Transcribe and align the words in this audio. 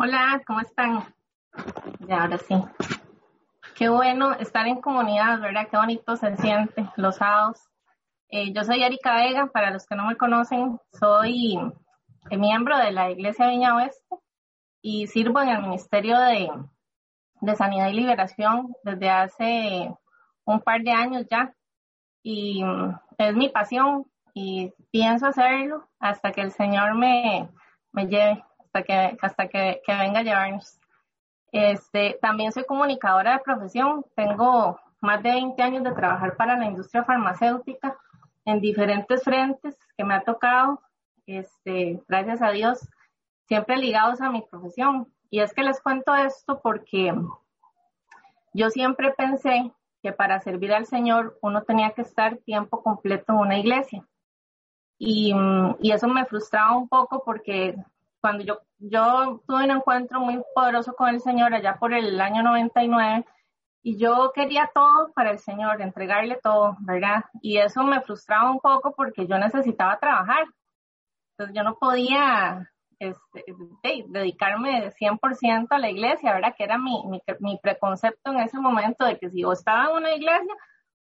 Hola, 0.00 0.40
¿cómo 0.46 0.60
están? 0.60 1.12
Ya, 2.06 2.22
ahora 2.22 2.38
sí. 2.38 2.54
Qué 3.74 3.88
bueno 3.88 4.32
estar 4.34 4.64
en 4.68 4.80
comunidad, 4.80 5.40
¿verdad? 5.40 5.66
Qué 5.68 5.76
bonito 5.76 6.14
se 6.14 6.36
siente 6.36 6.88
los 6.94 7.16
sábados. 7.16 7.68
Eh, 8.28 8.52
yo 8.52 8.62
soy 8.62 8.84
Erika 8.84 9.16
Vega, 9.16 9.46
para 9.48 9.72
los 9.72 9.86
que 9.88 9.96
no 9.96 10.06
me 10.06 10.16
conocen, 10.16 10.78
soy 10.92 11.58
miembro 12.30 12.78
de 12.78 12.92
la 12.92 13.10
Iglesia 13.10 13.48
Viña 13.48 13.74
Oeste 13.74 14.06
y 14.82 15.08
sirvo 15.08 15.40
en 15.40 15.48
el 15.48 15.62
Ministerio 15.62 16.16
de, 16.20 16.48
de 17.40 17.56
Sanidad 17.56 17.88
y 17.88 17.94
Liberación 17.94 18.76
desde 18.84 19.10
hace 19.10 19.92
un 20.44 20.60
par 20.60 20.80
de 20.82 20.92
años 20.92 21.26
ya. 21.28 21.52
Y 22.22 22.62
mm, 22.62 23.00
es 23.18 23.34
mi 23.34 23.48
pasión 23.48 24.06
y 24.32 24.72
pienso 24.92 25.26
hacerlo 25.26 25.88
hasta 25.98 26.30
que 26.30 26.42
el 26.42 26.52
Señor 26.52 26.94
me, 26.94 27.50
me 27.90 28.06
lleve, 28.06 28.44
hasta 28.78 28.82
que, 28.82 29.16
hasta 29.20 29.48
que, 29.48 29.82
que 29.84 29.94
venga 29.94 30.22
llevarnos. 30.22 30.78
Este, 31.50 32.18
también 32.20 32.52
soy 32.52 32.64
comunicadora 32.64 33.32
de 33.32 33.38
profesión, 33.40 34.04
tengo 34.14 34.78
más 35.00 35.22
de 35.22 35.30
20 35.30 35.62
años 35.62 35.84
de 35.84 35.92
trabajar 35.92 36.36
para 36.36 36.58
la 36.58 36.66
industria 36.66 37.04
farmacéutica 37.04 37.96
en 38.44 38.60
diferentes 38.60 39.22
frentes 39.22 39.76
que 39.96 40.04
me 40.04 40.14
ha 40.14 40.22
tocado, 40.22 40.80
este, 41.26 42.02
gracias 42.08 42.42
a 42.42 42.50
Dios, 42.50 42.88
siempre 43.46 43.76
ligados 43.76 44.20
a 44.20 44.30
mi 44.30 44.42
profesión. 44.42 45.12
Y 45.30 45.40
es 45.40 45.52
que 45.52 45.62
les 45.62 45.80
cuento 45.80 46.14
esto 46.14 46.60
porque 46.62 47.14
yo 48.54 48.70
siempre 48.70 49.12
pensé 49.12 49.72
que 50.02 50.12
para 50.12 50.40
servir 50.40 50.72
al 50.72 50.86
Señor 50.86 51.38
uno 51.42 51.62
tenía 51.62 51.90
que 51.90 52.02
estar 52.02 52.38
tiempo 52.38 52.82
completo 52.82 53.32
en 53.32 53.38
una 53.38 53.58
iglesia. 53.58 54.06
Y, 54.98 55.32
y, 55.80 55.92
eso 55.92 56.08
me 56.08 56.24
frustraba 56.24 56.76
un 56.76 56.88
poco 56.88 57.22
porque 57.24 57.76
cuando 58.20 58.44
yo, 58.44 58.60
yo 58.78 59.42
tuve 59.46 59.64
un 59.64 59.70
encuentro 59.70 60.20
muy 60.20 60.42
poderoso 60.54 60.94
con 60.94 61.08
el 61.08 61.20
Señor 61.20 61.54
allá 61.54 61.76
por 61.78 61.92
el 61.92 62.20
año 62.20 62.42
99 62.42 63.24
y 63.82 63.96
yo 63.96 64.32
quería 64.34 64.70
todo 64.74 65.12
para 65.14 65.30
el 65.30 65.38
Señor, 65.38 65.80
entregarle 65.80 66.38
todo, 66.42 66.76
¿verdad? 66.80 67.24
Y 67.40 67.58
eso 67.58 67.84
me 67.84 68.00
frustraba 68.00 68.50
un 68.50 68.60
poco 68.60 68.92
porque 68.94 69.26
yo 69.26 69.38
necesitaba 69.38 69.98
trabajar. 69.98 70.46
Entonces 71.32 71.56
yo 71.56 71.62
no 71.62 71.78
podía 71.78 72.70
este, 72.98 73.44
dedicarme 74.08 74.90
100% 74.90 75.68
a 75.70 75.78
la 75.78 75.90
iglesia, 75.90 76.34
¿verdad? 76.34 76.54
Que 76.56 76.64
era 76.64 76.78
mi, 76.78 77.02
mi, 77.06 77.22
mi, 77.38 77.58
preconcepto 77.58 78.32
en 78.32 78.40
ese 78.40 78.58
momento 78.58 79.04
de 79.04 79.18
que 79.18 79.30
si 79.30 79.42
yo 79.42 79.52
estaba 79.52 79.90
en 79.90 79.96
una 79.96 80.14
iglesia 80.14 80.54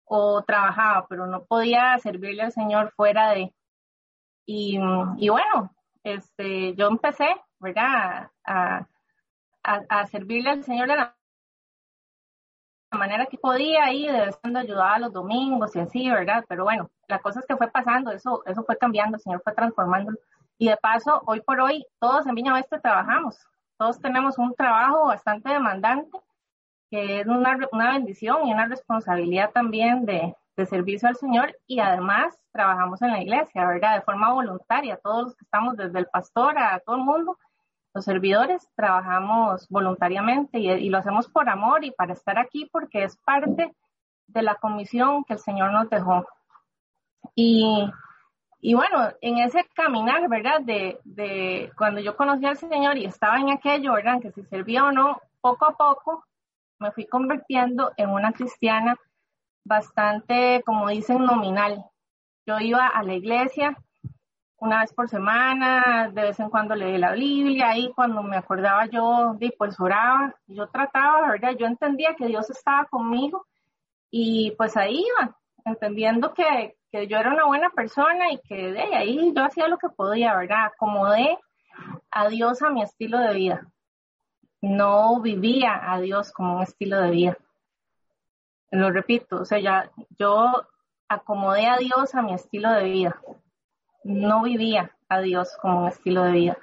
o 0.06 0.42
trabajaba, 0.44 1.06
pero 1.08 1.28
no 1.28 1.44
podía 1.46 1.98
servirle 2.00 2.44
al 2.44 2.52
Señor 2.52 2.92
fuera 2.96 3.32
de... 3.32 3.54
Y, 4.46 4.80
y 5.18 5.30
bueno, 5.30 5.72
este, 6.04 6.76
yo 6.76 6.88
empecé, 6.88 7.28
¿verdad? 7.60 8.30
A, 8.44 8.88
a, 9.64 9.82
a 9.90 10.08
servirle 10.08 10.50
al 10.50 10.64
Señor 10.64 10.88
de 10.88 10.96
la 10.96 11.16
manera 12.92 13.26
que 13.26 13.38
podía 13.38 13.92
y 13.94 14.08
de 14.08 14.12
vez 14.12 14.36
en 14.36 14.42
cuando 14.42 14.60
ayudaba 14.60 15.00
los 15.00 15.14
domingos 15.14 15.76
y 15.76 15.80
así, 15.80 16.10
¿verdad? 16.10 16.44
Pero 16.48 16.64
bueno, 16.64 16.90
la 17.08 17.20
cosa 17.20 17.40
es 17.40 17.46
que 17.46 17.56
fue 17.56 17.70
pasando, 17.70 18.12
eso, 18.12 18.44
eso 18.46 18.64
fue 18.64 18.78
cambiando, 18.78 19.18
el 19.18 19.22
Señor 19.22 19.42
fue 19.44 19.54
transformando. 19.54 20.14
Y 20.58 20.70
de 20.70 20.78
paso, 20.78 21.22
hoy 21.26 21.42
por 21.42 21.60
hoy, 21.60 21.86
todos 22.00 22.28
en 22.28 22.36
Viña 22.36 22.54
Oeste 22.54 22.80
trabajamos, 22.80 23.40
todos 23.78 24.00
tenemos 24.00 24.38
un 24.38 24.54
trabajo 24.54 25.08
bastante 25.08 25.50
demandante, 25.50 26.18
que 26.90 27.22
es 27.22 27.28
una, 27.28 27.58
una 27.72 27.94
bendición 27.94 28.46
y 28.46 28.54
una 28.54 28.68
responsabilidad 28.68 29.52
también 29.52 30.06
de, 30.06 30.36
de 30.58 30.66
servicio 30.66 31.08
al 31.08 31.16
Señor 31.16 31.56
y 31.68 31.80
además 31.80 32.38
trabajamos 32.52 33.02
en 33.02 33.12
la 33.12 33.22
iglesia, 33.22 33.66
¿verdad? 33.66 33.96
De 33.96 34.02
forma 34.02 34.34
voluntaria, 34.34 35.00
todos 35.02 35.24
los 35.24 35.36
que 35.36 35.46
estamos 35.46 35.78
desde 35.78 36.00
el 36.00 36.08
pastor 36.08 36.58
a 36.58 36.80
todo 36.80 36.98
el 36.98 37.04
mundo, 37.04 37.38
los 37.94 38.06
servidores, 38.06 38.70
trabajamos 38.76 39.68
voluntariamente 39.70 40.60
y, 40.60 40.70
y, 40.70 40.90
lo 40.90 41.00
hacemos 41.00 41.28
por 41.28 41.50
amor 41.50 41.84
y 41.84 41.92
para 41.92 42.14
estar 42.14 42.38
aquí 42.38 42.70
porque 42.72 43.04
es 43.04 43.18
parte 43.18 43.74
de 44.28 44.42
la 44.42 44.56
comisión 44.56 45.24
que 45.26 45.34
el 45.34 45.40
Señor 45.40 45.72
nos 45.72 45.90
dejó. 45.90 46.26
Y, 47.36 47.90
y 48.62 48.74
bueno, 48.74 49.10
en 49.22 49.40
ese 49.40 49.66
caminar, 49.74 50.28
¿verdad? 50.30 50.62
De, 50.62 51.00
de 51.04 51.72
cuando 51.78 52.00
yo 52.00 52.16
conocí 52.16 52.46
al 52.46 52.58
Señor 52.58 52.98
y 52.98 53.06
estaba 53.06 53.40
en 53.40 53.50
aquello, 53.50 53.94
¿verdad? 53.94 54.22
Que 54.22 54.32
si 54.32 54.44
servía 54.44 54.86
o 54.86 54.92
no, 54.92 55.20
poco 55.42 55.66
a 55.66 55.76
poco 55.76 56.26
me 56.80 56.92
fui 56.92 57.06
convirtiendo 57.06 57.92
en 57.98 58.10
una 58.10 58.32
cristiana 58.32 58.98
bastante, 59.64 60.64
como 60.66 60.90
dicen, 60.90 61.26
nominal. 61.26 61.86
Yo 62.46 62.60
iba 62.60 62.88
a 62.88 63.04
la 63.04 63.14
iglesia 63.14 63.78
una 64.58 64.82
vez 64.82 64.94
por 64.94 65.10
semana, 65.10 66.12
de 66.14 66.22
vez 66.22 66.40
en 66.40 66.50
cuando 66.50 66.76
leí 66.76 66.98
la 67.00 67.14
Biblia 67.14 67.76
y 67.78 67.92
cuando 67.94 68.22
me 68.22 68.38
acordaba 68.38 68.86
yo, 68.86 69.36
pues 69.58 69.80
oraba, 69.80 70.36
yo 70.46 70.68
trataba, 70.68 71.32
¿verdad? 71.32 71.56
Yo 71.60 71.66
entendía 71.66 72.16
que 72.16 72.28
Dios 72.28 72.48
estaba 72.52 72.86
conmigo 72.86 73.48
y 74.12 74.52
pues 74.58 74.78
ahí 74.78 75.04
iba, 75.04 75.36
entendiendo 75.66 76.34
que, 76.36 76.76
que 76.92 77.08
yo 77.08 77.18
era 77.18 77.32
una 77.32 77.46
buena 77.46 77.72
persona 77.72 78.32
y 78.32 78.40
que 78.42 78.72
de 78.72 78.96
ahí 78.96 79.34
yo 79.36 79.44
hacía 79.44 79.68
lo 79.68 79.80
que 79.80 79.90
podía, 79.90 80.36
¿verdad? 80.36 80.66
Acomodé 80.66 81.40
a 82.12 82.28
Dios 82.28 82.62
a 82.62 82.70
mi 82.70 82.84
estilo 82.84 83.18
de 83.18 83.34
vida. 83.34 83.68
No 84.62 85.22
vivía 85.22 85.92
a 85.92 86.00
Dios 86.00 86.32
como 86.32 86.58
un 86.58 86.62
estilo 86.62 87.02
de 87.02 87.10
vida 87.10 87.38
lo 88.72 88.90
repito, 88.92 89.42
o 89.42 89.46
sea, 89.46 89.60
ya 89.60 89.92
yo 90.18 90.66
acomodé 91.10 91.68
a 91.68 91.78
Dios 91.78 92.16
a 92.16 92.22
mi 92.22 92.34
estilo 92.34 92.72
de 92.72 92.84
vida. 92.86 93.22
No 94.04 94.44
vivía 94.44 94.96
a 95.10 95.20
Dios 95.20 95.58
como 95.62 95.82
un 95.82 95.88
estilo 95.90 96.24
de 96.24 96.32
vida. 96.32 96.58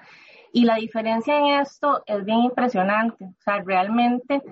Y 0.53 0.65
la 0.65 0.77
diferencia 0.77 1.37
en 1.39 1.61
esto 1.61 2.03
es 2.07 2.25
bien 2.25 2.41
impresionante. 2.41 3.27
O 3.27 3.41
sea, 3.43 3.61
realmente 3.63 4.43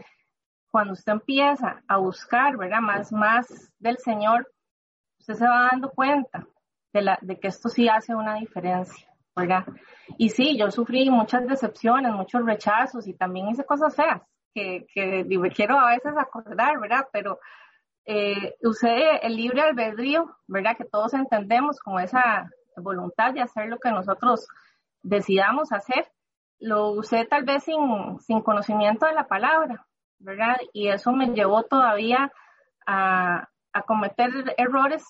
cuando 0.71 0.93
usted 0.93 1.13
empieza 1.13 1.83
a 1.89 1.97
buscar, 1.97 2.59
¿verdad? 2.59 2.81
Más, 2.81 3.11
más 3.11 3.73
del 3.79 3.97
Señor, 3.97 4.53
usted 5.19 5.35
se 5.35 5.49
va 5.49 5.69
dando 5.71 5.91
cuenta 5.91 6.47
de, 6.93 7.01
la, 7.03 7.19
de 7.23 7.41
que 7.41 7.49
esto 7.49 7.71
sí 7.71 7.89
hace 7.89 8.15
una 8.15 8.35
diferencia, 8.35 9.09
¿verdad? 9.35 9.65
Y 10.19 10.29
sí, 10.29 10.59
yo 10.59 10.71
sufrí 10.71 11.09
muchas 11.09 11.49
decepciones, 11.49 12.13
muchos 12.13 12.45
rechazos 12.45 13.09
y 13.09 13.15
también 13.15 13.49
hice 13.49 13.65
cosas 13.65 13.97
feas 13.97 14.21
que, 14.57 14.87
que 14.95 15.53
quiero 15.55 15.79
a 15.79 15.91
veces 15.91 16.15
acordar, 16.17 16.81
¿verdad? 16.81 17.07
Pero 17.13 17.39
eh, 18.07 18.55
el 19.23 19.37
libre 19.37 19.61
albedrío, 19.61 20.35
¿verdad? 20.47 20.77
Que 20.79 20.85
todos 20.85 21.13
entendemos 21.13 21.79
como 21.81 22.01
esa 22.01 22.51
voluntad 22.79 23.35
de 23.35 23.43
hacer 23.43 23.69
lo 23.69 23.79
que 23.79 23.91
nosotros 23.91 24.49
decidamos 25.03 25.73
hacer. 25.73 26.11
Lo 26.59 26.93
usé 26.93 27.27
tal 27.27 27.45
vez 27.45 27.65
sin, 27.65 28.19
sin 28.21 28.41
conocimiento 28.41 29.05
de 29.05 29.13
la 29.13 29.29
palabra, 29.29 29.87
¿verdad? 30.19 30.57
Y 30.73 30.89
eso 30.89 31.13
me 31.13 31.27
llevó 31.35 31.65
todavía 31.65 32.33
a, 32.87 33.49
a 33.75 33.83
cometer 33.83 34.55
errores 34.57 35.05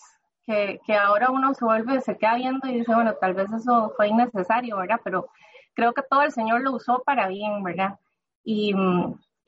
que, 0.45 0.81
que, 0.84 0.95
ahora 0.95 1.31
uno 1.31 1.55
se 1.55 1.65
vuelve, 1.65 2.01
se 2.01 2.17
queda 2.17 2.34
viendo 2.34 2.67
y 2.69 2.78
dice, 2.78 2.95
bueno, 2.95 3.15
tal 3.21 3.34
vez 3.34 3.53
eso 3.53 3.93
fue 3.97 4.09
innecesario, 4.09 4.77
¿verdad? 4.77 5.01
Pero 5.05 5.28
creo 5.75 5.93
que 5.93 6.03
todo 6.03 6.23
el 6.23 6.33
Señor 6.33 6.63
lo 6.63 6.73
usó 6.73 7.03
para 7.05 7.28
bien, 7.28 7.63
¿verdad? 7.63 7.99
Y, 8.43 8.73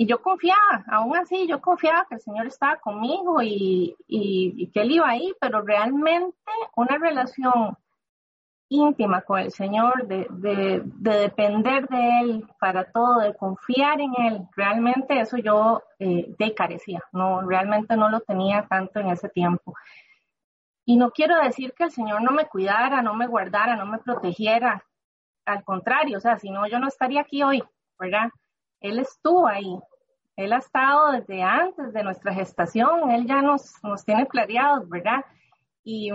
y 0.01 0.07
yo 0.07 0.23
confiaba, 0.23 0.85
aún 0.93 1.17
así 1.17 1.49
yo 1.49 1.61
confiaba 1.61 2.07
que 2.09 2.15
el 2.15 2.21
Señor 2.21 2.47
estaba 2.47 2.77
conmigo 2.77 3.43
y, 3.43 3.97
y, 4.07 4.71
que 4.71 4.83
Él 4.83 4.93
iba 4.93 5.09
ahí, 5.09 5.35
pero 5.41 5.61
realmente 5.63 6.39
una 6.77 6.99
relación 6.99 7.77
íntima 8.69 9.23
con 9.23 9.41
el 9.41 9.51
Señor, 9.51 10.07
de, 10.07 10.29
de, 10.31 10.83
de, 10.85 11.19
depender 11.19 11.89
de 11.89 12.21
Él 12.21 12.49
para 12.61 12.85
todo, 12.93 13.19
de 13.19 13.35
confiar 13.35 14.01
en 14.01 14.13
Él, 14.21 14.43
realmente 14.55 15.19
eso 15.19 15.37
yo 15.37 15.83
eh, 15.99 16.33
de 16.39 16.55
carecía, 16.55 17.03
no, 17.11 17.43
realmente 17.43 17.97
no 17.97 18.09
lo 18.09 18.21
tenía 18.21 18.69
tanto 18.69 19.01
en 19.01 19.09
ese 19.09 19.29
tiempo. 19.29 19.75
Y 20.85 20.97
no 20.97 21.11
quiero 21.11 21.43
decir 21.43 21.75
que 21.77 21.83
el 21.83 21.91
Señor 21.91 22.23
no 22.23 22.31
me 22.31 22.47
cuidara, 22.47 23.03
no 23.03 23.15
me 23.15 23.27
guardara, 23.27 23.75
no 23.75 23.85
me 23.85 23.99
protegiera, 23.99 24.85
al 25.45 25.65
contrario, 25.65 26.19
o 26.19 26.21
sea, 26.21 26.39
si 26.39 26.51
no, 26.51 26.69
yo 26.69 26.79
no 26.79 26.87
estaría 26.87 27.23
aquí 27.23 27.43
hoy, 27.43 27.65
¿verdad? 27.99 28.31
Él 28.81 28.99
estuvo 28.99 29.47
ahí. 29.47 29.79
Él 30.37 30.53
ha 30.53 30.59
estado 30.59 31.13
desde 31.13 31.43
antes 31.43 31.93
de 31.93 32.05
nuestra 32.05 32.33
gestación. 32.33 33.11
Él 33.11 33.27
ya 33.27 33.43
nos, 33.43 33.73
nos 33.83 34.05
tiene 34.05 34.27
clareados, 34.27 34.89
¿verdad? 34.89 35.25
Y, 35.83 36.11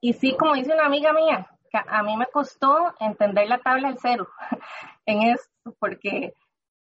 y 0.00 0.12
sí, 0.14 0.36
como 0.36 0.54
dice 0.54 0.72
una 0.72 0.86
amiga 0.86 1.12
mía, 1.12 1.46
que 1.70 1.78
a 1.78 2.02
mí 2.02 2.16
me 2.16 2.26
costó 2.26 2.94
entender 2.98 3.48
la 3.48 3.58
tabla 3.58 3.88
del 3.88 3.98
cero 3.98 4.28
en 5.06 5.22
esto, 5.22 5.74
porque 5.78 6.34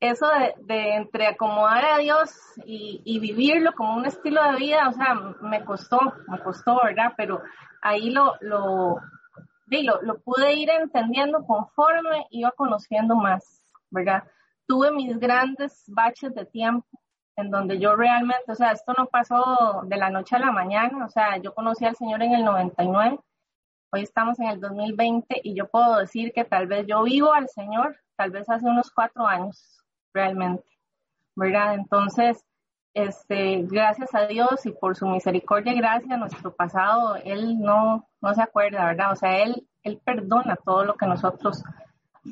eso 0.00 0.26
de, 0.28 0.54
de 0.64 0.94
entre 0.96 1.28
acomodar 1.28 1.84
a 1.84 1.98
Dios 1.98 2.30
y, 2.64 3.00
y, 3.04 3.20
vivirlo 3.20 3.72
como 3.74 3.94
un 3.94 4.04
estilo 4.04 4.42
de 4.42 4.56
vida, 4.56 4.88
o 4.88 4.92
sea, 4.92 5.14
me 5.42 5.64
costó, 5.64 6.00
me 6.26 6.40
costó, 6.40 6.80
¿verdad? 6.82 7.12
Pero 7.16 7.40
ahí 7.82 8.10
lo, 8.10 8.34
lo, 8.40 8.96
lo, 9.66 10.02
lo 10.02 10.20
pude 10.20 10.54
ir 10.54 10.70
entendiendo 10.70 11.44
conforme 11.46 12.26
iba 12.30 12.50
conociendo 12.52 13.14
más. 13.14 13.61
¿Verdad? 13.92 14.24
Tuve 14.66 14.90
mis 14.90 15.18
grandes 15.18 15.84
baches 15.86 16.34
de 16.34 16.44
tiempo 16.44 16.88
en 17.36 17.50
donde 17.50 17.78
yo 17.78 17.94
realmente, 17.94 18.50
o 18.50 18.54
sea, 18.54 18.72
esto 18.72 18.92
no 18.98 19.06
pasó 19.06 19.82
de 19.84 19.96
la 19.96 20.10
noche 20.10 20.36
a 20.36 20.40
la 20.40 20.50
mañana, 20.50 21.06
o 21.06 21.08
sea, 21.08 21.36
yo 21.38 21.54
conocí 21.54 21.84
al 21.84 21.96
Señor 21.96 22.22
en 22.22 22.32
el 22.34 22.44
99 22.44 23.18
Hoy 23.94 24.04
estamos 24.04 24.40
en 24.40 24.46
el 24.46 24.58
2020 24.58 25.42
y 25.44 25.54
yo 25.54 25.68
puedo 25.68 25.98
decir 25.98 26.32
que 26.32 26.44
tal 26.44 26.66
vez 26.66 26.86
yo 26.86 27.02
vivo 27.02 27.34
al 27.34 27.46
Señor, 27.50 27.94
tal 28.16 28.30
vez 28.30 28.48
hace 28.48 28.64
unos 28.64 28.90
cuatro 28.90 29.26
años, 29.26 29.84
realmente, 30.14 30.64
¿verdad? 31.36 31.74
Entonces, 31.74 32.42
este, 32.94 33.64
gracias 33.64 34.14
a 34.14 34.26
Dios 34.26 34.64
y 34.64 34.70
por 34.70 34.96
su 34.96 35.06
misericordia 35.06 35.74
y 35.74 35.76
gracia, 35.76 36.16
nuestro 36.16 36.56
pasado, 36.56 37.16
Él 37.16 37.60
no, 37.60 38.08
no 38.22 38.34
se 38.34 38.40
acuerda, 38.40 38.86
¿verdad? 38.86 39.12
O 39.12 39.16
sea, 39.16 39.42
Él, 39.42 39.68
Él 39.82 40.00
perdona 40.02 40.56
todo 40.56 40.86
lo 40.86 40.94
que 40.94 41.04
nosotros 41.04 41.62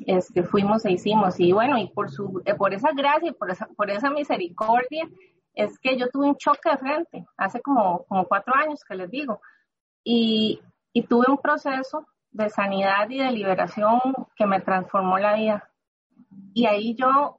este, 0.05 0.43
fuimos 0.43 0.85
e 0.85 0.91
hicimos. 0.91 1.39
Y 1.39 1.51
bueno, 1.51 1.77
y 1.77 1.87
por, 1.89 2.11
su, 2.11 2.41
eh, 2.45 2.55
por 2.55 2.73
esa 2.73 2.91
gracia 2.91 3.29
y 3.29 3.33
por 3.33 3.51
esa, 3.51 3.67
por 3.67 3.89
esa 3.89 4.09
misericordia, 4.09 5.07
es 5.53 5.77
que 5.79 5.97
yo 5.97 6.09
tuve 6.09 6.27
un 6.27 6.37
choque 6.37 6.69
de 6.69 6.77
frente 6.77 7.25
hace 7.37 7.61
como, 7.61 8.05
como 8.05 8.25
cuatro 8.25 8.55
años 8.55 8.83
que 8.83 8.95
les 8.95 9.09
digo. 9.09 9.41
Y, 10.03 10.61
y 10.93 11.03
tuve 11.03 11.25
un 11.29 11.37
proceso 11.37 12.07
de 12.31 12.49
sanidad 12.49 13.09
y 13.09 13.19
de 13.19 13.31
liberación 13.31 13.99
que 14.35 14.45
me 14.45 14.61
transformó 14.61 15.19
la 15.19 15.35
vida. 15.35 15.69
Y 16.53 16.65
ahí 16.65 16.95
yo 16.95 17.37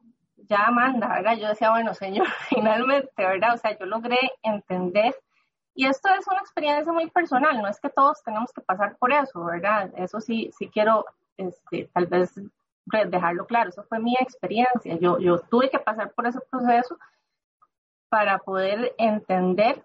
ya 0.48 0.70
manda, 0.70 1.08
¿verdad? 1.08 1.36
Yo 1.36 1.48
decía, 1.48 1.70
bueno, 1.70 1.94
Señor, 1.94 2.26
finalmente, 2.48 3.10
¿verdad? 3.16 3.54
O 3.54 3.58
sea, 3.58 3.76
yo 3.78 3.86
logré 3.86 4.18
entender. 4.42 5.14
Y 5.74 5.86
esto 5.86 6.10
es 6.18 6.26
una 6.26 6.40
experiencia 6.40 6.92
muy 6.92 7.08
personal, 7.10 7.60
no 7.62 7.68
es 7.68 7.80
que 7.80 7.88
todos 7.88 8.22
tenemos 8.22 8.52
que 8.52 8.60
pasar 8.60 8.96
por 8.98 9.10
eso, 9.10 9.42
¿verdad? 9.42 9.90
Eso 9.96 10.20
sí, 10.20 10.50
sí 10.58 10.68
quiero, 10.68 11.06
este, 11.36 11.90
tal 11.92 12.06
vez 12.06 12.34
dejarlo 13.08 13.46
claro, 13.46 13.70
eso 13.70 13.84
fue 13.84 14.00
mi 14.00 14.14
experiencia. 14.16 14.98
Yo, 14.98 15.18
yo 15.18 15.38
tuve 15.38 15.70
que 15.70 15.78
pasar 15.78 16.12
por 16.12 16.26
ese 16.26 16.40
proceso 16.50 16.98
para 18.08 18.38
poder 18.38 18.94
entender 18.98 19.84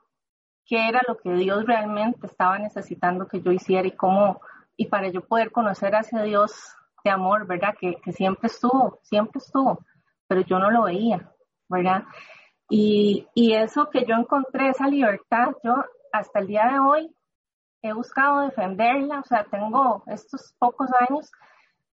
qué 0.66 0.90
era 0.90 1.02
lo 1.08 1.18
que 1.18 1.32
Dios 1.32 1.66
realmente 1.66 2.28
estaba 2.28 2.58
necesitando 2.60 3.28
que 3.28 3.42
yo 3.42 3.52
hiciera 3.52 3.88
y 3.88 3.92
cómo, 3.92 4.42
y 4.76 4.88
para 4.88 5.10
yo 5.10 5.22
poder 5.22 5.52
conocer 5.52 5.96
a 5.96 6.02
ese 6.02 6.22
Dios 6.24 6.54
de 7.04 7.12
amor, 7.12 7.48
¿verdad? 7.48 7.76
Que, 7.80 7.96
que 8.04 8.12
siempre 8.12 8.48
estuvo, 8.48 9.00
siempre 9.04 9.40
estuvo 9.40 9.80
pero 10.28 10.42
yo 10.42 10.60
no 10.60 10.70
lo 10.70 10.84
veía, 10.84 11.32
¿verdad? 11.70 12.04
Y, 12.70 13.28
y 13.34 13.54
eso 13.54 13.90
que 13.90 14.06
yo 14.06 14.16
encontré, 14.16 14.70
esa 14.70 14.88
libertad, 14.88 15.54
yo 15.64 15.84
hasta 16.12 16.40
el 16.40 16.48
día 16.48 16.68
de 16.72 16.80
hoy 16.80 17.16
he 17.90 17.94
buscado 17.94 18.42
defenderla, 18.42 19.20
o 19.20 19.24
sea, 19.24 19.46
tengo 19.46 20.04
estos 20.08 20.54
pocos 20.60 20.90
años 21.08 21.32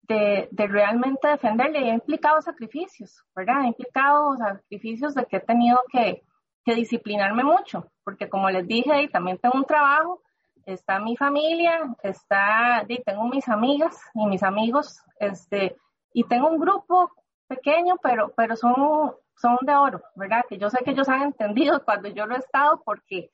de, 0.03 0.47
de, 0.51 0.67
realmente 0.67 1.27
defenderla 1.27 1.79
y 1.79 1.89
he 1.89 1.93
implicado 1.93 2.41
sacrificios, 2.41 3.23
¿verdad? 3.35 3.63
He 3.63 3.67
implicado 3.67 4.35
sacrificios 4.37 5.13
de 5.15 5.25
que 5.25 5.37
he 5.37 5.39
tenido 5.41 5.79
que, 5.91 6.23
que 6.65 6.75
disciplinarme 6.75 7.43
mucho, 7.43 7.91
porque 8.03 8.29
como 8.29 8.49
les 8.49 8.67
dije, 8.67 9.03
y 9.03 9.09
también 9.09 9.37
tengo 9.37 9.57
un 9.57 9.65
trabajo, 9.65 10.21
está 10.65 10.99
mi 10.99 11.17
familia, 11.17 11.95
está, 12.03 12.85
y 12.87 13.01
tengo 13.03 13.27
mis 13.27 13.47
amigas 13.49 13.99
y 14.13 14.25
mis 14.25 14.43
amigos, 14.43 15.01
este, 15.19 15.77
y 16.13 16.23
tengo 16.25 16.49
un 16.49 16.59
grupo 16.59 17.11
pequeño, 17.47 17.95
pero, 18.01 18.33
pero 18.35 18.55
son, 18.55 19.13
son 19.35 19.57
de 19.61 19.75
oro, 19.75 20.01
¿verdad? 20.15 20.43
Que 20.47 20.57
yo 20.57 20.69
sé 20.69 20.79
que 20.83 20.91
ellos 20.91 21.09
han 21.09 21.23
entendido 21.23 21.83
cuando 21.83 22.09
yo 22.09 22.25
lo 22.25 22.35
he 22.35 22.39
estado 22.39 22.81
porque 22.83 23.31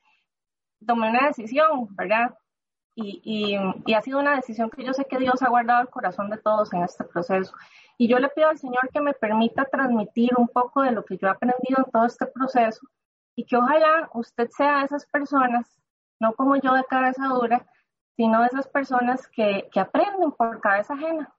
tomé 0.86 1.10
una 1.10 1.28
decisión, 1.28 1.88
¿verdad? 1.96 2.34
Y, 3.00 3.20
y, 3.22 3.56
y, 3.86 3.94
ha 3.94 4.02
sido 4.02 4.18
una 4.18 4.34
decisión 4.34 4.70
que 4.70 4.84
yo 4.84 4.92
sé 4.92 5.04
que 5.04 5.18
Dios 5.18 5.40
ha 5.42 5.48
guardado 5.48 5.82
el 5.82 5.88
corazón 5.88 6.30
de 6.30 6.38
todos 6.38 6.72
en 6.72 6.82
este 6.82 7.04
proceso. 7.04 7.54
Y 7.96 8.08
yo 8.08 8.18
le 8.18 8.28
pido 8.28 8.48
al 8.48 8.58
Señor 8.58 8.90
que 8.92 9.00
me 9.00 9.14
permita 9.14 9.66
transmitir 9.66 10.30
un 10.36 10.48
poco 10.48 10.82
de 10.82 10.90
lo 10.90 11.04
que 11.04 11.16
yo 11.16 11.28
he 11.28 11.30
aprendido 11.30 11.78
en 11.78 11.92
todo 11.92 12.06
este 12.06 12.26
proceso 12.26 12.80
y 13.36 13.44
que 13.44 13.56
ojalá 13.56 14.10
usted 14.14 14.48
sea 14.50 14.78
de 14.78 14.86
esas 14.86 15.06
personas, 15.06 15.78
no 16.18 16.32
como 16.32 16.56
yo 16.56 16.74
de 16.74 16.82
cabeza 16.84 17.28
dura, 17.28 17.64
sino 18.16 18.40
de 18.40 18.46
esas 18.46 18.66
personas 18.66 19.28
que, 19.28 19.68
aprenden 19.76 20.32
por 20.32 20.60
cabeza 20.60 20.94
ajena, 20.94 21.32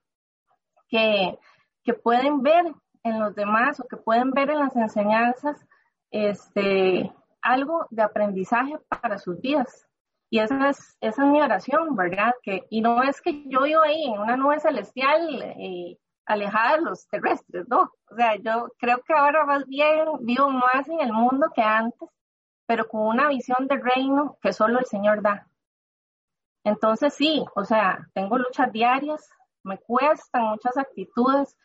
que, 0.88 1.38
que 1.84 1.92
pueden 1.92 2.40
ver 2.40 2.72
en 3.02 3.20
los 3.20 3.34
demás 3.34 3.80
o 3.80 3.84
que 3.86 3.98
pueden 3.98 4.30
ver 4.30 4.48
en 4.48 4.60
las 4.60 4.74
enseñanzas 4.76 5.66
este, 6.10 7.12
algo 7.42 7.86
de 7.90 8.02
aprendizaje 8.02 8.78
para 8.88 9.18
sus 9.18 9.38
vidas. 9.42 9.89
Y 10.30 10.38
esa 10.38 10.70
es, 10.70 10.96
esa 11.00 11.24
es 11.24 11.28
mi 11.28 11.42
oración, 11.42 11.96
¿verdad? 11.96 12.32
Que, 12.42 12.64
y 12.70 12.80
no 12.80 13.02
es 13.02 13.20
que 13.20 13.42
yo 13.48 13.62
vivo 13.62 13.82
ahí 13.82 14.04
en 14.04 14.20
una 14.20 14.36
nube 14.36 14.60
celestial 14.60 15.54
y 15.58 15.98
alejada 16.24 16.76
de 16.76 16.82
los 16.82 17.08
terrestres, 17.08 17.66
¿no? 17.68 17.92
O 18.10 18.14
sea, 18.14 18.36
yo 18.36 18.68
creo 18.78 19.02
que 19.02 19.12
ahora 19.12 19.44
más 19.44 19.66
bien 19.66 20.06
vivo 20.20 20.48
más 20.48 20.88
en 20.88 21.00
el 21.00 21.12
mundo 21.12 21.50
que 21.52 21.62
antes, 21.62 22.08
pero 22.66 22.86
con 22.86 23.02
una 23.02 23.28
visión 23.28 23.66
de 23.66 23.76
reino 23.76 24.38
que 24.40 24.52
solo 24.52 24.78
el 24.78 24.86
Señor 24.86 25.20
da. 25.20 25.48
Entonces 26.62 27.12
sí, 27.14 27.44
o 27.56 27.64
sea, 27.64 28.06
tengo 28.14 28.38
luchas 28.38 28.70
diarias, 28.70 29.28
me 29.64 29.78
cuestan 29.78 30.44
muchas 30.44 30.76
actitudes, 30.76 31.56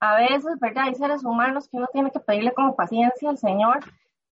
a 0.00 0.16
veces, 0.16 0.58
¿verdad? 0.60 0.84
Hay 0.84 0.94
seres 0.94 1.24
humanos 1.24 1.68
que 1.68 1.76
uno 1.76 1.88
tiene 1.92 2.10
que 2.10 2.20
pedirle 2.20 2.54
como 2.54 2.74
paciencia 2.74 3.28
al 3.28 3.38
Señor, 3.38 3.80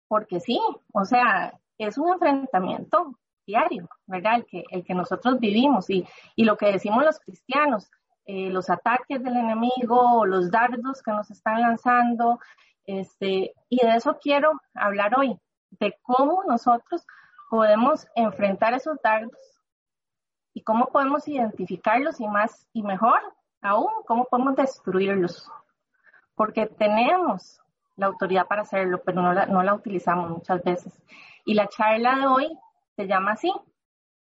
porque 0.08 0.40
sí, 0.40 0.60
o 0.92 1.04
sea, 1.06 1.58
es 1.78 1.96
un 1.96 2.12
enfrentamiento 2.12 3.18
diario, 3.48 3.88
¿verdad? 4.06 4.36
El 4.36 4.44
que, 4.44 4.64
el 4.70 4.84
que 4.84 4.94
nosotros 4.94 5.40
vivimos 5.40 5.88
y, 5.88 6.06
y 6.36 6.44
lo 6.44 6.56
que 6.56 6.70
decimos 6.70 7.02
los 7.02 7.18
cristianos, 7.18 7.90
eh, 8.26 8.50
los 8.50 8.68
ataques 8.68 9.22
del 9.22 9.36
enemigo, 9.36 10.26
los 10.26 10.50
dardos 10.50 11.02
que 11.02 11.12
nos 11.12 11.30
están 11.30 11.62
lanzando, 11.62 12.38
este, 12.84 13.54
y 13.70 13.84
de 13.84 13.96
eso 13.96 14.18
quiero 14.20 14.52
hablar 14.74 15.18
hoy, 15.18 15.38
de 15.80 15.96
cómo 16.02 16.44
nosotros 16.46 17.06
podemos 17.48 18.06
enfrentar 18.14 18.74
esos 18.74 18.98
dardos 19.02 19.40
y 20.52 20.62
cómo 20.62 20.86
podemos 20.86 21.26
identificarlos 21.26 22.20
y 22.20 22.28
más 22.28 22.66
y 22.74 22.82
mejor 22.82 23.20
aún 23.62 23.90
cómo 24.06 24.26
podemos 24.26 24.56
destruirlos, 24.56 25.50
porque 26.34 26.66
tenemos 26.66 27.60
la 27.96 28.06
autoridad 28.06 28.46
para 28.46 28.62
hacerlo, 28.62 29.00
pero 29.04 29.22
no 29.22 29.32
la, 29.32 29.46
no 29.46 29.62
la 29.62 29.74
utilizamos 29.74 30.30
muchas 30.30 30.62
veces. 30.62 31.02
Y 31.46 31.54
la 31.54 31.66
charla 31.66 32.16
de 32.16 32.26
hoy 32.26 32.58
se 32.98 33.06
llama 33.06 33.32
así, 33.32 33.52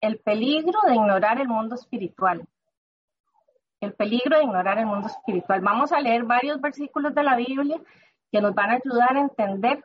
el 0.00 0.18
peligro 0.18 0.80
de 0.88 0.96
ignorar 0.96 1.40
el 1.40 1.46
mundo 1.46 1.76
espiritual. 1.76 2.44
El 3.80 3.92
peligro 3.94 4.36
de 4.36 4.42
ignorar 4.42 4.78
el 4.80 4.86
mundo 4.86 5.06
espiritual. 5.06 5.60
Vamos 5.60 5.92
a 5.92 6.00
leer 6.00 6.24
varios 6.24 6.60
versículos 6.60 7.14
de 7.14 7.22
la 7.22 7.36
Biblia 7.36 7.80
que 8.32 8.40
nos 8.40 8.52
van 8.52 8.70
a 8.70 8.80
ayudar 8.84 9.16
a 9.16 9.20
entender 9.20 9.84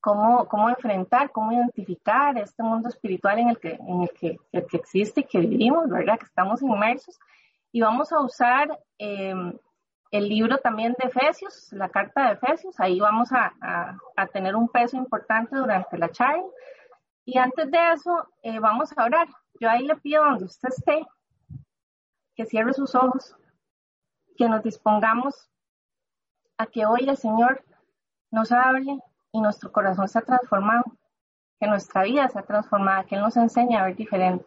cómo, 0.00 0.48
cómo 0.48 0.70
enfrentar, 0.70 1.30
cómo 1.32 1.52
identificar 1.52 2.38
este 2.38 2.62
mundo 2.62 2.88
espiritual 2.88 3.40
en 3.40 3.50
el 3.50 3.58
que, 3.58 3.74
en 3.74 4.02
el 4.04 4.10
que, 4.18 4.38
el 4.52 4.66
que 4.66 4.78
existe 4.78 5.20
y 5.20 5.24
que 5.24 5.40
vivimos, 5.40 5.86
¿verdad? 5.90 6.18
Que 6.18 6.24
estamos 6.24 6.62
inmersos 6.62 7.18
y 7.72 7.82
vamos 7.82 8.10
a 8.10 8.20
usar 8.20 8.80
em, 8.96 9.52
el 10.10 10.28
libro 10.30 10.56
también 10.58 10.96
de 10.98 11.08
Efesios, 11.08 11.70
la 11.72 11.90
carta 11.90 12.28
de 12.28 12.32
Efesios, 12.36 12.80
ahí 12.80 12.98
vamos 12.98 13.30
a, 13.32 13.52
a, 14.16 14.26
tener 14.28 14.56
un 14.56 14.68
peso 14.68 14.96
importante 14.96 15.56
durante 15.56 15.98
la 15.98 16.08
charla. 16.08 16.42
Y 17.26 17.38
antes 17.38 17.68
de 17.72 17.92
eso, 17.92 18.28
eh, 18.42 18.60
vamos 18.60 18.96
a 18.96 19.04
orar. 19.04 19.26
Yo 19.60 19.68
ahí 19.68 19.84
le 19.84 19.96
pido 19.96 20.24
donde 20.24 20.44
usted 20.44 20.68
esté, 20.68 21.04
que 22.36 22.46
cierre 22.46 22.72
sus 22.72 22.94
ojos, 22.94 23.34
que 24.36 24.48
nos 24.48 24.62
dispongamos 24.62 25.50
a 26.56 26.66
que 26.66 26.86
hoy 26.86 27.08
el 27.08 27.16
Señor 27.16 27.64
nos 28.30 28.52
hable 28.52 29.00
y 29.32 29.40
nuestro 29.40 29.72
corazón 29.72 30.06
sea 30.06 30.22
transformado, 30.22 30.84
que 31.58 31.66
nuestra 31.66 32.04
vida 32.04 32.28
sea 32.28 32.42
transformada, 32.42 33.04
que 33.04 33.16
Él 33.16 33.22
nos 33.22 33.36
enseñe 33.36 33.76
a 33.76 33.84
ver 33.84 33.96
diferente. 33.96 34.46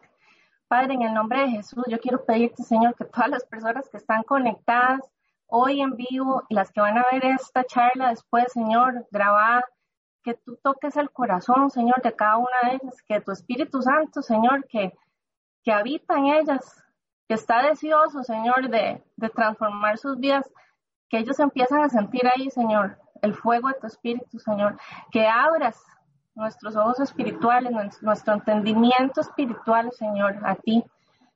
Padre, 0.69 0.93
en 0.93 1.01
el 1.01 1.13
nombre 1.13 1.41
de 1.41 1.49
Jesús, 1.49 1.83
yo 1.87 1.99
quiero 1.99 2.23
pedirte, 2.23 2.63
Señor, 2.63 2.95
que 2.95 3.03
todas 3.03 3.29
las 3.29 3.43
personas 3.45 3.89
que 3.89 3.97
están 3.97 4.23
conectadas 4.23 5.01
hoy 5.47 5.81
en 5.81 5.97
vivo 5.97 6.43
y 6.47 6.55
las 6.55 6.71
que 6.71 6.79
van 6.79 6.97
a 6.97 7.05
ver 7.11 7.25
esta 7.25 7.65
charla 7.65 8.09
después, 8.09 8.45
Señor, 8.53 9.05
grabada, 9.11 9.65
que 10.23 10.33
tú 10.33 10.57
toques 10.61 10.97
el 10.97 11.11
corazón, 11.11 11.69
Señor, 11.69 12.01
de 12.01 12.15
cada 12.15 12.37
una 12.37 12.57
de 12.63 12.75
ellas, 12.75 13.01
que 13.07 13.21
tu 13.21 13.31
Espíritu 13.31 13.81
Santo, 13.81 14.21
Señor, 14.21 14.65
que, 14.67 14.93
que 15.63 15.71
habita 15.71 16.17
en 16.17 16.25
ellas, 16.27 16.83
que 17.27 17.35
está 17.35 17.61
deseoso, 17.61 18.23
Señor, 18.23 18.69
de, 18.69 19.03
de 19.15 19.29
transformar 19.29 19.97
sus 19.97 20.17
vidas, 20.19 20.49
que 21.09 21.19
ellos 21.19 21.39
empiezan 21.39 21.81
a 21.81 21.89
sentir 21.89 22.27
ahí, 22.27 22.49
Señor, 22.49 22.97
el 23.21 23.33
fuego 23.33 23.67
de 23.69 23.75
tu 23.75 23.87
Espíritu, 23.87 24.39
Señor, 24.39 24.77
que 25.11 25.27
abras 25.27 25.81
nuestros 26.39 26.75
ojos 26.75 26.99
espirituales, 26.99 27.71
nuestro 28.01 28.33
entendimiento 28.33 29.21
espiritual, 29.21 29.91
Señor, 29.91 30.39
a 30.45 30.55
ti. 30.55 30.83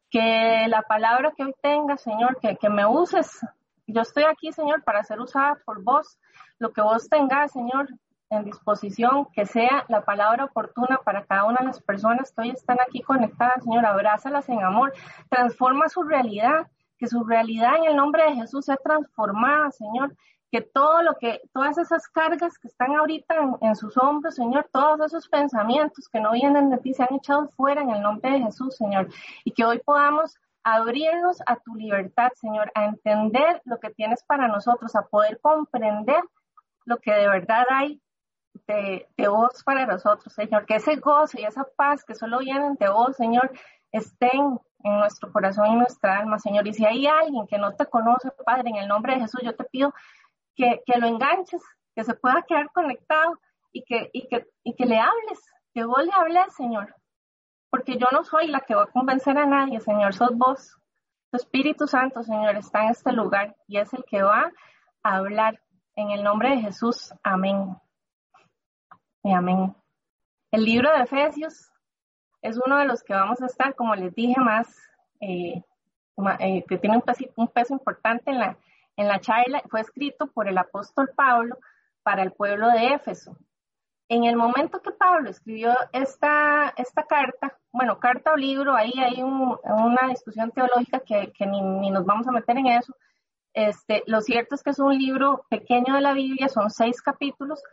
Que 0.10 0.66
la 0.68 0.84
palabra 0.84 1.34
que 1.36 1.44
hoy 1.44 1.54
tenga, 1.62 1.98
Señor, 1.98 2.40
que, 2.40 2.56
que 2.56 2.70
me 2.70 2.86
uses. 2.86 3.40
Yo 3.88 4.02
estoy 4.02 4.24
aquí, 4.24 4.52
Señor, 4.52 4.84
para 4.84 5.04
ser 5.04 5.20
usada 5.20 5.58
por 5.66 5.84
vos. 5.84 6.18
Lo 6.60 6.72
que 6.72 6.82
vos 6.82 7.10
tengas, 7.10 7.52
Señor, 7.52 7.90
en 8.34 8.46
disposición, 8.46 9.28
que 9.34 9.46
sea 9.46 9.86
la 9.88 10.04
palabra 10.04 10.46
oportuna 10.46 11.00
para 11.04 11.25
cada 11.25 11.46
una 11.46 11.58
de 11.60 11.66
las 11.66 11.82
personas 11.82 12.32
que 12.32 12.42
hoy 12.42 12.50
están 12.52 12.78
aquí 12.82 13.02
conectadas, 13.02 13.63
Señor. 13.63 13.86
Abrázalas 13.86 14.48
en 14.50 14.63
amor. 14.63 14.94
Transforma 15.30 15.90
su 15.90 16.04
realidad, 16.04 16.68
que 16.98 17.08
su 17.08 17.24
realidad 17.24 17.78
en 17.78 17.86
el 17.86 17.96
nombre 17.96 18.24
de 18.24 18.36
Jesús 18.36 18.66
sea 18.66 18.78
transformada, 18.78 19.72
Señor 19.72 20.13
que 20.54 20.62
todo 20.62 21.02
lo 21.02 21.18
que, 21.18 21.42
todas 21.52 21.80
esas 21.80 22.08
cargas 22.08 22.60
que 22.60 22.68
están 22.68 22.96
ahorita 22.96 23.34
en, 23.62 23.75
sus 23.75 23.98
hombros, 23.98 24.36
Señor, 24.36 24.70
todos 24.72 25.02
esos 25.02 25.28
pensamientos 25.28 26.08
que 26.08 26.20
no 26.20 26.34
vienen 26.34 26.70
de 26.70 26.78
ti 26.78 26.94
se 26.94 27.02
han 27.02 27.16
echado 27.16 27.50
fuera 27.58 27.82
en 27.82 27.90
el 27.90 28.04
nombre 28.04 28.34
de 28.34 28.42
Jesús, 28.42 28.78
Señor, 28.78 29.10
y 29.44 29.52
que 29.52 29.66
hoy 29.66 29.80
podamos 29.84 30.38
abrirnos 30.63 31.42
a 31.48 31.56
tu 31.56 31.74
libertad, 31.74 32.30
Señor, 32.36 32.72
a 32.75 32.86
entender 32.86 33.63
lo 33.66 33.80
que 33.80 33.90
tienes 33.90 34.24
para 34.25 34.48
nosotros, 34.48 34.96
a 34.96 35.08
poder 35.08 35.40
comprender 35.42 36.22
lo 36.86 37.00
que 37.00 37.12
de 37.12 37.28
verdad 37.28 37.66
hay 37.72 38.00
de, 38.67 39.07
vos 39.27 39.63
para 39.63 39.86
nosotros, 39.86 40.33
Señor, 40.33 40.65
que 40.65 40.75
ese 40.75 40.95
gozo 40.98 41.39
y 41.39 41.45
esa 41.45 41.65
paz 41.75 42.03
que 42.03 42.15
solo 42.15 42.39
vienen 42.39 42.75
de 42.75 42.89
vos, 42.89 43.15
Señor, 43.15 43.51
estén 43.91 44.60
en 44.83 45.00
nuestro 45.00 45.31
corazón 45.31 45.67
y 45.67 45.75
nuestra 45.75 46.19
alma, 46.19 46.39
Señor. 46.39 46.67
Y 46.67 46.74
si 46.74 46.86
hay 46.86 47.07
alguien 47.07 47.48
que 47.48 47.57
no 47.57 47.74
te 47.74 47.86
conoce, 47.86 48.31
Padre, 48.45 48.69
en 48.69 48.77
el 48.77 48.88
nombre 48.88 49.15
de 49.15 49.22
Jesús, 49.22 49.41
yo 49.43 49.55
te 49.55 49.63
pido 49.65 49.93
que, 50.55 50.81
lo 50.95 51.07
enganches, 51.07 51.62
que 51.95 52.03
se 52.03 52.15
pueda 52.15 52.43
quedar 52.48 52.72
conectado 52.72 53.39
y 53.72 53.83
que, 53.83 54.10
y 54.13 54.27
que, 54.27 54.48
y 54.63 54.75
que 54.75 54.86
le 54.86 55.00
hables, 55.00 55.39
que 55.74 55.83
vos 55.83 56.03
le 56.03 56.12
hables, 56.13 56.53
Señor. 56.55 56.95
Porque 57.69 57.98
yo 57.98 58.07
no 58.12 58.24
soy 58.24 58.48
la 58.48 58.62
que 58.62 58.75
va 58.75 58.83
a 58.83 58.91
convencer 58.91 59.38
a 59.38 59.45
nadie, 59.45 59.79
Señor, 59.79 60.13
sos 60.13 60.38
vos. 60.38 60.77
Tu 61.31 61.38
Espíritu 61.38 61.88
Santo, 61.88 62.22
Señor, 62.22 62.55
está 62.55 62.83
en 62.83 62.89
este 62.89 63.12
lugar 63.12 63.55
y 63.67 63.77
es 63.77 63.91
el 63.93 64.03
que 64.05 64.22
va 64.22 64.51
a 65.01 65.15
hablar. 65.15 65.60
En 65.95 66.10
el 66.10 66.24
nombre 66.24 66.50
de 66.50 66.57
Jesús, 66.57 67.13
amén. 67.24 67.75
Amén. 69.24 69.74
El 70.51 70.65
libro 70.65 70.92
de 70.92 71.03
Efesios 71.03 71.72
es 72.42 72.60
uno 72.63 72.77
de 72.77 72.86
los 72.86 73.03
que 73.03 73.13
vamos 73.13 73.42
a 73.42 73.46
estar, 73.46 73.74
como 73.74 73.96
les 73.96 74.13
dije, 74.13 74.39
más, 74.39 74.68
eh, 75.22 75.63
eh, 76.39 76.63
que 76.68 76.77
tiene 76.77 76.98
un 76.98 77.01
peso, 77.01 77.25
un 77.38 77.48
peso 77.48 77.74
importante 77.74 78.32
en 78.32 78.39
la, 78.39 78.58
en 78.98 79.08
la 79.08 79.20
charla 79.20 79.63
fue 79.70 79.80
escrito 79.80 80.27
por 80.27 80.48
el 80.48 80.58
apóstol 80.58 81.12
Pablo 81.15 81.58
para 82.03 82.22
el 82.22 82.34
pueblo 82.34 82.70
de 82.70 82.94
Éfeso. 82.94 83.38
En 84.10 84.25
el 84.25 84.36
momento 84.36 84.82
que 84.82 84.92
Pablo 84.92 85.30
escribió 85.30 85.74
esta, 85.94 86.74
esta 86.75 87.03
carta, 87.03 87.58
bueno, 87.72 88.00
carta 88.00 88.34
o 88.34 88.36
libro, 88.36 88.75
ahí 88.75 88.92
hay 88.98 89.24
una 89.24 90.10
discusión 90.10 90.51
teológica 90.51 91.00
que, 91.00 91.32
ni, 91.46 91.89
nos 91.89 92.06
vamos 92.06 92.27
a 92.27 92.32
meter 92.32 92.58
en 92.58 92.68
eso. 92.68 92.94
Este, 93.53 94.03
lo 94.06 94.20
cierto 94.22 94.56
es 94.56 94.63
que 94.63 94.72
es 94.72 94.80
un 94.80 94.98
libro 94.98 95.46
pequeño 95.50 95.96
de 95.96 96.01
la 96.01 96.13
Biblia, 96.13 96.50
son 96.50 96.70
seis 96.70 97.01
capítulos, 97.01 97.63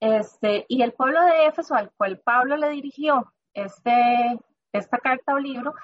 este, 0.00 0.64
y 0.68 0.82
el 0.82 0.92
pueblo 0.92 1.22
de 1.22 1.46
Éfeso 1.46 1.74
al 1.74 1.92
cual 1.92 2.18
Pablo 2.18 2.56
le 2.56 2.70
dirigió 2.70 3.32
este, 3.52 4.38
esta 4.72 4.98
carta 4.98 5.34
o 5.34 5.38
libro 5.38 5.74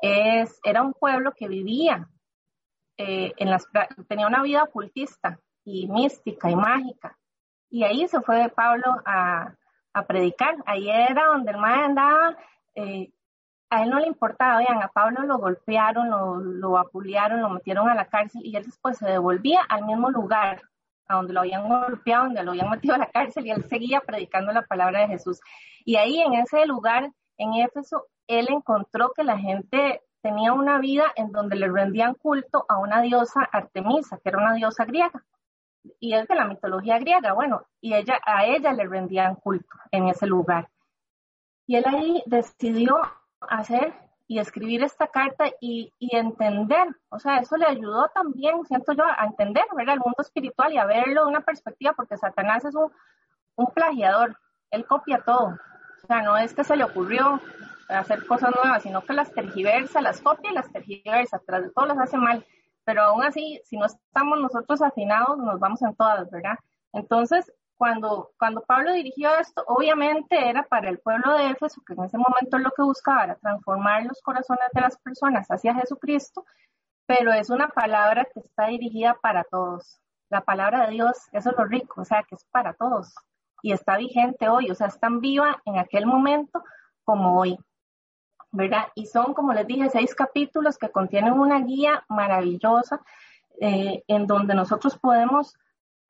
es, 0.00 0.60
era 0.62 0.82
un 0.82 0.92
pueblo 0.92 1.32
que 1.32 1.48
vivía 1.48 2.08
eh, 2.96 3.32
en 3.36 3.50
las, 3.50 3.66
tenía 4.08 4.28
una 4.28 4.42
vida 4.42 4.62
ocultista 4.62 5.40
y 5.64 5.88
mística 5.88 6.50
y 6.50 6.56
mágica. 6.56 7.18
Y 7.68 7.82
ahí 7.82 8.06
se 8.06 8.20
fue 8.20 8.48
Pablo 8.50 9.02
a, 9.04 9.54
predicar. 10.06 10.56
Ahí 10.66 10.90
era 10.90 11.26
donde 11.26 11.52
el 11.52 11.56
maestro 11.56 11.84
andaba. 11.86 12.36
Eh, 12.74 13.12
a 13.70 13.82
él 13.82 13.90
no 13.90 13.98
le 13.98 14.06
importaba, 14.06 14.58
vean, 14.58 14.82
a 14.82 14.88
Pablo 14.88 15.22
lo 15.22 15.38
golpearon, 15.38 16.10
lo, 16.10 16.36
lo 16.36 16.78
apulearon, 16.78 17.40
lo 17.40 17.50
metieron 17.50 17.88
a 17.88 17.94
la 17.94 18.06
cárcel 18.06 18.42
y 18.44 18.54
él 18.56 18.64
después 18.64 18.98
se 18.98 19.06
devolvía 19.06 19.62
al 19.68 19.84
mismo 19.84 20.10
lugar 20.10 20.62
a 21.08 21.16
donde 21.16 21.32
lo 21.32 21.40
habían 21.40 21.68
golpeado, 21.68 22.24
donde 22.24 22.42
lo 22.42 22.52
habían 22.52 22.70
metido 22.70 22.94
a 22.94 22.98
la 22.98 23.10
cárcel 23.10 23.46
y 23.46 23.50
él 23.50 23.64
seguía 23.68 24.00
predicando 24.00 24.52
la 24.52 24.62
palabra 24.62 25.00
de 25.00 25.08
Jesús. 25.08 25.40
Y 25.84 25.96
ahí 25.96 26.20
en 26.20 26.34
ese 26.34 26.66
lugar, 26.66 27.10
en 27.36 27.54
Éfeso, 27.54 28.06
él 28.26 28.46
encontró 28.50 29.12
que 29.14 29.24
la 29.24 29.38
gente 29.38 30.02
tenía 30.22 30.52
una 30.52 30.78
vida 30.78 31.12
en 31.16 31.32
donde 31.32 31.56
le 31.56 31.68
rendían 31.68 32.14
culto 32.14 32.64
a 32.68 32.78
una 32.78 33.02
diosa 33.02 33.42
Artemisa, 33.52 34.18
que 34.22 34.30
era 34.30 34.38
una 34.38 34.54
diosa 34.54 34.84
griega. 34.84 35.24
Y 36.00 36.14
es 36.14 36.26
de 36.26 36.34
la 36.34 36.46
mitología 36.46 36.98
griega, 36.98 37.34
bueno, 37.34 37.66
y 37.80 37.92
a 37.92 37.98
ella 38.46 38.72
le 38.72 38.86
rendían 38.86 39.34
culto 39.34 39.68
en 39.90 40.08
ese 40.08 40.26
lugar. 40.26 40.70
Y 41.66 41.76
él 41.76 41.84
ahí 41.86 42.22
decidió 42.24 43.00
hacer 43.40 43.92
y 44.26 44.38
escribir 44.38 44.82
esta 44.82 45.06
carta 45.08 45.44
y, 45.60 45.92
entender, 45.98 46.88
o 47.10 47.18
sea, 47.18 47.38
eso 47.38 47.56
le 47.56 47.66
ayudó 47.66 48.08
también, 48.14 48.64
siento 48.64 48.92
yo, 48.92 49.04
a 49.04 49.26
entender, 49.26 49.64
ver 49.76 49.88
el 49.90 49.98
mundo 49.98 50.16
espiritual 50.20 50.72
y 50.72 50.78
a 50.78 50.86
verlo 50.86 51.24
de 51.24 51.30
una 51.30 51.42
perspectiva, 51.42 51.92
porque 51.94 52.16
Satanás 52.16 52.64
es 52.64 52.74
un, 52.74 52.90
un 53.56 53.66
plagiador, 53.66 54.38
él 54.70 54.86
copia 54.86 55.22
todo, 55.24 55.58
o 56.02 56.06
sea, 56.06 56.22
no 56.22 56.36
es 56.38 56.54
que 56.54 56.64
se 56.64 56.76
le 56.76 56.84
ocurrió, 56.84 57.40
hacer 57.88 58.26
cosas 58.26 58.52
nuevas, 58.54 58.82
sino 58.82 59.02
que 59.02 59.12
las 59.12 59.32
tergiversa, 59.32 60.00
las 60.00 60.20
copia 60.20 60.50
y 60.50 60.54
las 60.54 60.70
tergiversa, 60.72 61.40
tras 61.46 61.62
de 61.62 61.70
todo 61.70 61.86
las 61.86 61.98
hace 61.98 62.16
mal. 62.16 62.44
Pero 62.84 63.02
aún 63.02 63.22
así, 63.22 63.60
si 63.64 63.76
no 63.76 63.86
estamos 63.86 64.38
nosotros 64.40 64.82
afinados, 64.82 65.38
nos 65.38 65.58
vamos 65.58 65.82
en 65.82 65.94
todas, 65.94 66.30
¿verdad? 66.30 66.58
Entonces, 66.92 67.52
cuando, 67.76 68.30
cuando 68.38 68.62
Pablo 68.62 68.92
dirigió 68.92 69.36
esto, 69.38 69.64
obviamente 69.66 70.48
era 70.48 70.62
para 70.64 70.88
el 70.88 70.98
pueblo 70.98 71.36
de 71.36 71.50
Éfeso, 71.50 71.82
que 71.86 71.94
en 71.94 72.04
ese 72.04 72.18
momento 72.18 72.58
lo 72.58 72.70
que 72.70 72.82
buscaba 72.82 73.24
era 73.24 73.34
transformar 73.36 74.04
los 74.04 74.20
corazones 74.22 74.68
de 74.72 74.80
las 74.80 74.96
personas 74.98 75.46
hacia 75.48 75.74
Jesucristo, 75.74 76.44
pero 77.06 77.32
es 77.32 77.50
una 77.50 77.68
palabra 77.68 78.26
que 78.32 78.40
está 78.40 78.66
dirigida 78.66 79.14
para 79.20 79.44
todos. 79.44 80.00
La 80.30 80.40
palabra 80.40 80.86
de 80.86 80.92
Dios, 80.92 81.16
eso 81.32 81.50
es 81.50 81.56
lo 81.56 81.64
rico, 81.64 82.00
o 82.00 82.04
sea, 82.04 82.22
que 82.22 82.34
es 82.34 82.44
para 82.50 82.74
todos 82.74 83.14
y 83.62 83.72
está 83.72 83.96
vigente 83.96 84.48
hoy, 84.48 84.70
o 84.70 84.74
sea, 84.74 84.88
es 84.88 85.00
tan 85.00 85.20
viva 85.20 85.62
en 85.64 85.78
aquel 85.78 86.04
momento 86.04 86.62
como 87.02 87.40
hoy. 87.40 87.58
¿verdad? 88.54 88.88
Y 88.94 89.06
son, 89.06 89.34
como 89.34 89.52
les 89.52 89.66
dije, 89.66 89.90
seis 89.90 90.14
capítulos 90.14 90.78
que 90.78 90.90
contienen 90.90 91.32
una 91.32 91.60
guía 91.60 92.04
maravillosa 92.08 93.00
eh, 93.60 94.04
en 94.06 94.26
donde 94.28 94.54
nosotros 94.54 94.96
podemos 94.96 95.56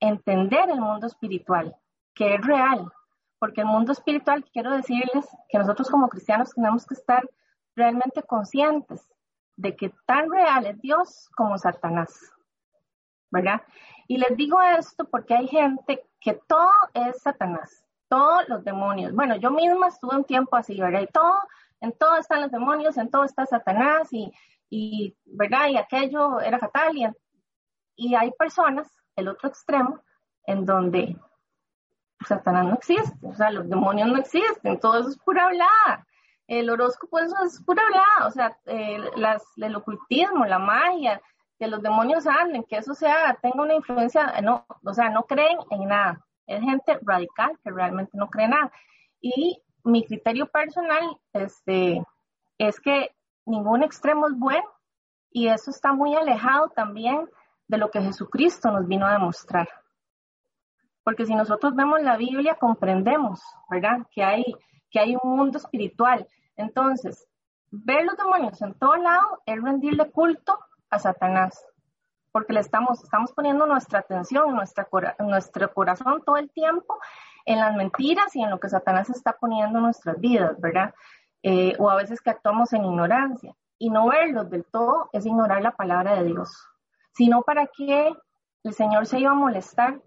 entender 0.00 0.70
el 0.70 0.80
mundo 0.80 1.06
espiritual, 1.06 1.76
que 2.14 2.34
es 2.34 2.40
real, 2.46 2.90
porque 3.38 3.62
el 3.62 3.66
mundo 3.66 3.92
espiritual, 3.92 4.44
quiero 4.52 4.70
decirles 4.72 5.26
que 5.48 5.58
nosotros 5.58 5.90
como 5.90 6.08
cristianos 6.08 6.52
tenemos 6.54 6.86
que 6.86 6.94
estar 6.94 7.28
realmente 7.74 8.22
conscientes 8.22 9.06
de 9.56 9.76
que 9.76 9.92
tan 10.06 10.30
real 10.30 10.66
es 10.66 10.80
Dios 10.80 11.28
como 11.36 11.58
Satanás, 11.58 12.32
¿verdad? 13.30 13.62
Y 14.08 14.18
les 14.18 14.36
digo 14.36 14.60
esto 14.60 15.08
porque 15.08 15.34
hay 15.34 15.48
gente 15.48 16.04
que 16.20 16.34
todo 16.46 16.72
es 16.94 17.22
Satanás, 17.22 17.84
todos 18.08 18.48
los 18.48 18.64
demonios. 18.64 19.14
Bueno, 19.14 19.36
yo 19.36 19.50
misma 19.50 19.88
estuve 19.88 20.16
un 20.16 20.24
tiempo 20.24 20.56
así, 20.56 20.78
¿verdad? 20.80 21.02
Y 21.02 21.06
todo 21.06 21.34
en 21.80 21.92
todo 21.92 22.16
están 22.16 22.40
los 22.40 22.50
demonios, 22.50 22.96
en 22.96 23.10
todo 23.10 23.24
está 23.24 23.44
Satanás 23.46 24.08
y, 24.70 25.16
¿verdad? 25.26 25.68
Y 25.68 25.76
aquello 25.76 26.40
era 26.40 26.58
fatal 26.58 26.96
y, 26.96 27.06
y 27.96 28.14
hay 28.14 28.32
personas, 28.32 28.90
el 29.16 29.28
otro 29.28 29.48
extremo, 29.48 30.00
en 30.46 30.64
donde 30.64 31.16
Satanás 32.26 32.66
no 32.66 32.74
existe, 32.74 33.26
o 33.26 33.34
sea, 33.34 33.50
los 33.50 33.68
demonios 33.68 34.08
no 34.08 34.18
existen, 34.18 34.80
todo 34.80 35.00
eso 35.00 35.08
es 35.10 35.18
pura 35.18 35.46
hablada. 35.46 36.06
El 36.46 36.68
horóscopo 36.68 37.18
eso 37.18 37.36
es 37.44 37.62
pura 37.62 37.82
hablada, 37.84 38.28
o 38.28 38.30
sea, 38.30 38.56
el 38.66 39.76
ocultismo, 39.76 40.44
la 40.44 40.58
magia, 40.58 41.20
que 41.58 41.66
los 41.66 41.80
demonios 41.82 42.26
anden, 42.26 42.64
que 42.64 42.76
eso 42.76 42.94
sea, 42.94 43.38
tenga 43.40 43.62
una 43.62 43.74
influencia, 43.74 44.40
no, 44.42 44.66
o 44.84 44.92
sea, 44.92 45.08
no 45.08 45.22
creen 45.22 45.58
en 45.70 45.88
nada. 45.88 46.24
Es 46.46 46.60
gente 46.60 46.98
radical 47.02 47.58
que 47.62 47.70
realmente 47.70 48.12
no 48.14 48.28
cree 48.28 48.48
nada. 48.48 48.70
Y 49.20 49.62
mi 49.84 50.04
criterio 50.04 50.46
personal 50.46 51.18
este, 51.32 52.02
es 52.58 52.80
que 52.80 53.14
ningún 53.46 53.82
extremo 53.82 54.26
es 54.26 54.38
bueno 54.38 54.68
y 55.30 55.48
eso 55.48 55.70
está 55.70 55.92
muy 55.92 56.14
alejado 56.14 56.68
también 56.70 57.28
de 57.68 57.78
lo 57.78 57.90
que 57.90 58.00
Jesucristo 58.00 58.70
nos 58.70 58.86
vino 58.86 59.06
a 59.06 59.12
demostrar. 59.12 59.68
Porque 61.02 61.26
si 61.26 61.34
nosotros 61.34 61.74
vemos 61.74 62.00
la 62.02 62.16
Biblia, 62.16 62.56
comprendemos, 62.58 63.42
¿verdad? 63.68 64.06
Que 64.10 64.24
hay, 64.24 64.44
que 64.90 65.00
hay 65.00 65.16
un 65.22 65.36
mundo 65.36 65.58
espiritual. 65.58 66.26
Entonces, 66.56 67.26
ver 67.70 68.04
los 68.04 68.16
demonios 68.16 68.60
en 68.62 68.74
todo 68.74 68.96
lado 68.96 69.42
es 69.44 69.62
rendirle 69.62 70.10
culto 70.10 70.58
a 70.90 70.98
Satanás. 70.98 71.62
Porque 72.32 72.52
le 72.52 72.60
estamos, 72.60 73.04
estamos 73.04 73.32
poniendo 73.32 73.66
nuestra 73.66 74.00
atención, 74.00 74.54
nuestra, 74.54 74.88
nuestro 75.20 75.72
corazón 75.72 76.22
todo 76.24 76.36
el 76.36 76.50
tiempo 76.50 76.98
en 77.44 77.60
las 77.60 77.76
mentiras 77.76 78.34
y 78.34 78.42
en 78.42 78.50
lo 78.50 78.58
que 78.58 78.68
Satanás 78.68 79.10
está 79.10 79.34
poniendo 79.34 79.78
en 79.78 79.84
nuestras 79.84 80.18
vidas, 80.18 80.58
¿verdad? 80.60 80.94
Eh, 81.42 81.76
o 81.78 81.90
a 81.90 81.96
veces 81.96 82.20
que 82.22 82.30
actuamos 82.30 82.72
en 82.72 82.84
ignorancia. 82.84 83.54
Y 83.78 83.90
no 83.90 84.08
verlos 84.08 84.48
del 84.48 84.64
todo 84.64 85.10
es 85.12 85.26
ignorar 85.26 85.60
la 85.62 85.72
palabra 85.72 86.14
de 86.14 86.24
Dios. 86.24 86.66
Sino 87.14 87.42
para 87.42 87.66
qué 87.66 88.12
el 88.64 88.72
Señor 88.72 89.06
se 89.06 89.20
iba 89.20 89.30
a 89.30 89.34
molestar 89.34 90.00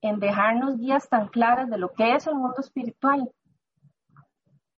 en 0.00 0.20
dejarnos 0.20 0.76
guías 0.78 1.08
tan 1.08 1.28
claras 1.28 1.68
de 1.68 1.78
lo 1.78 1.92
que 1.92 2.14
es 2.14 2.26
el 2.26 2.34
mundo 2.34 2.56
espiritual, 2.60 3.30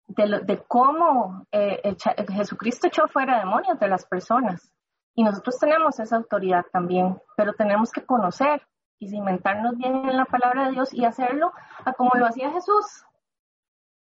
de, 0.08 0.64
cómo 0.66 1.46
eh, 1.52 1.96
Jesucristo 2.28 2.88
echó 2.88 3.06
fuera 3.08 3.38
demonios 3.38 3.78
de 3.78 3.88
las 3.88 4.06
personas. 4.06 4.72
Y 5.14 5.22
nosotros 5.22 5.58
tenemos 5.58 6.00
esa 6.00 6.16
autoridad 6.16 6.64
también, 6.72 7.20
pero 7.36 7.52
tenemos 7.52 7.92
que 7.92 8.04
conocer 8.04 8.66
y 8.98 9.08
cimentarnos 9.08 9.76
bien 9.76 10.08
en 10.08 10.16
la 10.16 10.24
palabra 10.24 10.66
de 10.66 10.72
Dios 10.72 10.92
y 10.92 11.04
hacerlo 11.04 11.52
a 11.84 11.92
como 11.92 12.10
lo 12.14 12.26
hacía 12.26 12.50
Jesús, 12.50 13.04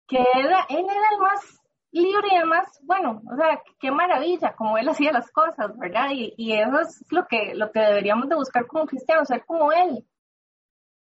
que 0.08 0.18
él 0.18 0.48
era 0.48 0.66
el 0.70 1.20
más 1.20 1.59
libre 1.92 2.28
y 2.32 2.36
el 2.36 2.46
más, 2.46 2.80
bueno, 2.84 3.22
o 3.32 3.36
sea, 3.36 3.62
qué 3.80 3.92
maravilla, 3.92 4.54
como 4.56 4.78
él 4.78 4.90
hacía 4.90 5.12
las 5.12 5.32
cosas, 5.32 5.78
¿verdad? 5.78 6.10
Y, 6.12 6.34
y 6.38 6.54
eso 6.54 6.80
es 6.80 7.04
lo 7.10 7.26
que, 7.28 7.56
lo 7.56 7.72
que 7.72 7.80
deberíamos 7.80 8.30
de 8.30 8.36
buscar 8.36 8.68
como 8.68 8.86
cristianos, 8.86 9.28
ser 9.28 9.46
como 9.46 9.72
él, 9.72 10.06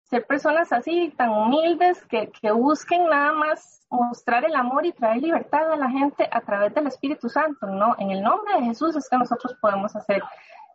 ser 0.04 0.26
personas 0.26 0.72
así, 0.72 1.12
tan 1.16 1.30
humildes, 1.30 2.04
que, 2.06 2.30
que 2.30 2.50
busquen 2.50 3.06
nada 3.06 3.32
más 3.32 3.86
mostrar 3.90 4.44
el 4.44 4.54
amor 4.54 4.86
y 4.86 4.92
traer 4.92 5.22
libertad 5.22 5.72
a 5.72 5.76
la 5.76 5.88
gente 5.88 6.28
a 6.30 6.40
través 6.40 6.74
del 6.74 6.88
Espíritu 6.88 7.28
Santo, 7.28 7.66
¿no? 7.66 7.94
En 7.98 8.10
el 8.10 8.22
nombre 8.22 8.54
de 8.54 8.64
Jesús 8.64 8.96
es 8.96 9.08
que 9.08 9.16
nosotros 9.16 9.56
podemos 9.60 9.94
hacer 9.94 10.22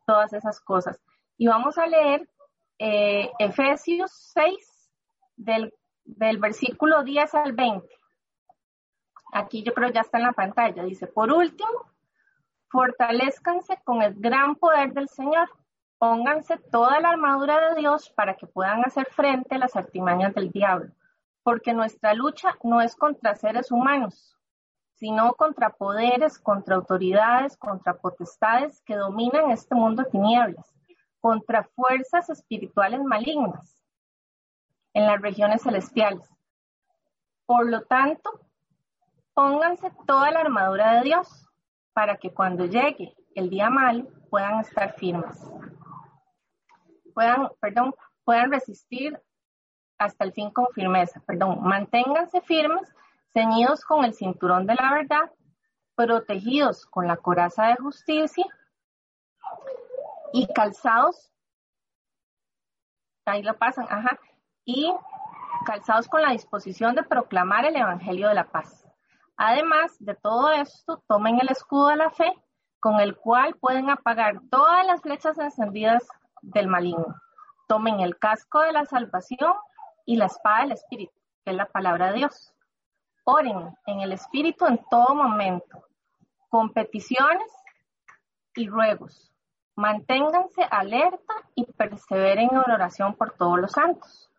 todas 0.05 0.31
esas 0.33 0.59
cosas. 0.61 1.01
Y 1.37 1.47
vamos 1.47 1.77
a 1.77 1.85
leer 1.85 2.27
eh, 2.79 3.29
Efesios 3.39 4.11
6 4.33 4.91
del, 5.35 5.73
del 6.03 6.37
versículo 6.37 7.03
10 7.03 7.35
al 7.35 7.53
20. 7.53 7.87
Aquí 9.35 9.63
yo 9.63 9.73
creo 9.73 9.89
ya 9.89 9.99
está 9.99 10.17
en 10.17 10.23
la 10.23 10.31
pantalla. 10.31 10.83
Dice, 10.83 11.07
por 11.07 11.29
último, 11.29 11.91
fortalezcanse 12.69 13.81
con 13.83 14.01
el 14.01 14.13
gran 14.15 14.55
poder 14.55 14.93
del 14.93 15.09
Señor. 15.09 15.49
Pónganse 15.97 16.57
toda 16.57 17.01
la 17.01 17.09
armadura 17.09 17.69
de 17.69 17.81
Dios 17.81 18.09
para 18.11 18.35
que 18.35 18.47
puedan 18.47 18.85
hacer 18.85 19.07
frente 19.11 19.55
a 19.55 19.57
las 19.57 19.75
artimañas 19.75 20.33
del 20.33 20.51
diablo, 20.51 20.91
porque 21.43 21.73
nuestra 21.73 22.13
lucha 22.13 22.55
no 22.63 22.79
es 22.79 22.95
contra 22.95 23.35
seres 23.35 23.71
humanos, 23.71 24.37
sino 24.93 25.33
contra 25.33 25.71
poderes, 25.71 26.39
contra 26.39 26.75
autoridades, 26.75 27.57
contra 27.57 27.97
potestades 27.97 28.81
que 28.83 28.95
dominan 28.95 29.51
este 29.51 29.75
mundo 29.75 30.03
de 30.03 30.11
tinieblas 30.11 30.75
contra 31.25 31.63
fuerzas 31.63 32.29
espirituales 32.29 33.01
malignas 33.01 33.83
en 34.93 35.07
las 35.07 35.19
regiones 35.19 35.63
celestiales. 35.63 36.29
Por 37.47 37.67
lo 37.67 37.81
tanto, 37.81 38.44
pónganse 39.35 39.91
toda 40.07 40.31
la 40.31 40.39
armadura 40.39 40.93
de 40.95 41.03
Dios 41.03 41.47
para 41.93 42.17
que 42.17 42.33
cuando 42.33 42.65
llegue 42.65 43.15
el 43.35 43.49
día 43.49 43.69
malo 43.69 44.07
puedan 44.31 44.61
estar 44.61 44.95
firmes. 44.95 45.37
Puedan, 47.13 47.49
perdón, 47.59 47.93
puedan 48.23 48.51
resistir 48.51 49.21
hasta 49.97 50.23
el 50.25 50.33
fin 50.33 50.49
con 50.51 50.67
firmeza. 50.73 51.21
Perdón, 51.27 51.59
manténganse 51.61 52.41
firmes, 52.41 52.93
ceñidos 53.33 53.85
con 53.85 54.03
el 54.03 54.13
cinturón 54.13 54.65
de 54.65 54.75
la 54.75 54.93
verdad, 54.93 55.31
protegidos 55.95 56.85
con 56.85 57.07
la 57.07 57.17
coraza 57.17 57.67
de 57.67 57.75
justicia 57.75 58.45
y 60.33 60.47
calzados, 60.47 61.31
ahí 63.25 63.41
lo 63.41 63.57
pasan, 63.57 63.85
ajá, 63.89 64.19
y 64.65 64.93
calzados 65.65 66.07
con 66.07 66.21
la 66.21 66.31
disposición 66.31 66.95
de 66.95 67.03
proclamar 67.03 67.65
el 67.65 67.75
Evangelio 67.75 68.27
de 68.27 68.35
la 68.35 68.45
paz. 68.45 68.84
Además 69.37 69.95
de 69.99 70.15
todo 70.15 70.51
esto, 70.51 71.03
tomen 71.07 71.39
el 71.39 71.49
escudo 71.49 71.89
de 71.89 71.97
la 71.97 72.09
fe, 72.09 72.31
con 72.79 72.99
el 72.99 73.15
cual 73.15 73.55
pueden 73.55 73.89
apagar 73.89 74.41
todas 74.49 74.85
las 74.85 75.01
flechas 75.01 75.37
encendidas 75.37 76.07
del 76.41 76.67
maligno. 76.67 77.15
Tomen 77.67 77.99
el 77.99 78.17
casco 78.17 78.61
de 78.61 78.71
la 78.71 78.85
salvación 78.85 79.53
y 80.05 80.17
la 80.17 80.25
espada 80.25 80.61
del 80.61 80.73
Espíritu, 80.73 81.13
que 81.43 81.51
es 81.51 81.57
la 81.57 81.65
palabra 81.65 82.11
de 82.11 82.19
Dios. 82.19 82.53
Oren 83.23 83.75
en 83.87 84.01
el 84.01 84.11
Espíritu 84.11 84.65
en 84.67 84.79
todo 84.89 85.15
momento, 85.15 85.83
con 86.49 86.71
peticiones 86.71 87.51
y 88.55 88.67
ruegos 88.67 89.35
Manténganse 89.77 90.63
alerta 90.71 91.33
y 91.53 91.65
perseveren 91.65 92.49
en 92.49 92.57
oración 92.57 93.13
por 93.15 93.31
todos 93.31 93.59
los 93.59 93.73
santos. 93.73 94.31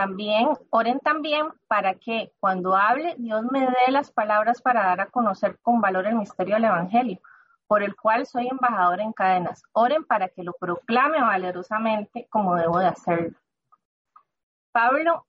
También 0.00 0.48
oren 0.70 0.98
también 1.00 1.48
para 1.68 1.94
que 1.94 2.32
cuando 2.40 2.74
hable 2.74 3.16
Dios 3.18 3.44
me 3.52 3.60
dé 3.60 3.92
las 3.92 4.10
palabras 4.10 4.62
para 4.62 4.84
dar 4.84 5.02
a 5.02 5.10
conocer 5.10 5.58
con 5.60 5.82
valor 5.82 6.06
el 6.06 6.14
misterio 6.14 6.54
del 6.54 6.64
Evangelio, 6.64 7.20
por 7.66 7.82
el 7.82 7.94
cual 7.94 8.24
soy 8.24 8.48
embajador 8.48 9.00
en 9.02 9.12
cadenas. 9.12 9.62
Oren 9.72 10.04
para 10.04 10.28
que 10.28 10.42
lo 10.42 10.54
proclame 10.54 11.20
valerosamente 11.20 12.26
como 12.30 12.56
debo 12.56 12.78
de 12.78 12.86
hacerlo. 12.86 13.36
Pablo, 14.72 15.26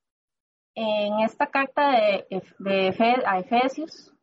en 0.73 1.19
esta 1.19 1.47
carta 1.47 1.91
de, 1.91 2.41
de, 2.59 3.23
a 3.25 3.39
Efesios, 3.39 4.13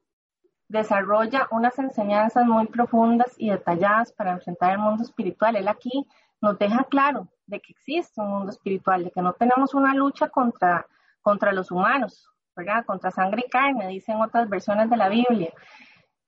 desarrolla 0.67 1.47
unas 1.50 1.78
enseñanzas 1.78 2.47
muy 2.47 2.69
profundas 2.69 3.35
y 3.37 3.50
detalladas 3.50 4.12
para 4.12 4.33
enfrentar 4.33 4.73
el 4.73 4.78
mundo 4.78 5.02
espiritual. 5.02 5.57
Él 5.57 5.69
aquí 5.69 6.07
nos 6.40 6.59
deja 6.59 6.85
claro 6.85 7.28
de 7.47 7.61
que 7.61 7.73
existe 7.73 8.21
un 8.21 8.28
mundo 8.30 8.50
espiritual, 8.50 9.04
de 9.04 9.11
que 9.11 9.23
no 9.23 9.33
tenemos 9.33 9.75
una 9.75 9.95
lucha 9.95 10.28
contra, 10.28 10.87
contra 11.20 11.53
los 11.53 11.70
humanos, 11.70 12.29
¿verdad? 12.55 12.85
Contra 12.85 13.11
sangre 13.11 13.44
y 13.46 13.51
carne, 13.51 13.88
dicen 13.88 14.20
otras 14.20 14.48
versiones 14.48 14.90
de 14.90 14.96
la 14.96 15.09
Biblia. 15.09 15.53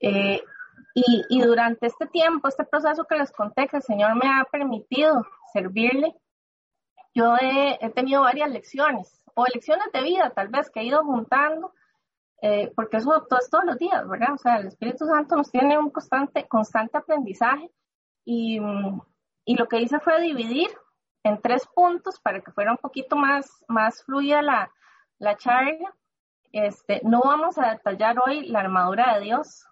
Eh, 0.01 0.43
y, 0.95 1.25
y, 1.29 1.43
durante 1.43 1.87
este 1.87 2.07
tiempo, 2.07 2.49
este 2.49 2.65
proceso 2.65 3.05
que 3.05 3.17
les 3.17 3.31
conté, 3.33 3.69
que 3.69 3.77
el 3.77 3.83
Señor 3.83 4.15
me 4.17 4.29
ha 4.29 4.45
permitido 4.45 5.27
servirle, 5.53 6.15
yo 7.15 7.37
he, 7.37 7.79
he 7.81 7.91
tenido 7.91 8.23
varias 8.23 8.51
lecciones, 8.51 9.23
o 9.35 9.45
lecciones 9.53 9.93
de 9.93 10.03
vida 10.03 10.31
tal 10.31 10.49
vez, 10.49 10.71
que 10.71 10.81
he 10.81 10.85
ido 10.85 11.05
juntando 11.05 11.73
eh, 12.43 12.73
porque 12.75 12.97
eso 12.97 13.15
es 13.15 13.51
todos 13.51 13.65
los 13.65 13.79
días, 13.79 14.09
¿verdad? 14.09 14.35
O 14.35 14.39
sea, 14.39 14.57
el 14.57 14.69
Espíritu 14.69 15.05
Santo 15.07 15.37
nos 15.37 15.51
tiene 15.51 15.79
un 15.79 15.91
constante, 15.91 16.49
constante 16.49 16.97
aprendizaje 16.97 17.71
y, 18.25 18.59
y 19.45 19.57
lo 19.57 19.69
que 19.69 19.81
hice 19.81 20.01
fue 20.01 20.21
dividir 20.21 20.69
en 21.23 21.41
tres 21.41 21.67
puntos 21.75 22.19
para 22.21 22.41
que 22.41 22.53
fuera 22.53 22.73
un 22.73 22.79
poquito 22.79 23.17
más, 23.17 23.65
más 23.69 24.03
fluida 24.05 24.43
la, 24.43 24.73
la 25.19 25.37
charla. 25.37 25.95
Este, 26.53 27.01
no 27.05 27.23
vamos 27.23 27.59
a 27.59 27.71
detallar 27.71 28.17
hoy 28.25 28.49
la 28.49 28.61
armadura 28.61 29.15
de 29.15 29.21
Dios, 29.21 29.67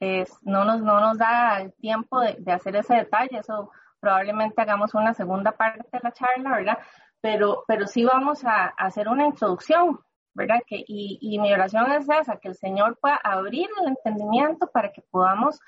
es, 0.00 0.30
no, 0.42 0.64
nos, 0.64 0.80
no 0.80 1.00
nos 1.00 1.18
da 1.18 1.60
el 1.60 1.72
tiempo 1.74 2.20
de, 2.20 2.52
hacer 2.52 2.76
ese 2.76 2.94
detalle, 2.94 3.38
eso 3.38 3.70
probablemente 4.00 4.60
hagamos 4.60 4.94
una 4.94 5.14
segunda 5.14 5.52
parte 5.52 5.86
de 5.90 6.00
la 6.02 6.12
charla, 6.12 6.56
¿verdad? 6.56 6.78
Pero, 7.20 7.64
pero 7.66 7.86
sí 7.86 8.04
vamos 8.04 8.44
a, 8.44 8.66
a 8.66 8.86
hacer 8.86 9.08
una 9.08 9.26
introducción 9.26 9.98
¿verdad? 10.36 10.60
Que, 10.66 10.84
y, 10.86 11.18
y, 11.22 11.38
mi 11.38 11.50
oración 11.50 11.90
es 11.92 12.06
esa, 12.10 12.36
que 12.36 12.48
el 12.48 12.54
Señor 12.54 12.98
pueda 13.00 13.16
abrir 13.16 13.68
el 13.80 13.88
entendimiento 13.88 14.70
para 14.70 14.92
que 14.92 15.00
podamos 15.10 15.58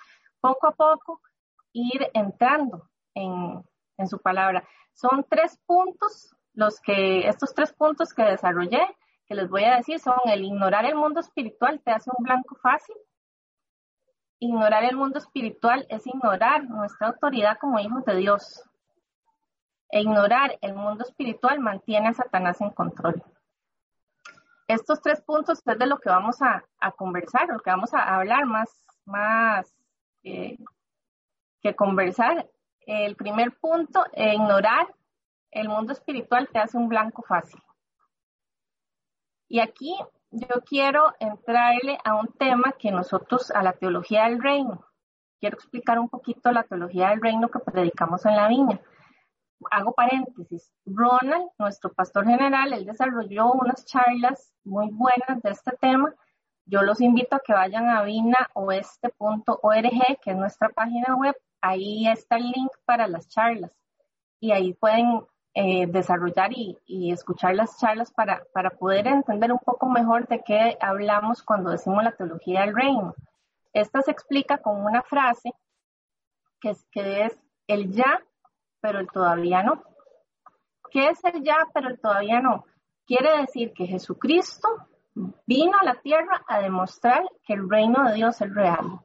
poco 0.42 0.68
a 0.68 0.72
poco 0.72 1.22
ir 1.72 2.06
entrando 2.12 2.86
en, 3.18 3.64
en 3.96 4.08
su 4.08 4.18
palabra. 4.18 4.66
Son 4.92 5.24
tres 5.28 5.58
puntos, 5.66 6.34
los 6.54 6.80
que, 6.80 7.28
estos 7.28 7.54
tres 7.54 7.72
puntos 7.72 8.12
que 8.12 8.22
desarrollé, 8.22 8.80
que 9.26 9.34
les 9.34 9.48
voy 9.48 9.64
a 9.64 9.76
decir, 9.76 10.00
son 10.00 10.18
el 10.26 10.44
ignorar 10.44 10.84
el 10.86 10.94
mundo 10.94 11.20
espiritual 11.20 11.80
te 11.84 11.90
hace 11.90 12.10
un 12.16 12.24
blanco 12.24 12.56
fácil. 12.56 12.96
Ignorar 14.40 14.84
el 14.84 14.96
mundo 14.96 15.18
espiritual 15.18 15.86
es 15.90 16.06
ignorar 16.06 16.64
nuestra 16.64 17.08
autoridad 17.08 17.58
como 17.58 17.78
hijos 17.80 18.04
de 18.04 18.16
Dios. 18.16 18.62
E 19.90 20.00
ignorar 20.00 20.58
el 20.60 20.74
mundo 20.74 21.04
espiritual 21.04 21.60
mantiene 21.60 22.08
a 22.08 22.14
Satanás 22.14 22.60
en 22.60 22.70
control 22.70 23.22
estos 24.68 25.00
tres 25.00 25.20
puntos 25.22 25.60
es 25.64 25.78
de 25.78 25.86
lo 25.86 25.98
que 25.98 26.10
vamos 26.10 26.36
a, 26.42 26.62
conversar, 26.92 27.48
lo 27.48 27.58
que 27.58 27.70
vamos 27.70 27.92
a 27.94 28.14
hablar 28.14 28.44
más, 28.44 28.68
más 29.06 29.74
eh, 30.22 30.58
que 31.62 31.74
conversar. 31.74 32.46
El 32.88 33.16
primer 33.16 33.56
punto, 33.58 34.04
eh, 34.12 34.34
ignorar 34.34 34.92
el 35.50 35.68
mundo 35.68 35.92
espiritual 35.92 36.48
te 36.52 36.58
hace 36.58 36.76
un 36.76 36.88
blanco 36.88 37.22
fácil. 37.22 37.60
Y 39.48 39.60
aquí 39.60 39.96
yo 40.30 40.62
quiero 40.64 41.14
entrarle 41.20 41.98
a 42.04 42.14
un 42.14 42.28
tema 42.28 42.74
que 42.78 42.90
nosotros, 42.90 43.50
a 43.50 43.62
la 43.62 43.72
teología 43.72 44.24
del 44.24 44.42
reino, 44.42 44.84
quiero 45.40 45.56
explicar 45.56 45.98
un 45.98 46.08
poquito 46.08 46.50
la 46.50 46.64
teología 46.64 47.10
del 47.10 47.22
reino 47.22 47.48
que 47.48 47.60
predicamos 47.60 48.26
en 48.26 48.36
la 48.36 48.48
viña 48.48 48.80
hago 49.70 49.92
paréntesis, 49.92 50.72
Ronald, 50.86 51.50
nuestro 51.58 51.92
pastor 51.92 52.24
general, 52.26 52.72
él 52.72 52.86
desarrolló 52.86 53.52
unas 53.52 53.84
charlas 53.84 54.52
muy 54.64 54.88
buenas 54.90 55.42
de 55.42 55.50
este 55.50 55.72
tema. 55.80 56.14
Yo 56.66 56.82
los 56.82 57.00
invito 57.00 57.36
a 57.36 57.40
que 57.40 57.52
vayan 57.52 57.88
a 57.88 58.02
vinaoeste.org, 58.02 60.18
que 60.22 60.30
es 60.30 60.36
nuestra 60.36 60.68
página 60.70 61.14
web. 61.16 61.34
Ahí 61.60 62.06
está 62.08 62.36
el 62.36 62.50
link 62.50 62.70
para 62.84 63.08
las 63.08 63.28
charlas 63.28 63.76
y 64.40 64.52
ahí 64.52 64.74
pueden 64.74 65.22
eh, 65.54 65.86
desarrollar 65.86 66.52
y, 66.52 67.10
escuchar 67.12 67.54
las 67.54 67.78
charlas 67.78 68.12
para, 68.12 68.44
para 68.52 68.70
poder 68.70 69.06
entender 69.06 69.52
un 69.52 69.58
poco 69.58 69.88
mejor 69.88 70.28
de 70.28 70.42
qué 70.44 70.78
hablamos 70.80 71.42
cuando 71.42 71.70
decimos 71.70 72.04
la 72.04 72.12
teología 72.12 72.60
del 72.60 72.74
reino. 72.74 73.14
Esta 73.72 74.02
se 74.02 74.10
explica 74.10 74.58
con 74.58 74.84
una 74.84 75.02
frase 75.02 75.52
que 76.60 76.70
es, 76.70 76.84
que 76.90 77.24
es 77.24 77.38
el 77.66 77.92
ya 77.92 78.22
pero 78.80 79.00
el 79.00 79.08
todavía 79.08 79.62
no. 79.62 79.82
¿Qué 80.90 81.08
es 81.08 81.22
el 81.24 81.42
ya, 81.42 81.56
pero 81.74 81.88
el 81.88 82.00
todavía 82.00 82.40
no? 82.40 82.64
Quiere 83.06 83.38
decir 83.38 83.72
que 83.72 83.86
Jesucristo 83.86 84.68
vino 85.46 85.72
a 85.80 85.84
la 85.84 86.00
tierra 86.00 86.42
a 86.46 86.60
demostrar 86.60 87.24
que 87.44 87.54
el 87.54 87.68
reino 87.68 88.04
de 88.04 88.14
Dios 88.14 88.40
es 88.40 88.54
real. 88.54 89.00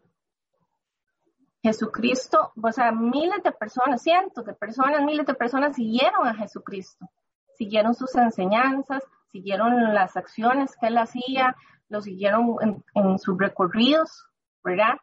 Jesucristo, 1.64 2.52
o 2.62 2.72
sea, 2.74 2.92
miles 2.92 3.42
de 3.42 3.54
personas, 3.54 4.02
cientos 4.02 4.46
de 4.46 4.54
personas, 4.54 5.02
miles 5.02 5.26
de 5.26 5.34
personas 5.34 5.78
siguieron 5.78 6.28
a 6.28 6.36
Jesucristo, 6.36 7.10
siguieron 7.58 7.96
sus 7.96 8.14
enseñanzas, 8.16 9.02
siguieron 9.32 9.94
las 9.94 10.18
acciones 10.18 10.76
que 10.76 10.88
él 10.88 10.98
hacía, 10.98 11.56
lo 11.88 12.02
siguieron 12.02 12.58
en, 12.96 13.18
sus 13.18 13.38
recorridos, 13.38 14.28
¿verdad? 14.62 14.98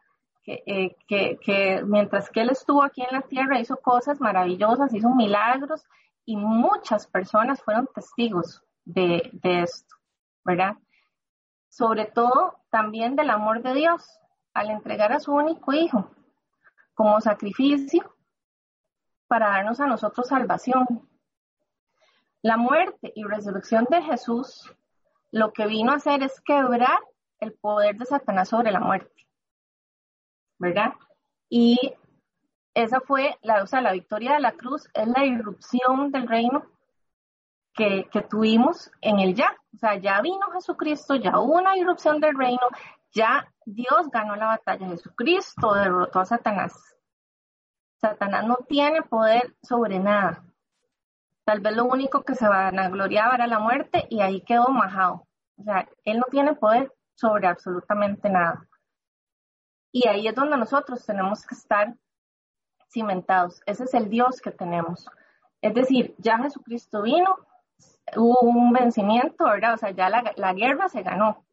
eh, 0.45 0.95
que, 1.07 1.39
que, 1.43 1.83
mientras 1.85 2.29
que 2.29 2.41
Él 2.41 2.49
estuvo 2.49 2.83
aquí 2.83 3.01
en 3.01 3.15
la 3.15 3.21
tierra 3.21 3.59
hizo 3.59 3.77
cosas 3.77 4.19
maravillosas, 4.19 4.93
hizo 4.93 5.09
milagros 5.09 5.83
y 6.25 6.35
muchas 6.37 7.07
personas 7.07 7.61
fueron 7.63 7.87
testigos 7.93 8.61
de, 8.85 9.29
de 9.33 9.61
esto, 9.61 9.95
¿verdad? 10.43 10.75
Sobre 11.69 12.05
todo 12.05 12.59
también 12.69 13.15
del 13.15 13.31
amor 13.31 13.63
de 13.63 13.73
Dios 13.73 14.19
al 14.53 14.69
entregar 14.69 15.11
a 15.11 15.19
su 15.19 15.33
único 15.33 15.73
hijo 15.73 16.11
como 17.01 17.19
sacrificio 17.19 18.15
para 19.25 19.49
darnos 19.49 19.79
a 19.79 19.87
nosotros 19.87 20.27
salvación. 20.27 20.85
La 22.43 22.57
muerte 22.57 23.11
y 23.15 23.23
resurrección 23.23 23.87
de 23.89 24.03
Jesús 24.03 24.71
lo 25.31 25.51
que 25.51 25.65
vino 25.65 25.93
a 25.93 25.95
hacer 25.95 26.21
es 26.21 26.39
quebrar 26.41 26.99
el 27.39 27.53
poder 27.53 27.97
de 27.97 28.05
Satanás 28.05 28.49
sobre 28.49 28.71
la 28.71 28.81
muerte. 28.81 29.27
¿verdad? 30.59 30.93
Y 31.49 31.75
esa 32.75 33.01
fue, 33.01 33.35
la, 33.41 33.63
o 33.63 33.65
sea, 33.65 33.81
la 33.81 33.93
victoria 33.93 34.33
de 34.33 34.41
la 34.41 34.51
cruz 34.51 34.87
es 34.93 35.07
la 35.07 35.25
irrupción 35.25 36.11
del 36.11 36.27
reino 36.27 36.67
que, 37.73 38.07
que, 38.11 38.21
tuvimos 38.21 38.91
en 39.01 39.17
el 39.17 39.33
ya. 39.33 39.57
O 39.73 39.77
sea, 39.79 39.95
ya 39.95 40.21
vino 40.21 40.51
Jesucristo, 40.53 41.15
ya 41.15 41.39
hubo 41.39 41.57
una 41.57 41.75
irrupción 41.75 42.21
del 42.21 42.37
reino, 42.37 42.67
ya 43.13 43.51
Dios 43.65 44.09
ganó 44.11 44.35
la 44.35 44.47
batalla. 44.47 44.87
Jesucristo 44.87 45.73
derrotó 45.73 46.19
a 46.19 46.25
Satanás. 46.25 46.73
Satanás 47.97 48.45
no 48.45 48.57
tiene 48.67 49.01
poder 49.03 49.55
sobre 49.61 49.99
nada. 49.99 50.43
Tal 51.43 51.59
vez 51.59 51.75
lo 51.75 51.85
único 51.85 52.23
que 52.23 52.35
se 52.35 52.47
vanagloriaba 52.47 53.35
era 53.35 53.47
la 53.47 53.59
muerte 53.59 54.07
y 54.09 54.21
ahí 54.21 54.41
quedó 54.41 54.69
majado. 54.69 55.27
O 55.57 55.63
sea, 55.63 55.87
él 56.05 56.17
no 56.17 56.25
tiene 56.29 56.55
poder 56.55 56.93
sobre 57.13 57.47
absolutamente 57.47 58.29
nada. 58.29 58.67
Y 59.91 60.07
ahí 60.07 60.27
es 60.27 60.35
donde 60.35 60.57
nosotros 60.57 61.05
tenemos 61.05 61.45
que 61.45 61.55
estar 61.55 61.95
cimentados. 62.89 63.61
Ese 63.65 63.83
es 63.83 63.93
el 63.93 64.09
Dios 64.09 64.41
que 64.41 64.51
tenemos. 64.51 65.07
Es 65.61 65.73
decir, 65.73 66.15
ya 66.17 66.37
Jesucristo 66.37 67.01
vino, 67.01 67.35
hubo 68.15 68.39
un 68.41 68.71
vencimiento, 68.71 69.45
¿verdad? 69.45 69.75
O 69.75 69.77
sea, 69.77 69.91
ya 69.91 70.09
la, 70.09 70.33
la 70.35 70.53
guerra 70.53 70.89
se 70.89 71.03
ganó, 71.03 71.45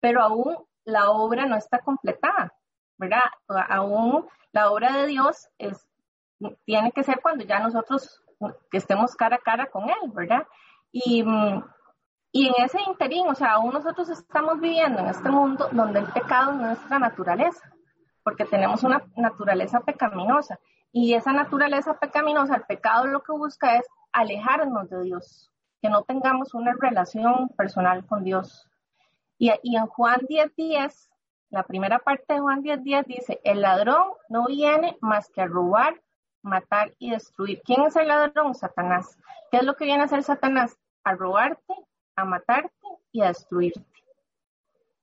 pero 0.00 0.22
aún 0.22 0.67
la 0.88 1.10
obra 1.10 1.44
no 1.44 1.56
está 1.56 1.80
completada, 1.80 2.52
¿verdad? 2.96 3.20
Aún 3.68 4.26
la 4.52 4.70
obra 4.70 4.92
de 4.92 5.06
Dios 5.06 5.48
es, 5.58 5.86
tiene 6.64 6.92
que 6.92 7.04
ser 7.04 7.20
cuando 7.20 7.44
ya 7.44 7.60
nosotros 7.60 8.24
que 8.70 8.78
estemos 8.78 9.14
cara 9.14 9.36
a 9.36 9.40
cara 9.40 9.66
con 9.66 9.84
Él, 9.84 10.10
¿verdad? 10.14 10.46
Y, 10.90 11.22
y 12.32 12.46
en 12.48 12.54
ese 12.64 12.80
interín, 12.86 13.28
o 13.28 13.34
sea, 13.34 13.54
aún 13.54 13.74
nosotros 13.74 14.08
estamos 14.08 14.60
viviendo 14.60 15.00
en 15.00 15.08
este 15.08 15.28
mundo 15.30 15.68
donde 15.72 15.98
el 15.98 16.06
pecado 16.06 16.52
es 16.52 16.56
nuestra 16.56 16.98
naturaleza, 16.98 17.70
porque 18.22 18.46
tenemos 18.46 18.82
una 18.82 19.02
naturaleza 19.16 19.80
pecaminosa. 19.80 20.58
Y 20.90 21.12
esa 21.12 21.34
naturaleza 21.34 21.98
pecaminosa, 21.98 22.56
el 22.56 22.62
pecado 22.62 23.06
lo 23.06 23.22
que 23.22 23.32
busca 23.32 23.76
es 23.76 23.86
alejarnos 24.12 24.88
de 24.88 25.02
Dios, 25.02 25.50
que 25.82 25.90
no 25.90 26.02
tengamos 26.04 26.54
una 26.54 26.72
relación 26.80 27.50
personal 27.50 28.06
con 28.06 28.24
Dios. 28.24 28.67
Y, 29.38 29.50
en 29.76 29.86
Juan 29.86 30.20
10:10, 30.28 30.54
10, 30.56 31.10
la 31.50 31.62
primera 31.62 32.00
parte 32.00 32.34
de 32.34 32.40
Juan 32.40 32.62
10:10 32.62 32.82
10 32.82 33.06
dice, 33.06 33.40
el 33.44 33.62
ladrón 33.62 34.12
no 34.28 34.46
viene 34.46 34.98
más 35.00 35.30
que 35.30 35.40
a 35.40 35.46
robar, 35.46 36.02
matar 36.42 36.92
y 36.98 37.10
destruir. 37.10 37.62
¿Quién 37.64 37.82
es 37.82 37.96
el 37.96 38.08
ladrón? 38.08 38.54
Satanás. 38.54 39.16
¿Qué 39.50 39.58
es 39.58 39.62
lo 39.62 39.74
que 39.74 39.84
viene 39.84 40.02
a 40.02 40.06
hacer 40.06 40.22
Satanás? 40.22 40.76
A 41.04 41.14
robarte, 41.14 41.74
a 42.16 42.24
matarte 42.24 42.72
y 43.12 43.22
a 43.22 43.28
destruirte. 43.28 43.84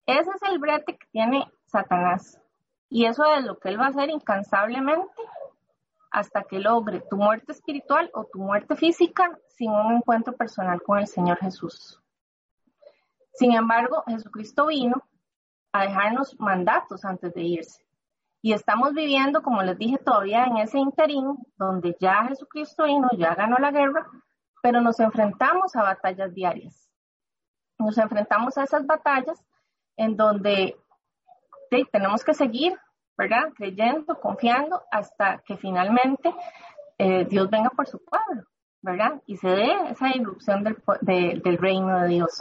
Ese 0.05 0.29
es 0.29 0.43
el 0.43 0.59
brete 0.59 0.97
que 0.97 1.07
tiene 1.11 1.51
Satanás. 1.65 2.39
Y 2.89 3.05
eso 3.05 3.25
es 3.33 3.43
lo 3.43 3.57
que 3.57 3.69
él 3.69 3.79
va 3.79 3.85
a 3.85 3.89
hacer 3.89 4.09
incansablemente 4.09 5.21
hasta 6.11 6.43
que 6.43 6.59
logre 6.59 7.01
tu 7.09 7.17
muerte 7.17 7.51
espiritual 7.51 8.09
o 8.13 8.25
tu 8.25 8.39
muerte 8.39 8.75
física 8.75 9.37
sin 9.49 9.71
un 9.71 9.95
encuentro 9.95 10.33
personal 10.33 10.81
con 10.81 10.99
el 10.99 11.07
Señor 11.07 11.37
Jesús. 11.39 12.01
Sin 13.35 13.53
embargo, 13.53 14.03
Jesucristo 14.07 14.67
vino 14.67 15.03
a 15.71 15.83
dejarnos 15.83 16.39
mandatos 16.39 17.05
antes 17.05 17.33
de 17.33 17.41
irse. 17.41 17.85
Y 18.41 18.53
estamos 18.53 18.93
viviendo, 18.93 19.41
como 19.41 19.63
les 19.63 19.77
dije, 19.77 19.97
todavía 19.97 20.45
en 20.45 20.57
ese 20.57 20.77
interín 20.77 21.37
donde 21.57 21.95
ya 21.99 22.25
Jesucristo 22.27 22.85
vino, 22.85 23.09
ya 23.17 23.35
ganó 23.35 23.57
la 23.57 23.71
guerra, 23.71 24.07
pero 24.61 24.81
nos 24.81 24.99
enfrentamos 24.99 25.75
a 25.75 25.83
batallas 25.83 26.33
diarias 26.33 26.85
nos 27.77 27.97
enfrentamos 27.97 28.57
a 28.57 28.63
esas 28.63 28.85
batallas 28.85 29.43
en 29.97 30.15
donde 30.15 30.77
tenemos 31.91 32.23
que 32.23 32.33
seguir, 32.33 32.77
¿verdad? 33.17 33.51
Creyendo, 33.55 34.19
confiando 34.19 34.83
hasta 34.91 35.39
que 35.45 35.57
finalmente 35.57 36.33
eh, 36.97 37.25
Dios 37.25 37.49
venga 37.49 37.69
por 37.69 37.87
su 37.87 38.03
pueblo, 38.03 38.43
¿verdad? 38.81 39.21
Y 39.25 39.37
se 39.37 39.49
dé 39.49 39.73
esa 39.89 40.15
irrupción 40.15 40.63
del, 40.63 40.77
del 41.41 41.57
reino 41.57 42.01
de 42.01 42.07
Dios, 42.07 42.39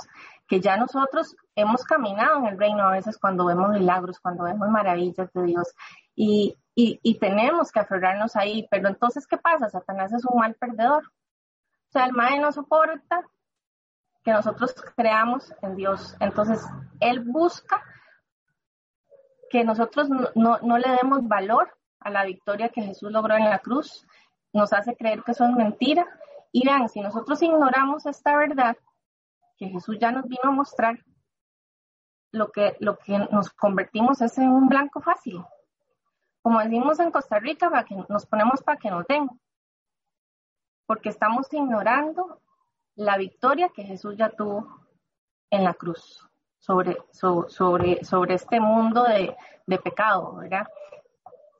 que 0.55 0.61
ya 0.61 0.77
nosotros 0.77 1.35
hemos 1.57 1.83
caminado 1.83 2.39
en 2.39 2.47
el 2.47 2.59
reino 2.59 2.85
a 2.85 2.93
veces 2.93 3.19
cuando 3.19 3.47
vemos 3.47 3.71
milagros, 3.71 4.21
cuando 4.21 4.45
vemos 4.45 4.69
maravillas 4.69 5.33
de 5.33 5.43
Dios 5.43 5.75
y, 6.15 6.57
y, 6.77 7.01
y 7.03 7.19
tenemos 7.19 7.73
que 7.73 7.81
aferrarnos 7.81 8.37
ahí, 8.37 8.69
pero 8.71 8.87
entonces, 8.87 9.27
¿qué 9.27 9.37
pasa? 9.37 9.69
Satanás 9.69 10.13
es 10.13 10.25
un 10.25 10.39
mal 10.39 10.55
perdedor. 10.55 11.03
O 11.07 11.91
sea, 11.91 12.05
el 12.05 12.13
mal 12.13 12.41
no 12.41 12.53
soporta 12.53 13.25
que 14.23 14.31
nosotros 14.31 14.73
creamos 14.97 15.53
en 15.61 15.75
Dios. 15.75 16.17
Entonces, 16.21 16.65
Él 17.01 17.25
busca 17.25 17.83
que 19.51 19.65
nosotros 19.65 20.09
no, 20.09 20.59
no, 20.63 20.79
le 20.79 20.91
demos 21.03 21.27
valor 21.27 21.69
a 21.99 22.11
la 22.11 22.25
victoria 22.25 22.69
que 22.69 22.83
Jesús 22.83 23.11
logró 23.11 23.35
en 23.35 23.51
la 23.51 23.59
cruz. 23.59 24.07
Nos 24.53 24.73
hace 24.73 24.95
creer 24.95 25.25
que 25.25 25.33
eso 25.33 25.47
es 25.47 25.51
mentira. 25.57 26.07
Y 26.53 26.63
si 26.93 27.01
nosotros 27.01 27.43
ignoramos 27.43 28.07
esta 28.07 28.37
verdad 28.37 28.77
que 29.57 29.69
Jesús 29.69 29.99
ya 30.01 30.11
nos 30.11 30.25
vino 30.25 30.43
a 30.45 30.51
mostrar, 30.51 30.99
lo 32.31 32.51
que, 32.51 32.77
lo 32.81 32.99
que 32.99 33.19
nos 33.31 33.51
convertimos 33.51 34.21
es 34.21 34.37
en 34.39 34.49
un 34.49 34.69
blanco 34.69 35.01
fácil. 35.01 35.43
Como 36.43 36.61
decimos 36.61 36.99
en 36.99 37.11
Costa 37.11 37.39
Rica, 37.39 37.71
para 37.71 37.85
que 37.85 37.97
nos 38.09 38.27
ponemos 38.27 38.63
para 38.63 38.79
que 38.79 38.91
nos 38.91 39.07
den. 39.07 39.31
Porque 40.87 41.09
estamos 41.09 41.51
ignorando 41.53 42.43
la 42.97 43.17
victoria 43.17 43.71
que 43.71 43.85
Jesús 43.85 44.17
ya 44.17 44.31
tuvo 44.31 44.85
en 45.51 45.65
la 45.65 45.75
cruz 45.75 46.29
sobre, 46.59 46.97
sobre, 47.13 48.05
sobre 48.05 48.35
este 48.35 48.59
mundo 48.59 49.05
de, 49.05 49.79
pecado, 49.79 50.37
¿verdad? 50.37 50.67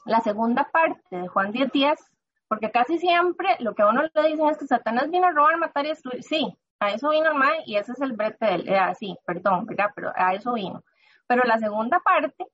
La 0.07 0.21
segunda 0.21 0.71
parte 0.71 1.17
de 1.17 1.29
Juan 1.29 1.53
10:10, 1.53 1.73
10, 1.73 2.13
porque 2.49 2.71
casi 2.71 2.99
siempre 2.99 3.57
lo 3.61 3.75
que 3.75 3.83
a 3.83 3.89
uno 3.89 4.03
le 4.03 4.29
dicen 4.29 4.49
es 4.49 4.59
que 4.59 4.67
Satanás 4.67 5.11
vino 5.11 5.27
a 5.27 5.33
robar, 5.33 5.57
matar 5.59 5.85
y 5.87 5.91
destruir. 5.91 6.23
Sí, 6.23 6.57
a 6.81 6.91
eso 6.91 7.11
vino 7.11 7.31
el 7.31 7.39
mal 7.39 7.57
y 7.67 7.77
ese 7.77 7.93
es 7.93 8.01
el 8.01 8.13
brete 8.13 8.45
de 8.47 8.55
él. 8.55 8.69
Eh, 8.69 8.95
sí, 8.99 9.17
perdón, 9.25 9.67
¿verdad? 9.67 9.91
Pero 9.95 10.13
a 10.15 10.35
eso 10.35 10.53
vino. 10.55 10.83
Pero 11.27 11.43
la 11.45 11.59
segunda 11.59 12.01
parte 12.01 12.47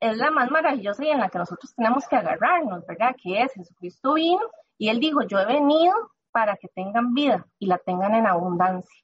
es 0.00 0.16
la 0.16 0.30
más 0.30 0.50
maravillosa 0.50 1.04
y 1.04 1.10
en 1.10 1.20
la 1.20 1.28
que 1.28 1.38
nosotros 1.38 1.74
tenemos 1.74 2.06
que 2.08 2.16
agarrarnos, 2.16 2.86
¿verdad? 2.86 3.14
Que 3.22 3.42
es 3.42 3.52
Jesucristo 3.52 4.14
vino 4.14 4.42
y 4.78 4.88
él 4.88 5.00
dijo, 5.00 5.22
yo 5.22 5.38
he 5.38 5.46
venido 5.46 5.94
para 6.30 6.56
que 6.56 6.68
tengan 6.68 7.14
vida 7.14 7.46
y 7.58 7.66
la 7.66 7.78
tengan 7.78 8.14
en 8.14 8.26
abundancia. 8.26 9.02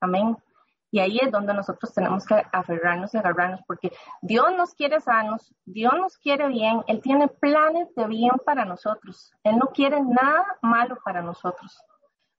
Amén. 0.00 0.36
Y 0.92 1.00
ahí 1.00 1.18
es 1.22 1.32
donde 1.32 1.54
nosotros 1.54 1.94
tenemos 1.94 2.26
que 2.26 2.42
aferrarnos 2.52 3.14
y 3.14 3.16
agarrarnos, 3.16 3.62
porque 3.66 3.92
Dios 4.20 4.52
nos 4.54 4.74
quiere 4.74 5.00
sanos, 5.00 5.54
Dios 5.64 5.94
nos 5.96 6.18
quiere 6.18 6.48
bien, 6.48 6.82
Él 6.86 7.00
tiene 7.00 7.28
planes 7.28 7.94
de 7.94 8.06
bien 8.06 8.32
para 8.44 8.66
nosotros, 8.66 9.32
Él 9.42 9.56
no 9.56 9.68
quiere 9.68 10.02
nada 10.02 10.44
malo 10.60 10.98
para 11.02 11.22
nosotros. 11.22 11.82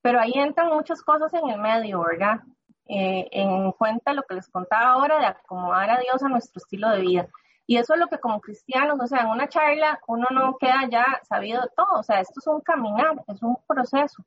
Pero 0.03 0.19
ahí 0.19 0.33
entran 0.35 0.67
muchas 0.67 1.01
cosas 1.01 1.33
en 1.33 1.49
el 1.49 1.59
medio, 1.59 2.01
¿verdad? 2.01 2.41
Eh, 2.85 3.29
en 3.31 3.71
cuenta 3.71 4.13
lo 4.13 4.23
que 4.23 4.35
les 4.35 4.49
contaba 4.49 4.91
ahora 4.91 5.17
de 5.17 5.25
acomodar 5.25 5.89
a 5.89 5.99
Dios 5.99 6.21
a 6.21 6.27
nuestro 6.27 6.59
estilo 6.59 6.89
de 6.89 6.99
vida. 6.99 7.27
Y 7.65 7.77
eso 7.77 7.93
es 7.93 7.99
lo 8.01 8.07
que 8.07 8.19
como 8.19 8.41
cristianos, 8.41 8.99
o 9.01 9.07
sea, 9.07 9.21
en 9.21 9.29
una 9.29 9.47
charla 9.47 10.01
uno 10.07 10.27
no 10.31 10.57
queda 10.57 10.89
ya 10.91 11.21
sabido 11.23 11.61
de 11.61 11.69
todo, 11.77 11.99
o 11.99 12.03
sea, 12.03 12.19
esto 12.19 12.41
es 12.41 12.47
un 12.47 12.59
caminar, 12.59 13.23
es 13.27 13.41
un 13.41 13.57
proceso, 13.65 14.25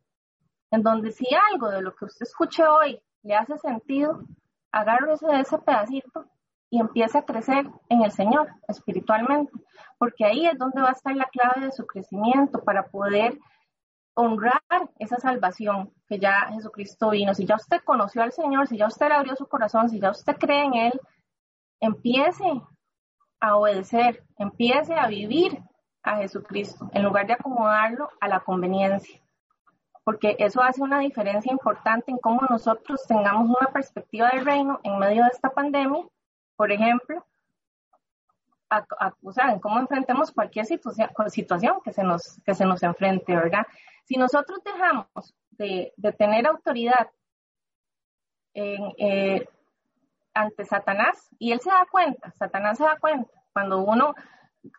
en 0.70 0.82
donde 0.82 1.12
si 1.12 1.26
algo 1.52 1.68
de 1.68 1.82
lo 1.82 1.94
que 1.94 2.06
usted 2.06 2.24
escuche 2.24 2.66
hoy 2.66 2.98
le 3.22 3.34
hace 3.34 3.58
sentido, 3.58 4.22
agárrese 4.72 5.26
de 5.26 5.40
ese 5.40 5.58
pedacito 5.58 6.24
y 6.70 6.80
empiece 6.80 7.18
a 7.18 7.26
crecer 7.26 7.66
en 7.90 8.02
el 8.02 8.10
Señor 8.10 8.48
espiritualmente, 8.68 9.52
porque 9.98 10.24
ahí 10.24 10.46
es 10.46 10.56
donde 10.56 10.80
va 10.80 10.88
a 10.88 10.92
estar 10.92 11.14
la 11.14 11.26
clave 11.26 11.66
de 11.66 11.72
su 11.72 11.86
crecimiento 11.86 12.64
para 12.64 12.86
poder 12.86 13.38
honrar 14.16 14.62
esa 14.98 15.18
salvación 15.18 15.92
que 16.08 16.18
ya 16.18 16.48
Jesucristo 16.52 17.10
vino. 17.10 17.34
Si 17.34 17.46
ya 17.46 17.56
usted 17.56 17.82
conoció 17.84 18.22
al 18.22 18.32
Señor, 18.32 18.66
si 18.66 18.78
ya 18.78 18.86
usted 18.86 19.12
abrió 19.12 19.36
su 19.36 19.46
corazón, 19.46 19.90
si 19.90 20.00
ya 20.00 20.10
usted 20.10 20.36
cree 20.36 20.64
en 20.64 20.74
Él, 20.74 21.00
empiece 21.80 22.62
a 23.40 23.56
obedecer, 23.56 24.24
empiece 24.38 24.94
a 24.94 25.06
vivir 25.06 25.62
a 26.02 26.16
Jesucristo 26.16 26.88
en 26.92 27.04
lugar 27.04 27.26
de 27.26 27.34
acomodarlo 27.34 28.08
a 28.20 28.28
la 28.28 28.40
conveniencia. 28.40 29.20
Porque 30.02 30.36
eso 30.38 30.62
hace 30.62 30.82
una 30.82 31.00
diferencia 31.00 31.52
importante 31.52 32.10
en 32.10 32.18
cómo 32.18 32.40
nosotros 32.48 33.04
tengamos 33.06 33.48
una 33.48 33.68
perspectiva 33.70 34.30
del 34.32 34.46
reino 34.46 34.80
en 34.82 34.98
medio 34.98 35.24
de 35.24 35.30
esta 35.32 35.50
pandemia. 35.50 36.04
Por 36.56 36.72
ejemplo, 36.72 37.22
o 39.22 39.32
sea, 39.32 39.52
en 39.52 39.58
cómo 39.58 39.78
enfrentemos 39.78 40.30
cualquier 40.32 40.64
situación, 40.64 41.10
situación 41.28 41.80
que, 41.84 41.92
se 41.92 42.02
nos, 42.02 42.40
que 42.46 42.54
se 42.54 42.64
nos 42.64 42.82
enfrente, 42.82 43.36
¿verdad? 43.36 43.66
Si 44.06 44.16
nosotros 44.16 44.60
dejamos 44.64 45.34
de, 45.50 45.92
tener 46.16 46.46
autoridad 46.46 47.10
eh, 48.54 49.46
ante 50.32 50.64
Satanás, 50.64 51.28
y 51.38 51.52
él 51.52 51.60
se 51.60 51.70
da 51.70 51.86
cuenta, 51.90 52.30
Satanás 52.32 52.78
se 52.78 52.84
da 52.84 52.98
cuenta, 52.98 53.30
cuando 53.52 53.80
uno, 53.80 54.14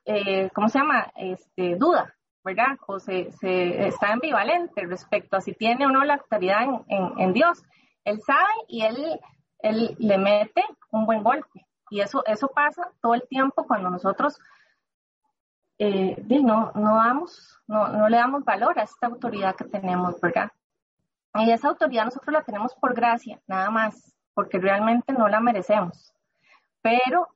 eh, 0.05 0.49
¿cómo 0.53 0.69
se 0.69 0.79
llama? 0.79 1.11
Este, 1.15 1.75
duda, 1.75 2.15
¿verdad? 2.43 2.77
O 2.87 2.99
se, 2.99 3.31
se, 3.33 3.87
está 3.87 4.13
ambivalente 4.13 4.85
respecto 4.85 5.35
a 5.35 5.41
si 5.41 5.53
tiene 5.53 5.85
o 5.85 5.89
no 5.89 6.05
la 6.05 6.15
autoridad 6.15 6.63
en, 6.87 7.19
en 7.19 7.33
Dios. 7.33 7.63
Él 8.05 8.21
sabe 8.21 8.53
y 8.69 8.83
él, 8.83 9.19
él 9.59 9.95
le 9.99 10.17
mete 10.17 10.63
un 10.91 11.05
buen 11.05 11.23
golpe. 11.23 11.67
Y 11.89 11.99
eso, 11.99 12.23
eso 12.25 12.47
pasa 12.47 12.89
todo 13.01 13.15
el 13.15 13.27
tiempo 13.27 13.65
cuando 13.65 13.89
nosotros 13.89 14.39
eh, 15.79 16.23
no, 16.43 16.71
no, 16.75 16.95
damos, 16.95 17.59
no, 17.67 17.87
no 17.89 18.09
le 18.09 18.17
damos 18.17 18.43
valor 18.43 18.79
a 18.79 18.83
esta 18.83 19.07
autoridad 19.07 19.55
que 19.55 19.65
tenemos, 19.65 20.19
¿verdad? 20.19 20.51
Y 21.35 21.51
esa 21.51 21.69
autoridad 21.69 22.05
nosotros 22.05 22.33
la 22.33 22.43
tenemos 22.43 22.73
por 22.75 22.95
gracia, 22.95 23.39
nada 23.47 23.69
más, 23.69 24.15
porque 24.33 24.59
realmente 24.59 25.13
no 25.13 25.27
la 25.27 25.39
merecemos. 25.39 26.13
Pero 26.81 27.27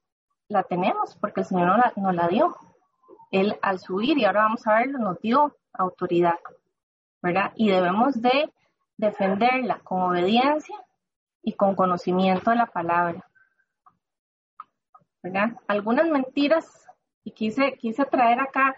la 0.48 0.64
tenemos 0.64 1.16
porque 1.16 1.42
el 1.42 1.46
Señor 1.46 1.68
nos 1.68 1.78
la, 1.78 1.94
nos 1.96 2.16
la 2.16 2.28
dio. 2.28 2.56
Él 3.32 3.58
al 3.62 3.80
subir, 3.80 4.18
y 4.18 4.26
ahora 4.26 4.44
vamos 4.44 4.66
a 4.68 4.76
verlo, 4.76 5.00
nos 5.00 5.20
dio 5.22 5.56
autoridad, 5.74 6.40
¿verdad? 7.22 7.54
Y 7.56 7.70
debemos 7.70 8.22
de 8.22 8.52
defenderla 8.98 9.80
con 9.80 10.02
obediencia 10.02 10.76
y 11.42 11.54
con 11.54 11.76
conocimiento 11.76 12.52
de 12.52 12.58
la 12.58 12.66
palabra. 12.68 13.26
Algunas 15.68 16.08
mentiras, 16.08 16.81
y 17.24 17.32
quise, 17.32 17.78
quise 17.78 18.06
traer 18.06 18.40
acá 18.40 18.76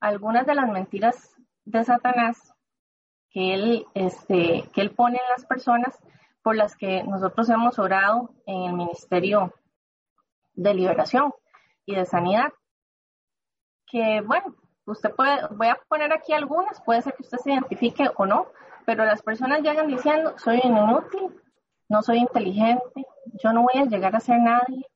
algunas 0.00 0.46
de 0.46 0.54
las 0.54 0.68
mentiras 0.68 1.34
de 1.64 1.84
Satanás 1.84 2.52
que 3.30 3.54
él, 3.54 3.86
este, 3.94 4.68
que 4.72 4.80
él 4.80 4.90
pone 4.90 5.16
en 5.16 5.28
las 5.30 5.46
personas 5.46 5.98
por 6.42 6.56
las 6.56 6.76
que 6.76 7.02
nosotros 7.04 7.48
hemos 7.48 7.78
orado 7.78 8.34
en 8.46 8.64
el 8.64 8.72
Ministerio 8.72 9.54
de 10.54 10.74
Liberación 10.74 11.32
y 11.86 11.94
de 11.94 12.04
Sanidad. 12.04 12.52
Que 13.86 14.20
bueno, 14.22 14.54
usted 14.86 15.14
puede, 15.14 15.46
voy 15.52 15.68
a 15.68 15.78
poner 15.88 16.12
aquí 16.12 16.32
algunas, 16.32 16.80
puede 16.82 17.02
ser 17.02 17.14
que 17.14 17.22
usted 17.22 17.38
se 17.38 17.52
identifique 17.52 18.10
o 18.16 18.26
no, 18.26 18.48
pero 18.84 19.04
las 19.04 19.22
personas 19.22 19.62
llegan 19.62 19.86
diciendo, 19.86 20.34
soy 20.38 20.60
inútil, 20.64 21.40
no 21.88 22.02
soy 22.02 22.18
inteligente, 22.18 23.06
yo 23.42 23.52
no 23.52 23.62
voy 23.62 23.80
a 23.80 23.86
llegar 23.86 24.16
a 24.16 24.20
ser 24.20 24.40
nadie, 24.40 24.86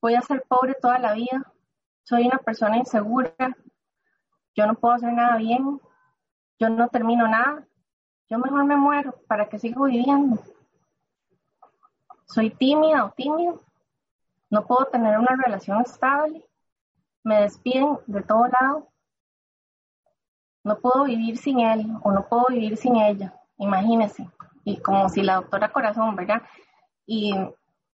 voy 0.00 0.14
a 0.14 0.22
ser 0.22 0.44
pobre 0.48 0.74
toda 0.74 0.98
la 0.98 1.12
vida, 1.14 1.52
soy 2.04 2.26
una 2.26 2.38
persona 2.38 2.76
insegura, 2.76 3.34
yo 4.54 4.66
no 4.66 4.74
puedo 4.74 4.94
hacer 4.94 5.12
nada 5.12 5.36
bien, 5.36 5.80
yo 6.58 6.68
no 6.68 6.88
termino 6.88 7.28
nada, 7.28 7.66
yo 8.28 8.38
mejor 8.38 8.64
me 8.64 8.76
muero 8.76 9.14
para 9.26 9.48
que 9.48 9.58
siga 9.58 9.82
viviendo. 9.84 10.40
Soy 12.26 12.50
tímida 12.50 13.04
o 13.04 13.10
tímido, 13.12 13.62
no 14.50 14.66
puedo 14.66 14.86
tener 14.86 15.18
una 15.18 15.36
relación 15.36 15.80
estable, 15.80 16.44
me 17.24 17.42
despiden 17.42 17.98
de 18.06 18.22
todo 18.22 18.46
lado, 18.60 18.88
no 20.64 20.78
puedo 20.78 21.04
vivir 21.04 21.38
sin 21.38 21.60
él 21.60 21.86
o 22.02 22.12
no 22.12 22.26
puedo 22.28 22.46
vivir 22.48 22.76
sin 22.76 22.96
ella, 22.96 23.34
imagínese. 23.58 24.28
Y 24.64 24.80
como 24.80 25.08
si 25.08 25.22
la 25.22 25.36
doctora 25.36 25.72
Corazón, 25.72 26.14
¿verdad? 26.16 26.42
Y 27.06 27.34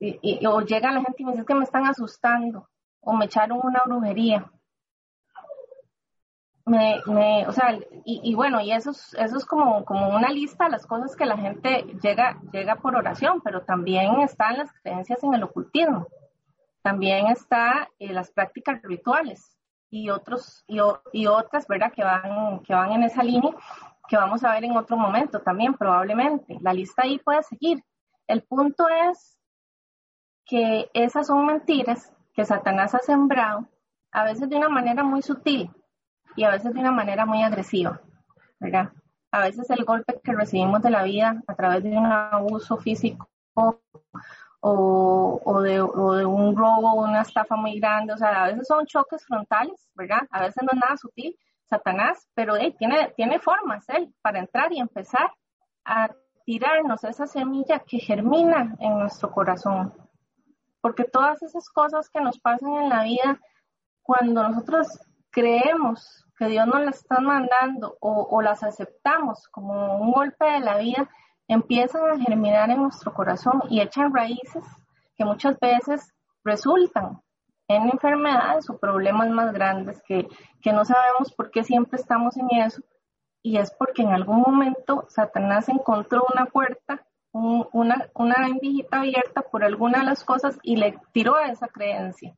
y, 0.00 0.46
o 0.46 0.61
llega 0.61 0.92
la 0.92 1.02
gente 1.02 1.22
y 1.22 1.24
me 1.24 1.32
dice 1.32 1.44
que 1.44 1.54
me 1.54 1.64
están 1.64 1.87
asustando 1.87 2.68
o 3.00 3.12
me 3.14 3.26
echaron 3.26 3.61
una 3.62 3.82
brujería. 3.84 4.50
Me, 6.64 7.00
me, 7.06 7.46
o 7.46 7.52
sea, 7.52 7.72
y, 8.04 8.20
y, 8.22 8.34
bueno, 8.34 8.61
y 8.61 8.72
eso 8.72 8.90
es, 8.90 9.14
eso 9.14 9.38
es 9.38 9.46
como, 9.46 9.87
como 9.87 10.14
una 10.14 10.28
lista 10.28 10.64
de 10.64 10.72
las 10.72 10.87
cosas 10.87 11.16
que 11.16 11.24
la 11.24 11.38
gente 11.38 11.87
llega, 12.02 12.38
llega 12.52 12.76
por 12.76 12.94
oración, 12.94 13.40
pero 13.42 13.62
también 13.62 14.20
están 14.20 14.58
las 14.58 14.70
creencias 14.82 15.22
en 15.24 15.32
el 15.32 15.44
ocultismo, 15.44 16.06
también 16.82 17.28
está 17.28 17.88
eh, 17.98 18.12
las 18.12 18.30
prácticas 18.30 18.82
rituales 18.82 19.58
y 19.88 20.11
otros 20.11 20.62
y, 20.66 20.78
y, 21.12 21.26
otras, 21.26 21.66
¿verdad? 21.66 21.90
Que 21.90 22.04
van, 22.04 22.61
que 22.61 22.74
van 22.74 22.92
en 22.92 23.04
esa 23.04 23.22
línea, 23.22 23.54
que 24.06 24.18
vamos 24.18 24.44
a 24.44 24.52
ver 24.52 24.64
en 24.64 24.76
otro 24.76 24.98
momento 24.98 25.40
también, 25.40 25.72
probablemente. 25.72 26.58
La 26.61 26.74
lista 26.74 27.02
ahí 27.04 27.18
puede 27.18 27.42
seguir. 27.44 27.82
El 28.26 28.42
punto 28.42 28.87
es 28.88 29.38
que 30.48 30.90
esas 30.94 31.26
son 31.26 31.46
mentiras 31.46 32.12
que 32.32 32.44
Satanás 32.44 32.94
ha 32.94 33.00
sembrado, 33.00 33.68
a 34.11 34.24
veces 34.24 34.48
de 34.48 34.56
una 34.56 34.70
manera 34.70 35.04
muy 35.04 35.20
sutil 35.20 35.70
y 36.34 36.44
a 36.44 36.50
veces 36.50 36.72
de 36.72 36.80
una 36.80 36.90
manera 36.90 37.26
muy 37.26 37.42
agresiva, 37.42 38.00
¿verdad? 38.58 38.90
A 39.30 39.40
veces 39.40 39.68
el 39.68 39.84
golpe 39.84 40.18
que 40.24 40.32
recibimos 40.32 40.82
de 40.82 40.90
la 40.90 41.02
vida 41.02 41.42
a 41.46 41.54
través 41.54 41.82
de 41.82 41.90
un 41.90 42.06
abuso 42.06 42.78
físico 42.78 43.28
o, 44.61 45.61
de, 45.62 45.82
un 45.82 46.56
robo 46.56 46.92
o 46.92 47.04
una 47.04 47.20
estafa 47.20 47.54
muy 47.54 47.78
grande, 47.78 48.14
o 48.14 48.16
sea, 48.16 48.44
a 48.44 48.46
veces 48.48 48.66
son 48.66 48.87
choques 48.87 49.24
frontales, 49.26 49.90
¿verdad? 49.94 50.22
A 50.30 50.40
veces 50.40 50.62
no 50.62 50.70
es 50.72 50.78
nada 50.78 50.96
sutil, 50.96 51.37
Satanás, 51.64 52.26
pero 52.34 52.54
tiene, 52.78 53.12
tiene 53.16 53.38
formas 53.38 53.87
él 53.90 54.14
para 54.22 54.38
entrar 54.38 54.72
y 54.72 54.80
empezar 54.80 55.30
a 55.84 56.08
tirarnos 56.46 57.04
esa 57.04 57.26
semilla 57.26 57.80
que 57.80 57.98
germina 57.98 58.74
en 58.80 58.98
nuestro 58.98 59.30
corazón, 59.30 59.92
porque 60.81 61.05
todas 61.05 61.43
esas 61.43 61.69
cosas 61.71 62.09
que 62.11 62.21
nos 62.21 62.38
pasan 62.38 62.75
en 62.75 62.88
la 62.88 63.03
vida, 63.03 63.41
cuando 64.03 64.43
nosotros 64.43 64.87
creemos 65.31 66.25
que 66.38 66.47
Dios 66.47 66.67
nos 66.67 66.81
las 66.83 66.97
está 66.97 67.21
mandando 67.21 67.97
o, 68.01 68.41
las 68.43 68.62
aceptamos 68.62 69.49
como 69.49 69.99
un 70.01 70.12
golpe 70.12 70.45
de 70.45 70.61
la 70.61 70.79
vida, 70.79 71.09
empiezan 71.49 72.11
a 72.11 72.19
germinar 72.19 72.71
en 72.71 72.83
nuestro 72.83 73.12
corazón 73.12 73.62
y 73.69 73.81
echan 73.81 74.14
raíces 74.14 74.64
que 75.17 75.25
muchas 75.25 75.59
veces 75.59 76.14
resultan 76.45 77.21
en 77.67 77.91
enfermedades 77.91 78.71
o 78.71 78.79
problemas 78.79 79.29
más 79.31 79.53
grandes 79.53 80.01
que, 80.07 80.29
que 80.62 80.73
no 80.73 80.85
sabemos 80.85 81.33
por 81.33 81.51
qué 81.51 81.64
siempre 81.64 82.01
estamos 82.01 82.37
en 82.37 82.49
eso. 82.51 82.83
Y 83.43 83.59
es 83.59 83.71
porque 83.73 84.03
en 84.03 84.11
algún 84.11 84.41
momento 84.41 85.07
Satanás 85.09 85.69
encontró 85.69 86.25
una 86.33 86.47
puerta 86.47 87.05
una, 87.72 88.09
una 88.14 88.46
endijita 88.46 88.98
abierta 88.98 89.42
por 89.42 89.64
alguna 89.64 90.01
de 90.01 90.07
las 90.07 90.24
cosas 90.24 90.59
y 90.62 90.77
le 90.77 90.98
tiró 91.12 91.37
a 91.37 91.46
esa 91.46 91.68
creencia. 91.68 92.35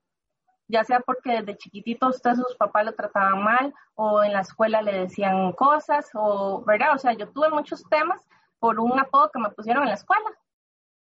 Ya 0.68 0.84
sea 0.84 1.00
porque 1.00 1.32
desde 1.32 1.56
chiquitito 1.56 2.08
usted 2.08 2.34
sus 2.34 2.56
papás 2.56 2.84
lo 2.84 2.94
trataban 2.94 3.42
mal 3.42 3.74
o 3.94 4.22
en 4.22 4.32
la 4.32 4.40
escuela 4.40 4.82
le 4.82 4.92
decían 4.92 5.52
cosas 5.52 6.08
o, 6.14 6.62
¿verdad? 6.64 6.94
O 6.94 6.98
sea, 6.98 7.12
yo 7.12 7.28
tuve 7.30 7.50
muchos 7.50 7.82
temas 7.90 8.24
por 8.60 8.78
un 8.78 8.98
apodo 8.98 9.30
que 9.32 9.40
me 9.40 9.50
pusieron 9.50 9.82
en 9.82 9.88
la 9.88 9.96
escuela. 9.96 10.30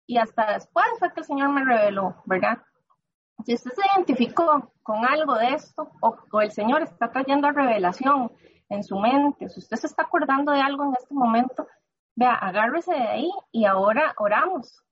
Y 0.07 0.19
hasta 0.19 0.53
después 0.53 0.87
fue 0.99 1.13
que 1.13 1.21
el 1.21 1.27
Señor 1.27 1.51
me 1.51 1.65
reveló, 1.65 2.23
¿verdad? 2.25 2.59
Si 3.45 3.55
usted 3.55 3.73
se 3.73 3.83
identificó 3.95 4.73
con 4.83 5.05
algo 5.05 5.35
de 5.35 5.49
esto 5.49 5.91
o, 6.01 6.17
o 6.31 6.41
el 6.41 6.53
Señor 6.53 6.83
está 6.83 7.11
trayendo 7.11 7.51
revelación 7.51 8.33
en 8.69 8.85
su 8.85 8.99
mente, 8.99 9.49
si 9.49 9.61
usted 9.61 9.77
se 9.77 9.87
está 9.87 10.05
acordando 10.05 10.53
de 10.53 10.61
algo 10.61 10.85
en 10.85 10.95
este 10.95 11.15
momento, 11.15 11.67
Vea, 12.19 12.35
agárrese 12.35 12.93
de 12.93 13.07
ahí 13.07 13.31
y 13.53 13.65
ahora 13.65 14.13
oramos. 14.17 14.83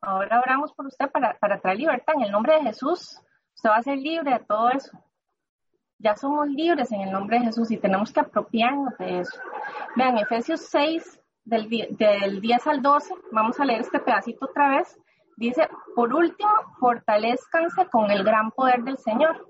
Ahora 0.00 0.40
oramos 0.40 0.72
por 0.72 0.86
usted 0.86 1.08
para, 1.08 1.38
para 1.38 1.60
traer 1.60 1.78
libertad 1.78 2.16
en 2.16 2.22
el 2.22 2.32
nombre 2.32 2.54
de 2.54 2.62
Jesús. 2.62 3.22
Usted 3.54 3.70
va 3.70 3.76
a 3.76 3.82
ser 3.84 3.96
libre 3.98 4.32
de 4.32 4.40
todo 4.40 4.70
eso. 4.70 4.90
Ya 5.98 6.16
somos 6.16 6.48
libres 6.48 6.90
en 6.90 7.02
el 7.02 7.12
nombre 7.12 7.38
de 7.38 7.44
Jesús 7.44 7.70
y 7.70 7.76
tenemos 7.76 8.12
que 8.12 8.18
apropiarnos 8.18 8.98
de 8.98 9.20
eso. 9.20 9.40
Vean, 9.94 10.18
Efesios 10.18 10.62
6, 10.62 11.20
del, 11.44 11.68
del 11.96 12.40
10 12.40 12.66
al 12.66 12.82
12, 12.82 13.14
vamos 13.30 13.60
a 13.60 13.64
leer 13.64 13.82
este 13.82 14.00
pedacito 14.00 14.46
otra 14.46 14.78
vez. 14.78 14.98
Dice, 15.36 15.68
por 15.94 16.12
último, 16.12 16.50
fortalezcanse 16.80 17.86
con 17.86 18.10
el 18.10 18.24
gran 18.24 18.50
poder 18.50 18.82
del 18.82 18.98
Señor. 18.98 19.48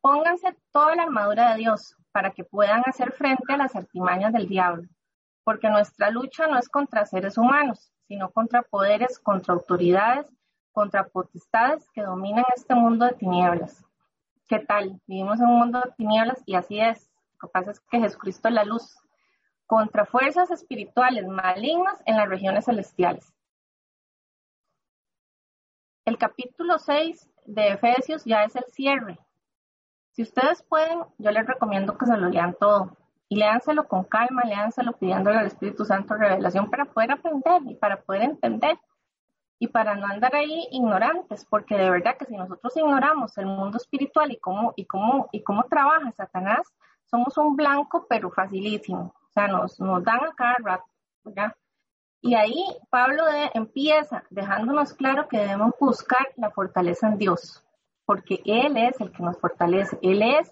Pónganse 0.00 0.56
toda 0.72 0.96
la 0.96 1.02
armadura 1.02 1.50
de 1.50 1.58
Dios 1.58 1.94
para 2.10 2.30
que 2.30 2.42
puedan 2.42 2.82
hacer 2.86 3.12
frente 3.12 3.52
a 3.52 3.58
las 3.58 3.76
artimañas 3.76 4.32
del 4.32 4.48
diablo 4.48 4.88
porque 5.44 5.68
nuestra 5.68 6.10
lucha 6.10 6.46
no 6.46 6.58
es 6.58 6.68
contra 6.68 7.04
seres 7.04 7.36
humanos, 7.38 7.92
sino 8.08 8.30
contra 8.30 8.62
poderes, 8.62 9.18
contra 9.18 9.54
autoridades, 9.54 10.26
contra 10.72 11.06
potestades 11.06 11.88
que 11.92 12.02
dominan 12.02 12.44
este 12.56 12.74
mundo 12.74 13.06
de 13.06 13.12
tinieblas. 13.12 13.84
¿Qué 14.48 14.58
tal? 14.58 15.00
Vivimos 15.06 15.38
en 15.40 15.46
un 15.46 15.58
mundo 15.58 15.80
de 15.80 15.92
tinieblas 15.92 16.42
y 16.46 16.54
así 16.54 16.80
es. 16.80 17.08
Lo 17.40 17.48
que 17.48 17.52
pasa 17.52 17.70
es 17.70 17.80
que 17.80 18.00
Jesucristo 18.00 18.48
es 18.48 18.54
la 18.54 18.64
luz, 18.64 18.98
contra 19.66 20.06
fuerzas 20.06 20.50
espirituales 20.50 21.26
malignas 21.26 22.02
en 22.06 22.16
las 22.16 22.28
regiones 22.28 22.64
celestiales. 22.64 23.32
El 26.04 26.18
capítulo 26.18 26.78
6 26.78 27.30
de 27.46 27.68
Efesios 27.68 28.24
ya 28.24 28.44
es 28.44 28.56
el 28.56 28.64
cierre. 28.72 29.18
Si 30.10 30.22
ustedes 30.22 30.62
pueden, 30.62 31.00
yo 31.18 31.30
les 31.30 31.46
recomiendo 31.46 31.96
que 31.96 32.06
se 32.06 32.16
lo 32.16 32.28
lean 32.28 32.54
todo 32.58 32.96
y 33.28 33.36
léanselo 33.36 33.88
con 33.88 34.04
calma, 34.04 34.42
léanselo 34.44 34.92
pidiéndole 34.92 35.38
al 35.38 35.46
Espíritu 35.46 35.84
Santo 35.84 36.14
revelación 36.14 36.70
para 36.70 36.84
poder 36.84 37.12
aprender 37.12 37.62
y 37.66 37.74
para 37.74 38.02
poder 38.02 38.22
entender. 38.22 38.78
y 39.58 39.68
para 39.68 39.94
no 39.94 40.06
andar 40.06 40.34
ahí 40.34 40.66
ignorantes, 40.72 41.46
porque 41.46 41.76
de 41.76 41.88
verdad 41.88 42.16
que 42.18 42.26
si 42.26 42.36
nosotros 42.36 42.76
ignoramos 42.76 43.38
el 43.38 43.46
mundo 43.46 43.78
espiritual 43.78 44.30
y 44.32 44.36
cómo, 44.38 44.74
y 44.76 44.84
cómo, 44.84 45.28
y 45.32 45.42
cómo 45.42 45.62
trabaja 45.64 46.12
Satanás, 46.12 46.66
somos 47.06 47.38
un 47.38 47.56
blanco, 47.56 48.04
pero 48.08 48.30
facilísimo. 48.30 49.14
O 49.14 49.32
sea, 49.32 49.46
nos, 49.48 49.80
nos 49.80 50.02
dan 50.02 50.24
a 50.24 50.34
cada 50.34 50.56
rato, 50.62 50.84
¿verdad? 51.22 51.54
Y 52.20 52.34
ahí 52.34 52.64
Pablo 52.90 53.22
empieza 53.54 54.24
dejándonos 54.30 54.92
claro 54.94 55.28
que 55.28 55.38
debemos 55.38 55.72
buscar 55.78 56.26
la 56.36 56.50
fortaleza 56.50 57.06
en 57.06 57.18
Dios, 57.18 57.64
porque 58.04 58.42
Él 58.44 58.76
es 58.76 59.00
el 59.00 59.12
que 59.12 59.22
nos 59.22 59.38
fortalece, 59.38 59.98
Él 60.02 60.22
es 60.22 60.50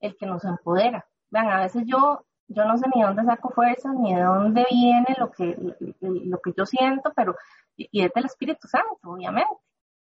el 0.00 0.16
que 0.16 0.26
nos 0.26 0.44
empodera. 0.44 1.06
Vean, 1.34 1.50
a 1.50 1.62
veces 1.62 1.82
yo, 1.84 2.24
yo 2.46 2.64
no 2.64 2.78
sé 2.78 2.86
ni 2.94 3.02
dónde 3.02 3.24
saco 3.24 3.50
fuerzas, 3.50 3.92
ni 3.96 4.14
de 4.14 4.22
dónde 4.22 4.64
viene 4.70 5.16
lo 5.18 5.32
que, 5.32 5.56
lo 6.00 6.38
que 6.40 6.52
yo 6.56 6.64
siento, 6.64 7.12
pero, 7.16 7.34
y 7.76 8.04
es 8.04 8.12
del 8.12 8.26
Espíritu 8.26 8.68
Santo, 8.68 9.00
obviamente, 9.02 9.52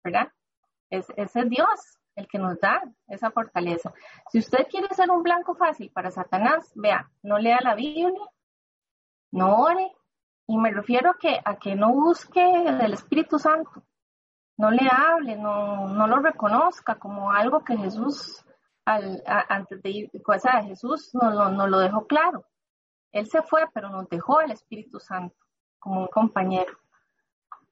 ¿verdad? 0.04 0.28
Es, 0.90 1.06
es 1.16 1.32
Dios 1.48 1.98
el 2.16 2.28
que 2.28 2.38
nos 2.38 2.60
da 2.60 2.82
esa 3.08 3.30
fortaleza. 3.30 3.94
Si 4.30 4.40
usted 4.40 4.66
quiere 4.68 4.94
ser 4.94 5.10
un 5.10 5.22
blanco 5.22 5.54
fácil 5.54 5.90
para 5.90 6.10
Satanás, 6.10 6.70
vea, 6.74 7.10
no 7.22 7.38
lea 7.38 7.60
la 7.62 7.76
Biblia, 7.76 8.28
no 9.30 9.56
ore, 9.56 9.90
y 10.46 10.58
me 10.58 10.70
refiero 10.70 11.12
a 11.12 11.16
que, 11.18 11.40
a 11.42 11.56
que 11.56 11.74
no 11.74 11.94
busque 11.94 12.42
del 12.42 12.92
Espíritu 12.92 13.38
Santo, 13.38 13.82
no 14.58 14.70
le 14.70 14.86
hable, 14.86 15.36
no, 15.36 15.88
no 15.88 16.06
lo 16.06 16.18
reconozca 16.18 16.96
como 16.96 17.32
algo 17.32 17.64
que 17.64 17.78
Jesús, 17.78 18.44
al, 18.84 19.22
antes 19.26 19.82
de 19.82 19.90
ir, 19.90 20.10
o 20.26 20.38
sea, 20.38 20.62
Jesús 20.62 21.14
nos 21.14 21.34
lo, 21.34 21.48
nos 21.50 21.68
lo 21.68 21.78
dejó 21.78 22.06
claro. 22.06 22.44
Él 23.12 23.26
se 23.26 23.42
fue, 23.42 23.66
pero 23.72 23.90
nos 23.90 24.08
dejó 24.08 24.40
el 24.40 24.52
Espíritu 24.52 24.98
Santo 24.98 25.36
como 25.78 26.00
un 26.00 26.06
compañero. 26.08 26.78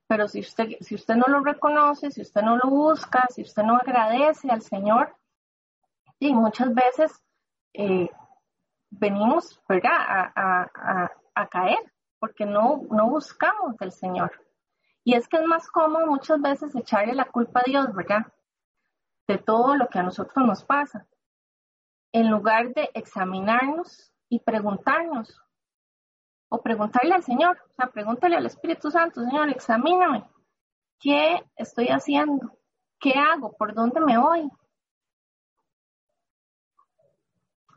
Pero 0.06 0.28
si 0.28 0.40
usted, 0.40 0.76
si 0.80 0.94
usted 0.96 1.14
no 1.14 1.26
lo 1.28 1.40
reconoce, 1.40 2.10
si 2.10 2.20
usted 2.20 2.42
no 2.42 2.56
lo 2.56 2.68
busca, 2.68 3.26
si 3.30 3.42
usted 3.42 3.62
no 3.62 3.76
agradece 3.76 4.50
al 4.50 4.62
Señor, 4.62 5.16
y 6.18 6.34
muchas 6.34 6.74
veces 6.74 7.22
eh, 7.72 8.10
venimos, 8.90 9.60
a 11.34 11.46
caer 11.48 11.78
porque 12.18 12.44
no, 12.44 12.82
no 12.90 13.08
buscamos 13.08 13.76
del 13.78 13.92
Señor. 13.92 14.30
Y 15.02 15.14
es 15.14 15.26
que 15.26 15.38
es 15.38 15.46
más 15.46 15.68
cómodo 15.68 16.06
muchas 16.06 16.40
veces 16.40 16.74
echarle 16.74 17.14
la 17.14 17.24
culpa 17.24 17.60
a 17.60 17.64
Dios, 17.66 17.94
¿verdad? 17.94 18.26
De 19.30 19.38
todo 19.38 19.76
lo 19.76 19.88
que 19.88 20.00
a 20.00 20.02
nosotros 20.02 20.44
nos 20.44 20.64
pasa. 20.64 21.06
En 22.12 22.32
lugar 22.32 22.74
de 22.74 22.90
examinarnos 22.94 24.12
y 24.28 24.40
preguntarnos, 24.40 25.40
o 26.48 26.60
preguntarle 26.60 27.14
al 27.14 27.22
Señor, 27.22 27.56
o 27.70 27.74
sea, 27.74 27.86
pregúntale 27.92 28.34
al 28.34 28.46
Espíritu 28.46 28.90
Santo, 28.90 29.22
Señor, 29.22 29.48
examíname. 29.50 30.24
¿Qué 30.98 31.48
estoy 31.54 31.90
haciendo? 31.90 32.58
¿Qué 32.98 33.12
hago? 33.12 33.52
¿Por 33.56 33.72
dónde 33.72 34.00
me 34.00 34.18
voy? 34.18 34.50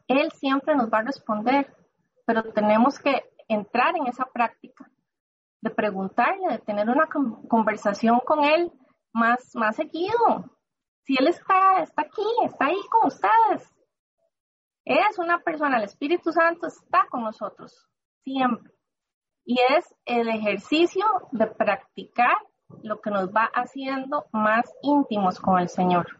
Él 0.07 0.31
siempre 0.31 0.75
nos 0.75 0.91
va 0.91 0.97
a 0.97 1.03
responder, 1.03 1.71
pero 2.25 2.51
tenemos 2.51 2.97
que 2.97 3.31
entrar 3.47 3.95
en 3.95 4.07
esa 4.07 4.25
práctica, 4.25 4.89
de 5.61 5.69
preguntarle, 5.69 6.47
de 6.47 6.57
tener 6.57 6.89
una 6.89 7.07
conversación 7.47 8.21
con 8.25 8.43
él 8.43 8.71
más, 9.11 9.55
más 9.55 9.75
seguido. 9.75 10.49
Si 11.03 11.15
él 11.17 11.27
está, 11.27 11.81
está 11.81 12.03
aquí, 12.03 12.25
está 12.43 12.65
ahí 12.65 12.81
con 12.89 13.07
ustedes. 13.07 13.73
Es 14.85 15.17
una 15.17 15.39
persona, 15.39 15.77
el 15.77 15.83
Espíritu 15.83 16.31
Santo 16.31 16.67
está 16.67 17.07
con 17.09 17.23
nosotros 17.23 17.87
siempre. 18.23 18.73
Y 19.45 19.59
es 19.77 19.93
el 20.05 20.29
ejercicio 20.29 21.05
de 21.31 21.47
practicar 21.47 22.37
lo 22.81 23.01
que 23.01 23.11
nos 23.11 23.29
va 23.29 23.49
haciendo 23.53 24.25
más 24.31 24.73
íntimos 24.81 25.39
con 25.39 25.59
el 25.59 25.69
Señor. 25.69 26.19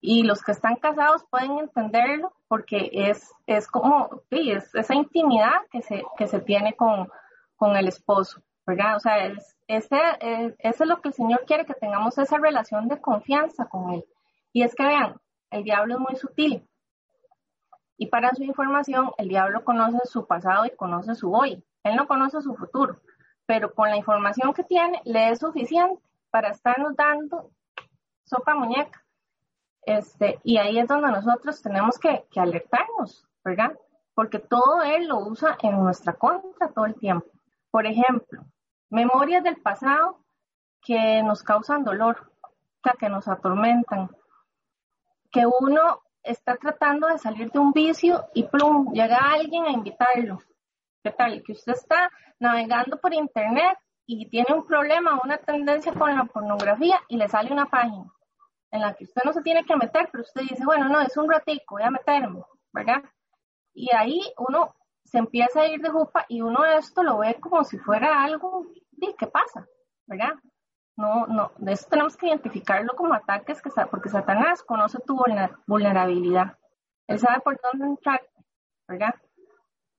Y 0.00 0.24
los 0.24 0.42
que 0.42 0.52
están 0.52 0.76
casados 0.76 1.24
pueden 1.30 1.58
entenderlo 1.58 2.32
porque 2.48 2.90
es, 2.92 3.30
es 3.46 3.68
como, 3.68 4.22
sí, 4.30 4.50
es 4.50 4.74
esa 4.74 4.94
intimidad 4.94 5.60
que 5.70 5.80
se, 5.82 6.02
que 6.16 6.26
se 6.26 6.40
tiene 6.40 6.74
con, 6.74 7.08
con 7.56 7.76
el 7.76 7.86
esposo, 7.86 8.42
O 8.66 9.00
sea, 9.00 9.26
es, 9.26 9.56
ese, 9.66 10.00
es, 10.20 10.54
eso 10.58 10.84
es 10.84 10.88
lo 10.88 11.00
que 11.00 11.08
el 11.08 11.14
Señor 11.14 11.44
quiere, 11.46 11.66
que 11.66 11.74
tengamos 11.74 12.16
esa 12.18 12.38
relación 12.38 12.88
de 12.88 13.00
confianza 13.00 13.66
con 13.66 13.92
Él. 13.92 14.04
Y 14.52 14.62
es 14.62 14.74
que 14.74 14.84
vean, 14.84 15.16
el 15.50 15.64
diablo 15.64 15.94
es 15.94 16.00
muy 16.00 16.16
sutil. 16.16 16.66
Y 17.96 18.06
para 18.06 18.34
su 18.34 18.42
información, 18.42 19.12
el 19.18 19.28
diablo 19.28 19.64
conoce 19.64 19.98
su 20.04 20.26
pasado 20.26 20.66
y 20.66 20.76
conoce 20.76 21.14
su 21.14 21.32
hoy. 21.32 21.64
Él 21.82 21.96
no 21.96 22.06
conoce 22.06 22.40
su 22.40 22.54
futuro, 22.54 23.00
pero 23.46 23.74
con 23.74 23.90
la 23.90 23.96
información 23.96 24.54
que 24.54 24.64
tiene, 24.64 25.00
le 25.04 25.30
es 25.30 25.40
suficiente 25.40 26.00
para 26.30 26.50
estarnos 26.50 26.96
dando 26.96 27.50
sopa 28.24 28.54
muñeca. 28.54 29.04
Este, 29.84 30.38
y 30.44 30.58
ahí 30.58 30.78
es 30.78 30.88
donde 30.88 31.10
nosotros 31.10 31.60
tenemos 31.60 31.98
que, 31.98 32.24
alertarnos, 32.36 33.26
¿verdad? 33.44 33.76
Porque 34.14 34.38
todo 34.38 34.82
él 34.82 35.08
lo 35.08 35.18
usa 35.18 35.58
en 35.62 35.78
nuestra 35.78 36.12
contra 36.12 36.68
todo 36.68 36.86
el 36.86 36.94
tiempo. 36.94 37.26
Por 37.72 37.86
ejemplo, 37.86 38.44
memorias 38.90 39.42
del 39.42 39.56
pasado 39.56 40.18
que 40.82 41.22
nos 41.22 41.42
causan 41.42 41.84
dolor, 41.84 42.30
que 43.00 43.08
nos 43.08 43.28
atormentan, 43.28 44.10
que 45.30 45.46
uno 45.46 46.02
está 46.22 46.56
tratando 46.56 47.06
de 47.06 47.18
salir 47.18 47.50
de 47.50 47.58
un 47.58 47.72
vicio 47.72 48.26
y 48.34 48.42
plum, 48.44 48.92
llega 48.92 49.16
alguien 49.16 49.64
a 49.64 49.70
invitarlo. 49.70 50.42
¿Qué 51.02 51.12
tal? 51.12 51.42
Que 51.42 51.52
usted 51.52 51.72
está 51.72 52.10
navegando 52.38 53.00
por 53.00 53.14
internet 53.14 53.78
y 54.04 54.28
tiene 54.28 54.52
un 54.54 54.66
problema, 54.66 55.18
una 55.24 55.38
tendencia 55.38 55.94
con 55.94 56.14
la 56.14 56.24
pornografía 56.26 57.00
y 57.08 57.16
le 57.16 57.28
sale 57.30 57.50
una 57.50 57.66
página 57.66 58.04
en 58.70 58.80
la 58.82 58.92
que 58.92 59.04
usted 59.04 59.22
no 59.24 59.32
se 59.32 59.40
tiene 59.40 59.64
que 59.64 59.76
meter, 59.76 60.10
pero 60.12 60.22
usted 60.24 60.42
dice, 60.42 60.64
bueno, 60.66 60.90
no, 60.90 61.00
es 61.00 61.16
un 61.16 61.30
ratico, 61.30 61.76
voy 61.76 61.84
a 61.84 61.90
meterme, 61.90 62.42
¿verdad? 62.70 63.02
Y 63.72 63.94
ahí 63.94 64.20
uno 64.36 64.74
se 65.12 65.18
empieza 65.18 65.60
a 65.60 65.66
ir 65.66 65.82
de 65.82 65.90
jupa 65.90 66.24
y 66.26 66.40
uno 66.40 66.64
esto 66.64 67.02
lo 67.02 67.18
ve 67.18 67.38
como 67.38 67.62
si 67.64 67.76
fuera 67.76 68.24
algo, 68.24 68.66
¿y 68.92 69.14
qué 69.18 69.26
pasa? 69.26 69.66
¿Verdad? 70.06 70.32
No, 70.96 71.26
no, 71.26 71.52
de 71.58 71.72
eso 71.72 71.86
tenemos 71.90 72.16
que 72.16 72.28
identificarlo 72.28 72.94
como 72.96 73.12
ataques, 73.12 73.60
que, 73.60 73.70
porque 73.90 74.08
Satanás 74.08 74.62
conoce 74.62 75.00
tu 75.06 75.22
vulnerabilidad. 75.66 76.56
Él 77.06 77.18
sabe 77.18 77.40
por 77.40 77.60
dónde 77.60 77.88
entrar, 77.88 78.22
¿verdad? 78.88 79.14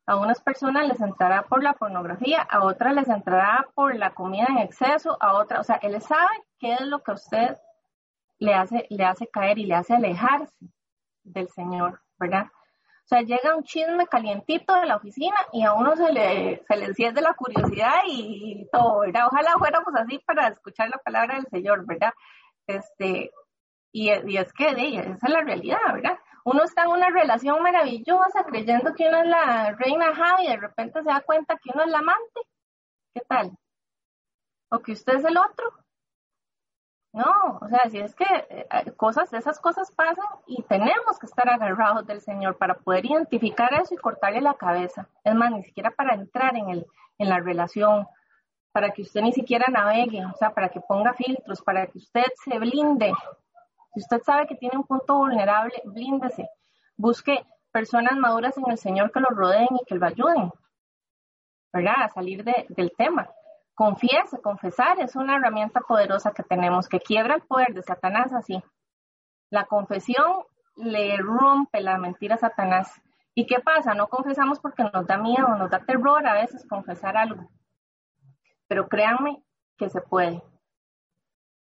A 0.07 0.15
unas 0.15 0.41
personas 0.41 0.87
les 0.87 0.99
entrará 0.99 1.43
por 1.43 1.61
la 1.61 1.73
pornografía, 1.73 2.41
a 2.41 2.65
otras 2.65 2.95
les 2.95 3.07
entrará 3.07 3.67
por 3.75 3.95
la 3.95 4.15
comida 4.15 4.47
en 4.49 4.57
exceso, 4.57 5.15
a 5.19 5.35
otras, 5.35 5.59
o 5.59 5.63
sea, 5.63 5.75
él 5.75 6.01
sabe 6.01 6.43
qué 6.57 6.73
es 6.73 6.81
lo 6.81 7.03
que 7.03 7.11
usted 7.11 7.55
le 8.39 8.55
hace, 8.55 8.87
le 8.89 9.05
hace 9.05 9.27
caer 9.27 9.59
y 9.59 9.67
le 9.67 9.75
hace 9.75 9.93
alejarse 9.93 10.55
del 11.23 11.49
Señor, 11.49 12.01
¿verdad? 12.17 12.47
O 13.03 13.07
sea, 13.07 13.21
llega 13.21 13.55
un 13.55 13.63
chisme 13.63 14.07
calientito 14.07 14.73
de 14.75 14.85
la 14.85 14.95
oficina 14.95 15.35
y 15.51 15.63
a 15.63 15.73
uno 15.73 15.95
se 15.95 16.11
le, 16.13 16.63
se 16.65 16.77
le 16.77 16.85
enciende 16.85 17.21
la 17.21 17.33
curiosidad 17.33 17.99
y, 18.07 18.67
todo, 18.71 19.01
¿verdad? 19.01 19.27
Ojalá 19.27 19.57
fuéramos 19.57 19.93
así 19.95 20.19
para 20.19 20.47
escuchar 20.47 20.89
la 20.89 20.97
palabra 20.97 21.35
del 21.35 21.47
Señor, 21.47 21.85
¿verdad? 21.85 22.13
Este, 22.65 23.31
y, 23.91 24.09
y 24.09 24.37
es 24.37 24.53
que 24.53 24.73
de, 24.73 24.95
esa 24.95 25.27
es 25.27 25.29
la 25.29 25.41
realidad, 25.41 25.79
¿verdad? 25.93 26.17
Uno 26.45 26.63
está 26.63 26.83
en 26.83 26.91
una 26.91 27.09
relación 27.09 27.61
maravillosa 27.61 28.45
creyendo 28.45 28.93
que 28.95 29.07
uno 29.07 29.21
es 29.21 29.27
la 29.27 29.75
reina 29.77 30.13
Javi 30.15 30.45
y 30.45 30.49
de 30.49 30.57
repente 30.57 31.01
se 31.01 31.09
da 31.09 31.21
cuenta 31.21 31.57
que 31.57 31.71
uno 31.73 31.83
es 31.83 31.91
la 31.91 31.99
amante. 31.99 32.41
¿Qué 33.13 33.21
tal? 33.21 33.51
O 34.69 34.79
que 34.79 34.93
usted 34.93 35.15
es 35.15 35.25
el 35.25 35.37
otro. 35.37 35.82
No, 37.13 37.59
o 37.61 37.67
sea, 37.69 37.87
si 37.91 37.99
es 37.99 38.15
que 38.15 38.25
eh, 38.25 38.91
cosas, 38.97 39.31
esas 39.33 39.59
cosas 39.59 39.91
pasan 39.91 40.25
y 40.47 40.63
tenemos 40.63 41.19
que 41.19 41.27
estar 41.27 41.47
agarrados 41.47 42.07
del 42.07 42.21
Señor 42.21 42.57
para 42.57 42.73
poder 42.73 43.05
identificar 43.05 43.71
eso 43.75 43.93
y 43.93 43.97
cortarle 43.97 44.41
la 44.41 44.55
cabeza. 44.55 45.07
Es 45.23 45.35
más, 45.35 45.51
ni 45.51 45.63
siquiera 45.63 45.91
para 45.91 46.15
entrar 46.15 46.55
en, 46.57 46.69
el, 46.69 46.87
en 47.19 47.29
la 47.29 47.39
relación, 47.39 48.07
para 48.71 48.89
que 48.89 49.03
usted 49.03 49.21
ni 49.21 49.31
siquiera 49.31 49.67
navegue, 49.71 50.25
o 50.25 50.33
sea, 50.33 50.55
para 50.55 50.69
que 50.69 50.81
ponga 50.81 51.13
filtros, 51.13 51.61
para 51.61 51.85
que 51.85 51.99
usted 51.99 52.25
se 52.43 52.57
blinde. 52.57 53.13
Si 53.93 53.99
usted 53.99 54.23
sabe 54.23 54.47
que 54.47 54.55
tiene 54.55 54.77
un 54.77 54.83
punto 54.83 55.15
vulnerable, 55.15 55.83
blíndese. 55.85 56.49
Busque 56.97 57.45
personas 57.71 58.17
maduras 58.17 58.57
en 58.57 58.71
el 58.71 58.79
Señor 58.79 59.11
que 59.11 59.19
lo 59.19 59.29
rodeen 59.29 59.69
y 59.79 59.85
que 59.85 59.93
lo 59.93 60.07
ayuden, 60.07 60.51
¿verdad? 61.71 62.05
A 62.05 62.09
salir 62.09 62.43
del 62.43 62.91
tema. 62.97 63.29
Confiese, 63.75 64.39
confesar 64.39 64.99
es 64.99 65.15
una 65.15 65.35
herramienta 65.35 65.81
poderosa 65.81 66.31
que 66.31 66.43
tenemos 66.43 66.87
que 66.87 66.99
quiebra 66.99 67.35
el 67.35 67.41
poder 67.41 67.73
de 67.73 67.81
Satanás 67.81 68.31
así. 68.31 68.61
La 69.49 69.65
confesión 69.65 70.43
le 70.75 71.17
rompe 71.17 71.81
la 71.81 71.97
mentira 71.97 72.35
a 72.35 72.39
Satanás. 72.39 73.01
¿Y 73.33 73.47
qué 73.47 73.59
pasa? 73.59 73.95
No 73.95 74.09
confesamos 74.09 74.59
porque 74.59 74.83
nos 74.83 75.07
da 75.07 75.17
miedo, 75.17 75.47
nos 75.55 75.71
da 75.71 75.79
terror 75.79 76.25
a 76.25 76.33
veces 76.33 76.67
confesar 76.67 77.17
algo. 77.17 77.49
Pero 78.67 78.87
créanme 78.87 79.43
que 79.77 79.89
se 79.89 80.01
puede. 80.01 80.43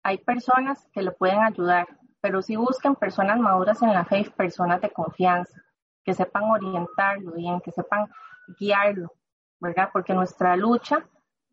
Hay 0.03 0.19
personas 0.19 0.89
que 0.93 1.03
le 1.03 1.13
pueden 1.13 1.41
ayudar, 1.41 1.87
pero 2.23 2.41
si 2.41 2.57
busquen 2.57 2.97
personas 2.97 3.39
maduras 3.39 3.83
en 3.83 3.93
la 3.93 4.07
fe, 4.07 4.31
personas 4.35 4.81
de 4.81 4.91
confianza, 4.91 5.63
que 6.03 6.15
sepan 6.15 6.45
orientarlo 6.45 7.33
bien, 7.33 7.61
que 7.61 7.73
sepan 7.73 8.11
guiarlo, 8.59 9.13
¿verdad? 9.59 9.91
Porque 9.93 10.15
nuestra 10.15 10.57
lucha 10.57 11.05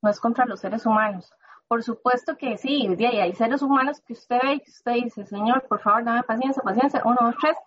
no 0.01 0.09
es 0.09 0.19
contra 0.19 0.45
los 0.45 0.59
seres 0.59 0.85
humanos, 0.85 1.33
Por 1.67 1.83
supuesto 1.83 2.37
que 2.37 2.57
sí, 2.57 2.87
y 2.97 3.05
hay 3.05 3.33
seres 3.33 3.61
humanos 3.61 3.99
que 4.01 4.13
usted 4.13 4.39
ve 4.41 4.53
y 4.53 4.59
que 4.61 4.71
usted 4.71 4.93
dice, 4.93 5.25
Señor, 5.25 5.67
por 5.67 5.81
favor, 5.81 6.05
dame 6.05 6.23
paciencia, 6.23 6.61
paciencia, 6.63 7.01
uno, 7.03 7.17
dos, 7.19 7.35
tres, 7.41 7.57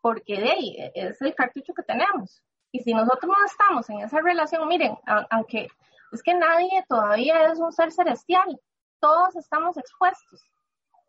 porque 0.00 0.40
de 0.40 0.50
ahí 0.50 0.90
es 0.94 1.22
el 1.22 1.34
cartucho 1.34 1.72
que 1.74 1.82
tenemos. 1.82 2.42
Y 2.72 2.80
si 2.80 2.92
nosotros 2.92 3.26
no 3.26 3.46
estamos 3.46 3.88
en 3.90 4.00
esa 4.00 4.20
relación, 4.20 4.66
miren, 4.66 4.96
aunque 5.30 5.68
es 6.12 6.22
que 6.22 6.34
nadie 6.34 6.84
todavía 6.88 7.50
es 7.52 7.58
un 7.60 7.72
ser 7.72 7.92
celestial, 7.92 8.60
todos 9.00 9.36
estamos 9.36 9.76
expuestos, 9.76 10.42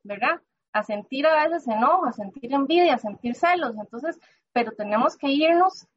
¿verdad? 0.03 0.39
A 0.71 0.83
sentir 0.83 1.25
a 1.25 1.47
veces 1.47 1.67
enojo, 1.67 2.05
a 2.05 2.13
sentir 2.13 2.53
envidia, 2.53 2.95
a 2.95 2.99
sentir 2.99 3.35
celos, 3.35 3.75
entonces, 3.77 4.19
pero 4.53 4.71
tenemos 4.73 5.17
que 5.17 5.29
irnos 5.29 5.87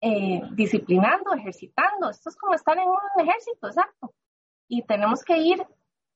eh, 0.00 0.42
disciplinando, 0.52 1.32
ejercitando. 1.34 2.10
Esto 2.10 2.30
es 2.30 2.36
como 2.36 2.54
estar 2.54 2.76
en 2.78 2.88
un 2.88 2.98
ejército, 3.18 3.66
exacto. 3.66 4.12
Y 4.68 4.82
tenemos 4.82 5.22
que 5.24 5.38
ir 5.38 5.66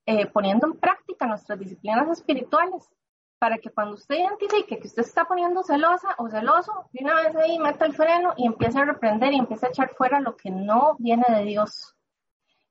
eh, 0.06 0.26
poniendo 0.26 0.66
en 0.66 0.78
práctica 0.78 1.26
nuestras 1.26 1.58
disciplinas 1.58 2.08
espirituales 2.08 2.88
para 3.38 3.58
que 3.58 3.70
cuando 3.70 3.94
usted 3.94 4.16
identifique 4.16 4.78
que 4.78 4.86
usted 4.86 5.02
está 5.02 5.26
poniendo 5.26 5.62
celosa 5.62 6.14
o 6.18 6.30
celoso, 6.30 6.88
de 6.92 7.04
una 7.04 7.14
vez 7.16 7.36
ahí 7.36 7.58
meta 7.58 7.84
el 7.84 7.94
freno 7.94 8.32
y 8.36 8.46
empiece 8.46 8.78
a 8.78 8.86
reprender 8.86 9.32
y 9.32 9.38
empiece 9.38 9.66
a 9.66 9.68
echar 9.68 9.94
fuera 9.94 10.20
lo 10.20 10.36
que 10.36 10.50
no 10.50 10.96
viene 10.98 11.24
de 11.28 11.44
Dios. 11.44 11.94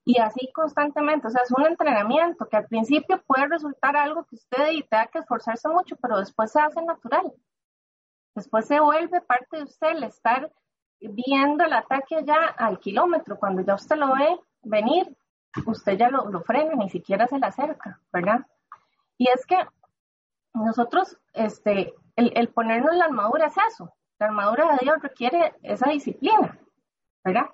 Y 0.04 0.20
así 0.20 0.50
constantemente, 0.52 1.28
o 1.28 1.30
sea, 1.30 1.42
es 1.42 1.52
un 1.52 1.64
entrenamiento 1.64 2.48
que 2.48 2.56
al 2.56 2.66
principio 2.66 3.22
puede 3.26 3.48
resultar 3.48 3.96
algo 3.96 4.24
que 4.24 4.34
usted 4.34 4.64
tenga 4.90 5.06
que 5.06 5.20
esforzarse 5.20 5.68
mucho, 5.68 5.96
pero 5.96 6.18
después 6.18 6.52
se 6.52 6.60
hace 6.60 6.82
natural. 6.82 7.32
Después 8.34 8.66
se 8.66 8.80
vuelve 8.80 9.20
parte 9.20 9.58
de 9.58 9.62
usted 9.62 9.88
el 9.88 10.02
estar 10.02 10.50
viendo 11.10 11.64
el 11.64 11.72
ataque 11.72 12.16
allá 12.16 12.54
al 12.56 12.78
kilómetro. 12.78 13.38
Cuando 13.38 13.62
ya 13.62 13.74
usted 13.74 13.96
lo 13.96 14.14
ve 14.14 14.38
venir, 14.62 15.16
usted 15.66 15.96
ya 15.96 16.08
lo, 16.08 16.30
lo 16.30 16.42
frena, 16.42 16.74
ni 16.74 16.90
siquiera 16.90 17.26
se 17.26 17.38
le 17.38 17.46
acerca, 17.46 18.00
¿verdad? 18.12 18.46
Y 19.18 19.28
es 19.28 19.46
que 19.46 19.56
nosotros, 20.54 21.18
este, 21.32 21.94
el, 22.16 22.32
el 22.36 22.48
ponernos 22.48 22.94
la 22.96 23.06
armadura 23.06 23.46
es 23.46 23.56
eso. 23.72 23.92
La 24.18 24.26
armadura 24.26 24.72
de 24.72 24.78
Dios 24.82 25.02
requiere 25.02 25.54
esa 25.62 25.90
disciplina, 25.90 26.58
¿verdad? 27.24 27.46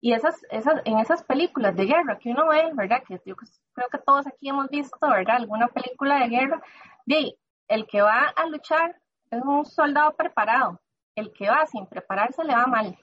Y 0.00 0.12
esas, 0.12 0.40
esas, 0.50 0.80
en 0.84 0.98
esas 0.98 1.22
películas 1.24 1.74
de 1.76 1.86
guerra 1.86 2.18
que 2.18 2.30
uno 2.30 2.48
ve, 2.48 2.70
¿verdad? 2.74 3.02
Que 3.06 3.20
yo 3.24 3.34
creo 3.36 3.88
que 3.90 3.98
todos 3.98 4.26
aquí 4.26 4.48
hemos 4.48 4.68
visto, 4.68 4.98
¿verdad? 5.00 5.36
Alguna 5.36 5.68
película 5.68 6.20
de 6.20 6.28
guerra, 6.28 6.62
de 7.04 7.36
el 7.66 7.86
que 7.86 8.00
va 8.00 8.28
a 8.28 8.46
luchar 8.46 8.96
es 9.30 9.42
un 9.42 9.66
soldado 9.66 10.14
preparado. 10.14 10.80
El 11.18 11.32
que 11.32 11.50
va 11.50 11.66
sin 11.66 11.84
prepararse 11.86 12.44
le 12.44 12.54
va 12.54 12.66
mal. 12.66 12.96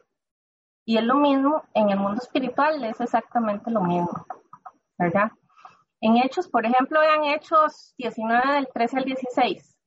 Y 0.86 0.98
es 0.98 1.04
lo 1.04 1.16
mismo 1.16 1.64
en 1.74 1.90
el 1.90 2.00
mundo 2.00 2.22
espiritual, 2.22 2.82
es 2.86 3.02
exactamente 3.02 3.70
lo 3.70 3.82
mismo, 3.82 4.26
¿verdad? 4.98 5.32
En 6.00 6.16
Hechos, 6.18 6.48
por 6.48 6.66
ejemplo, 6.66 7.02
vean 7.02 7.26
Hechos 7.26 7.94
19 7.98 8.54
del 8.54 8.68
13 8.74 8.98
al 8.98 9.04
16. 9.04 9.78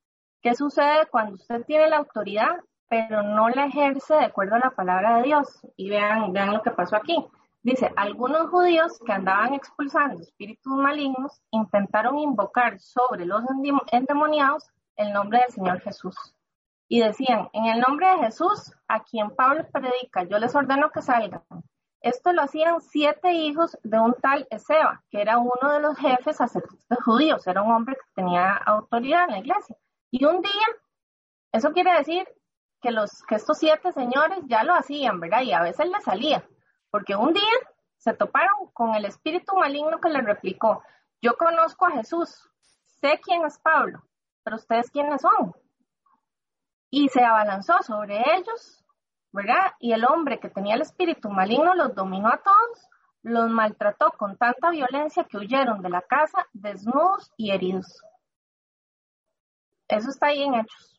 ¿Qué 0.43 0.55
sucede 0.55 1.07
cuando 1.11 1.37
usted 1.37 1.65
tiene 1.65 1.89
la 1.89 1.99
autoridad, 1.99 2.57
pero 2.89 3.23
no 3.23 3.49
la 3.49 3.67
ejerce 3.67 4.15
de 4.15 4.25
acuerdo 4.27 4.57
a 4.57 4.61
la 4.61 4.71
palabra 4.73 5.17
de 5.17 5.23
Dios? 5.23 5.61
Y 5.77 5.89
vean, 5.89 6.33
vean 6.33 6.53
lo 6.53 6.63
que 6.63 6.71
pasó 6.73 6.97
aquí. 6.97 7.25
Dice, 7.63 7.91
algunos 7.97 8.51
judíos 8.51 8.99
que 9.07 9.13
andaban 9.13 9.55
expulsando 9.55 10.21
espíritus 10.21 10.73
malignos 10.75 11.41
intentaron 11.51 12.19
invocar 12.19 12.79
sobre 12.79 13.25
los 13.25 13.43
endemoniados 13.91 14.71
el 14.97 15.15
nombre 15.15 15.39
del 15.41 15.51
Señor 15.51 15.81
Jesús. 15.81 16.15
Y 16.89 17.01
decían, 17.01 17.51
en 17.53 17.67
el 17.67 17.81
nombre 17.81 18.09
de 18.09 18.19
Jesús, 18.25 18.73
a 18.89 19.03
quien 19.03 19.31
Pablo 19.37 19.67
predica, 19.71 20.25
yo 20.25 20.39
les 20.39 20.55
ordeno 20.55 20.91
que 20.91 21.03
salgan. 21.03 21.43
Esto 22.01 22.33
lo 22.33 22.43
hacían 22.43 22.81
siete 22.81 23.33
hijos 23.33 23.77
de 23.83 23.99
un 23.99 24.15
tal 24.15 24.47
Ezeba, 24.51 25.03
que 25.11 25.21
era 25.21 25.39
uno 25.39 25.73
de 25.73 25.81
los 25.81 25.99
jefes 25.99 26.37
sacerdotes 26.37 27.05
judíos, 27.05 27.47
era 27.47 27.63
un 27.63 27.73
hombre 27.73 27.97
que 27.97 28.13
tenía 28.15 28.55
autoridad 28.57 29.25
en 29.25 29.33
la 29.33 29.39
iglesia. 29.39 29.77
Y 30.11 30.25
un 30.25 30.41
día, 30.41 30.67
eso 31.53 31.73
quiere 31.73 31.93
decir 31.93 32.27
que, 32.81 32.93
los, 32.93 33.23
que 33.25 33.35
estos 33.35 33.59
siete 33.59 33.93
señores 33.93 34.39
ya 34.47 34.63
lo 34.63 34.75
hacían, 34.75 35.21
¿verdad? 35.21 35.43
Y 35.43 35.53
a 35.53 35.63
veces 35.63 35.89
les 35.89 36.05
salía, 36.05 36.49
porque 36.91 37.17
un 37.17 37.35
día 37.35 37.43
se 37.97 38.15
toparon 38.15 38.71
con 38.73 38.95
el 38.95 39.05
espíritu 39.05 39.57
maligno 39.57 40.01
que 40.01 40.09
les 40.09 40.25
replicó, 40.25 40.83
yo 41.21 41.37
conozco 41.37 41.87
a 41.87 41.91
Jesús, 41.91 42.49
sé 43.01 43.21
quién 43.23 43.45
es 43.45 43.59
Pablo, 43.59 44.03
pero 44.45 44.57
ustedes 44.57 44.89
quiénes 44.91 45.21
son. 45.21 45.53
Y 46.91 47.09
se 47.09 47.23
abalanzó 47.23 47.83
sobre 47.83 48.23
ellos 48.37 48.79
¿verdad? 49.33 49.75
Y 49.79 49.93
el 49.93 50.05
hombre 50.05 50.41
que 50.41 50.49
tenía 50.49 50.75
el 50.75 50.83
espíritu 50.83 51.31
maligno 51.31 51.75
los 51.75 51.95
dominó 51.95 52.29
a 52.29 52.39
todos, 52.39 52.89
los 53.23 53.51
maltrató 53.51 54.13
con 54.13 54.37
tanta 54.37 54.71
violencia 54.71 55.25
que 55.25 55.37
huyeron 55.37 55.83
de 55.83 55.91
la 55.91 56.03
casa 56.03 56.47
desnudos 56.53 57.33
y 57.37 57.51
heridos. 57.51 58.03
Eso 59.89 60.11
está 60.11 60.27
ahí 60.27 60.43
en 60.43 60.55
hechos, 60.55 60.99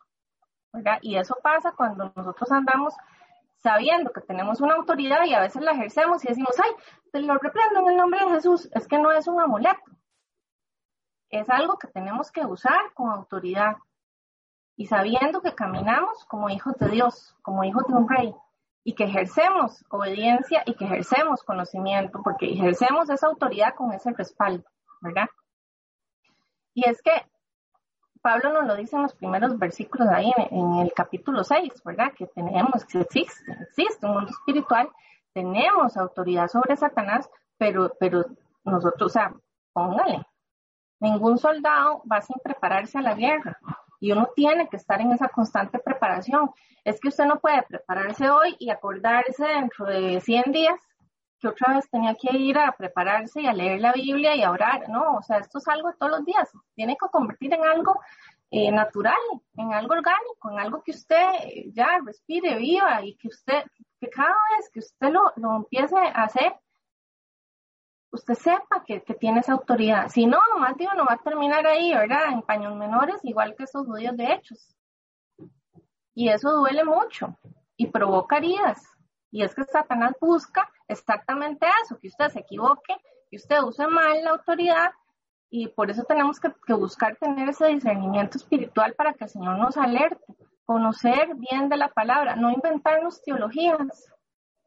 ¿verdad? 0.73 0.99
Y 1.01 1.17
eso 1.17 1.37
pasa 1.41 1.71
cuando 1.71 2.11
nosotros 2.15 2.51
andamos 2.51 2.93
sabiendo 3.57 4.11
que 4.11 4.21
tenemos 4.21 4.61
una 4.61 4.75
autoridad 4.75 5.25
y 5.25 5.33
a 5.33 5.41
veces 5.41 5.61
la 5.61 5.71
ejercemos 5.71 6.23
y 6.23 6.29
decimos, 6.29 6.55
ay, 6.63 6.71
te 7.11 7.19
lo 7.19 7.37
reprendo 7.37 7.81
en 7.81 7.89
el 7.89 7.97
nombre 7.97 8.23
de 8.23 8.31
Jesús. 8.31 8.69
Es 8.73 8.87
que 8.87 8.97
no 8.97 9.11
es 9.11 9.27
un 9.27 9.41
amuleto. 9.41 9.81
Es 11.29 11.49
algo 11.49 11.77
que 11.77 11.87
tenemos 11.87 12.31
que 12.31 12.45
usar 12.45 12.93
con 12.93 13.11
autoridad 13.11 13.75
y 14.79 14.85
sabiendo 14.85 15.41
que 15.41 15.53
caminamos 15.53 16.23
como 16.23 16.49
hijos 16.49 16.73
de 16.77 16.87
Dios, 16.87 17.35
como 17.41 17.65
hijos 17.65 17.83
de 17.85 17.95
un 17.95 18.07
rey, 18.07 18.33
y 18.85 18.95
que 18.95 19.03
ejercemos 19.03 19.83
obediencia 19.89 20.63
y 20.65 20.73
que 20.73 20.85
ejercemos 20.85 21.43
conocimiento, 21.43 22.21
porque 22.23 22.49
ejercemos 22.49 23.09
esa 23.09 23.27
autoridad 23.27 23.75
con 23.75 23.91
ese 23.91 24.13
respaldo, 24.13 24.63
¿verdad? 25.01 25.27
Y 26.73 26.87
es 26.87 27.01
que 27.01 27.11
Pablo 28.21 28.53
nos 28.53 28.67
lo 28.67 28.77
dice 28.77 28.95
en 28.95 29.01
los 29.01 29.13
primeros 29.15 29.59
versículos 29.59 30.07
ahí 30.07 30.31
en, 30.49 30.75
el 30.75 30.93
capítulo 30.93 31.43
6, 31.43 31.83
¿verdad? 31.83 32.13
Que 32.17 32.27
tenemos, 32.27 32.85
que 32.85 33.01
existe, 33.01 33.51
existe 33.63 34.05
un 34.05 34.13
mundo 34.13 34.31
espiritual, 34.31 34.87
tenemos 35.33 35.97
autoridad 35.97 36.47
sobre 36.47 36.77
Satanás, 36.77 37.29
pero, 37.57 37.91
pero 37.99 38.23
nosotros, 38.63 39.11
o 39.11 39.13
sea, 39.13 39.33
póngale, 39.73 40.25
ningún 41.01 41.37
soldado 41.37 42.01
va 42.09 42.21
sin 42.21 42.37
prepararse 42.41 42.97
a 42.97 43.01
la 43.01 43.15
guerra, 43.15 43.59
y 43.99 44.11
uno 44.11 44.29
tiene 44.35 44.67
que 44.69 44.77
estar 44.77 45.01
en 45.01 45.11
esa 45.11 45.29
constante 45.29 45.79
preparación. 45.79 46.51
Es 46.83 46.99
que 46.99 47.09
usted 47.09 47.25
no 47.25 47.39
puede 47.39 47.63
prepararse 47.63 48.29
hoy 48.29 48.55
y 48.59 48.69
acordarse 48.69 49.45
dentro 49.45 49.85
de 49.85 50.21
100 50.21 50.51
días 50.51 50.79
que 51.39 51.47
otra 51.47 51.75
vez 51.75 51.89
tenía 51.89 52.15
que 52.15 52.35
ir 52.35 52.57
a 52.57 52.73
prepararse 52.73 53.41
y 53.41 53.47
a 53.47 53.53
leer 53.53 53.79
la 53.79 53.93
Biblia 53.93 54.35
y 54.35 54.43
a 54.43 54.51
orar. 54.51 54.89
No, 54.89 55.15
o 55.17 55.21
sea, 55.21 55.37
esto 55.37 55.59
es 55.59 55.67
algo 55.67 55.91
todos 55.93 56.11
los 56.11 56.25
días. 56.25 56.49
Tiene 56.75 56.97
que 56.97 57.07
convertir 57.09 57.53
en 57.53 57.63
algo 57.63 57.99
eh, 58.51 58.71
natural, 58.71 59.15
en 59.55 59.73
algo 59.73 59.93
orgánico, 59.93 60.51
en 60.51 60.59
algo 60.59 60.83
que 60.83 60.91
usted 60.91 61.25
ya 61.73 61.99
respire, 62.05 62.57
viva 62.57 63.03
y 63.03 63.15
que 63.15 63.29
usted, 63.29 63.63
que 63.99 64.09
cada 64.09 64.35
vez 64.57 64.69
que 64.73 64.79
usted 64.79 65.09
lo, 65.09 65.31
lo 65.37 65.57
empiece 65.57 65.95
a 65.97 66.23
hacer, 66.23 66.53
usted 68.11 68.33
sepa 68.35 68.83
que, 68.85 68.99
tiene 69.19 69.39
esa 69.39 69.53
autoridad. 69.53 70.09
Si 70.09 70.25
no, 70.25 70.39
más 70.59 70.75
no 70.77 71.05
va 71.05 71.13
a 71.13 71.23
terminar 71.23 71.65
ahí, 71.67 71.93
¿verdad? 71.93 72.31
En 72.31 72.41
paños 72.41 72.75
menores, 72.75 73.19
igual 73.23 73.55
que 73.55 73.63
esos 73.63 73.85
judíos 73.85 74.15
de 74.17 74.33
hechos. 74.33 74.75
Y 76.13 76.29
eso 76.29 76.51
duele 76.51 76.83
mucho 76.83 77.37
y 77.77 77.87
provoca 77.87 78.37
heridas. 78.37 78.83
Y 79.31 79.43
es 79.43 79.53
que 79.53 79.63
Satanás 79.63 80.13
busca 80.19 80.69
exactamente 80.87 81.67
eso, 81.83 81.99
que 81.99 82.07
usted 82.07 82.29
se 82.29 82.39
equivoque, 82.39 82.95
que 83.29 83.37
usted 83.37 83.61
use 83.61 83.87
mal 83.87 84.23
la 84.23 84.31
autoridad. 84.31 84.91
Y 85.51 85.67
por 85.67 85.89
eso 85.89 86.03
tenemos 86.03 86.39
que, 86.39 86.51
que 86.65 86.73
buscar 86.73 87.15
tener 87.17 87.49
ese 87.49 87.67
discernimiento 87.67 88.37
espiritual 88.37 88.93
para 88.95 89.13
que 89.13 89.25
el 89.25 89.29
Señor 89.29 89.57
nos 89.57 89.77
alerte, 89.77 90.35
conocer 90.65 91.35
bien 91.35 91.69
de 91.69 91.77
la 91.77 91.89
palabra, 91.89 92.35
no 92.35 92.51
inventarnos 92.51 93.21
teologías, 93.23 94.11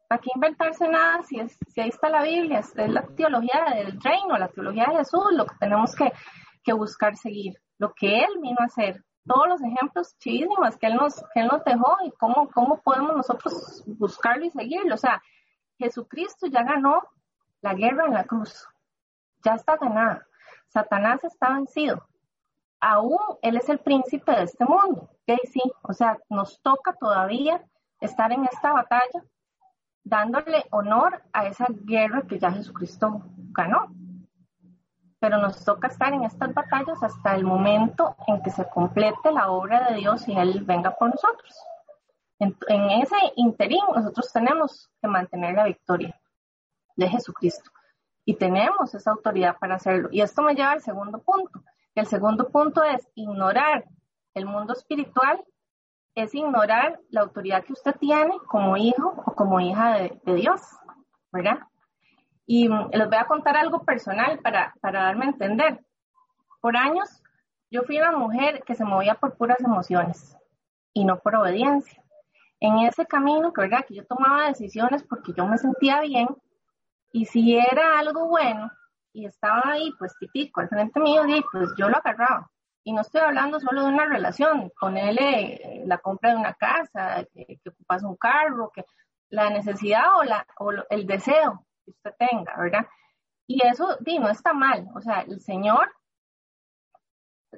¿Para 0.07 0.21
qué 0.21 0.29
inventarse 0.35 0.87
nada 0.87 1.23
si, 1.23 1.39
es, 1.39 1.57
si 1.67 1.81
ahí 1.81 1.89
está 1.89 2.09
la 2.09 2.23
Biblia? 2.23 2.59
Es, 2.59 2.73
la 2.75 3.03
teología 3.15 3.65
del 3.75 3.99
reino, 4.01 4.37
la 4.37 4.47
teología 4.47 4.85
de 4.85 4.97
Jesús, 4.97 5.25
lo 5.31 5.45
que 5.45 5.55
tenemos 5.59 5.95
que, 5.95 6.73
buscar 6.73 7.15
seguir, 7.15 7.53
lo 7.77 7.93
que 7.93 8.19
Él 8.19 8.39
vino 8.41 8.57
a 8.59 8.65
hacer, 8.65 9.03
todos 9.25 9.47
los 9.47 9.61
ejemplos 9.61 10.17
chidísimos 10.19 10.77
que 10.77 10.87
Él 10.87 10.95
nos, 10.95 11.15
que 11.33 11.41
él 11.41 11.47
nos 11.47 11.63
dejó 11.63 11.97
y 12.05 12.11
cómo, 12.11 12.49
cómo 12.49 12.81
podemos 12.81 13.15
nosotros 13.15 13.83
buscarlo 13.85 14.45
y 14.45 14.49
seguirlo. 14.49 14.95
O 14.95 14.97
sea, 14.97 15.21
Jesucristo 15.77 16.47
ya 16.47 16.63
ganó 16.63 17.01
la 17.61 17.73
guerra 17.73 18.05
en 18.05 18.13
la 18.13 18.25
cruz, 18.25 18.67
ya 19.43 19.53
está 19.53 19.77
ganada. 19.77 20.27
Satanás 20.67 21.23
está 21.23 21.53
vencido. 21.53 22.05
Aún 22.79 23.19
Él 23.41 23.57
es 23.57 23.69
el 23.69 23.79
príncipe 23.79 24.31
de 24.31 24.43
este 24.43 24.65
mundo. 24.65 25.09
¿ok? 25.27 25.39
Sí, 25.51 25.61
o 25.83 25.93
sea, 25.93 26.17
nos 26.29 26.61
toca 26.61 26.93
todavía 26.93 27.63
estar 28.01 28.31
en 28.31 28.43
esta 28.45 28.73
batalla 28.73 29.23
dándole 30.03 30.65
honor 30.71 31.23
a 31.31 31.47
esa 31.47 31.67
guerra 31.69 32.23
que 32.27 32.39
ya 32.39 32.51
Jesucristo 32.51 33.21
ganó. 33.51 33.93
Pero 35.19 35.37
nos 35.37 35.63
toca 35.63 35.87
estar 35.87 36.13
en 36.13 36.23
estas 36.23 36.53
batallas 36.53 37.01
hasta 37.01 37.35
el 37.35 37.45
momento 37.45 38.15
en 38.27 38.41
que 38.41 38.51
se 38.51 38.67
complete 38.69 39.31
la 39.31 39.49
obra 39.49 39.89
de 39.89 39.95
Dios 39.95 40.27
y 40.27 40.37
Él 40.37 40.63
venga 40.65 40.91
por 40.91 41.09
nosotros. 41.09 41.55
En, 42.39 42.55
ese 43.01 43.15
interín 43.37 43.83
nosotros 43.95 44.31
tenemos 44.33 44.89
que 45.01 45.07
mantener 45.07 45.55
la 45.55 45.63
victoria 45.63 46.19
de 46.95 47.07
Jesucristo. 47.09 47.71
y 48.25 48.35
tenemos 48.35 48.95
esa 48.95 49.11
autoridad 49.11 49.57
para 49.59 49.75
hacerlo. 49.75 50.07
Y 50.11 50.21
esto 50.21 50.41
me 50.41 50.55
lleva 50.55 50.71
al 50.71 50.81
segundo 50.81 51.21
punto. 51.21 51.61
El 51.93 52.07
segundo 52.07 52.49
punto 52.49 52.81
es 52.81 53.05
ignorar 53.15 53.83
el 54.33 54.45
mundo 54.45 54.71
espiritual, 54.73 55.43
es 56.15 56.33
ignorar 56.35 56.99
la 57.09 57.21
autoridad 57.21 57.63
que 57.63 57.73
usted 57.73 57.95
tiene 57.95 58.37
como 58.47 58.77
hijo 58.77 59.13
o 59.25 59.35
como 59.35 59.59
hija 59.59 59.97
de, 59.97 60.35
Dios, 60.35 60.61
¿verdad? 61.31 61.59
Y 62.45 62.69
mm, 62.69 62.89
les 62.91 63.07
voy 63.07 63.17
a 63.17 63.27
contar 63.27 63.57
algo 63.57 63.83
personal 63.83 64.39
para, 64.39 64.73
para 64.81 65.03
darme 65.03 65.25
a 65.25 65.29
entender. 65.29 65.79
Por 66.61 66.77
años 66.77 67.23
yo 67.71 67.83
fui 67.83 67.97
una 67.97 68.11
mujer 68.11 68.63
que 68.65 68.75
se 68.75 68.85
movía 68.85 69.15
por 69.15 69.35
puras 69.35 69.59
emociones 69.59 70.37
y 70.93 71.05
no 71.05 71.19
por 71.19 71.35
obediencia. 71.35 72.03
En 72.59 72.79
ese 72.79 73.05
camino, 73.05 73.51
¿verdad? 73.51 73.83
Que 73.85 73.95
yo 73.95 74.05
tomaba 74.05 74.47
decisiones 74.47 75.03
porque 75.03 75.33
yo 75.35 75.47
me 75.47 75.57
sentía 75.57 75.99
bien 76.01 76.27
y 77.11 77.25
si 77.25 77.57
era 77.57 77.99
algo 77.99 78.27
bueno 78.27 78.71
y 79.11 79.25
estaba 79.25 79.61
ahí, 79.65 79.91
pues 79.97 80.13
típico, 80.19 80.61
al 80.61 80.69
frente 80.69 80.99
mío, 80.99 81.23
pues 81.51 81.69
yo 81.77 81.89
lo 81.89 81.97
agarraba. 81.97 82.49
Y 82.83 82.91
no 82.93 83.01
estoy 83.01 83.21
hablando 83.21 83.59
solo 83.59 83.83
de 83.83 83.87
una 83.87 84.05
relación, 84.05 84.71
ponerle 84.79 85.53
eh, 85.53 85.83
la 85.85 85.99
compra 85.99 86.31
de 86.31 86.37
una 86.37 86.53
casa, 86.53 87.25
que, 87.33 87.59
ocupas 87.67 88.03
un 88.03 88.17
carro, 88.17 88.71
que 88.73 88.83
la 89.29 89.49
necesidad 89.49 90.03
o, 90.17 90.23
la, 90.23 90.45
o 90.59 90.71
el 90.89 91.07
deseo 91.07 91.65
que 91.85 91.91
usted 91.91 92.13
tenga, 92.17 92.55
¿verdad? 92.57 92.85
Y 93.47 93.65
eso, 93.65 93.97
di, 94.01 94.19
no 94.19 94.29
está 94.29 94.53
mal. 94.53 94.87
O 94.95 95.01
sea, 95.01 95.21
el 95.21 95.39
Señor 95.41 95.91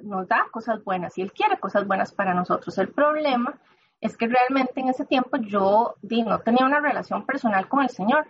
nos 0.02 0.28
da 0.28 0.46
cosas 0.50 0.82
buenas 0.84 1.16
y 1.18 1.22
Él 1.22 1.32
quiere 1.32 1.58
cosas 1.58 1.86
buenas 1.86 2.12
para 2.12 2.34
nosotros. 2.34 2.76
El 2.78 2.88
problema 2.88 3.58
es 4.00 4.16
que 4.16 4.28
realmente 4.28 4.80
en 4.80 4.90
ese 4.90 5.06
tiempo 5.06 5.36
yo 5.38 5.96
di, 6.02 6.22
no 6.22 6.40
tenía 6.40 6.66
una 6.66 6.80
relación 6.80 7.26
personal 7.26 7.68
con 7.68 7.82
el 7.82 7.90
Señor. 7.90 8.28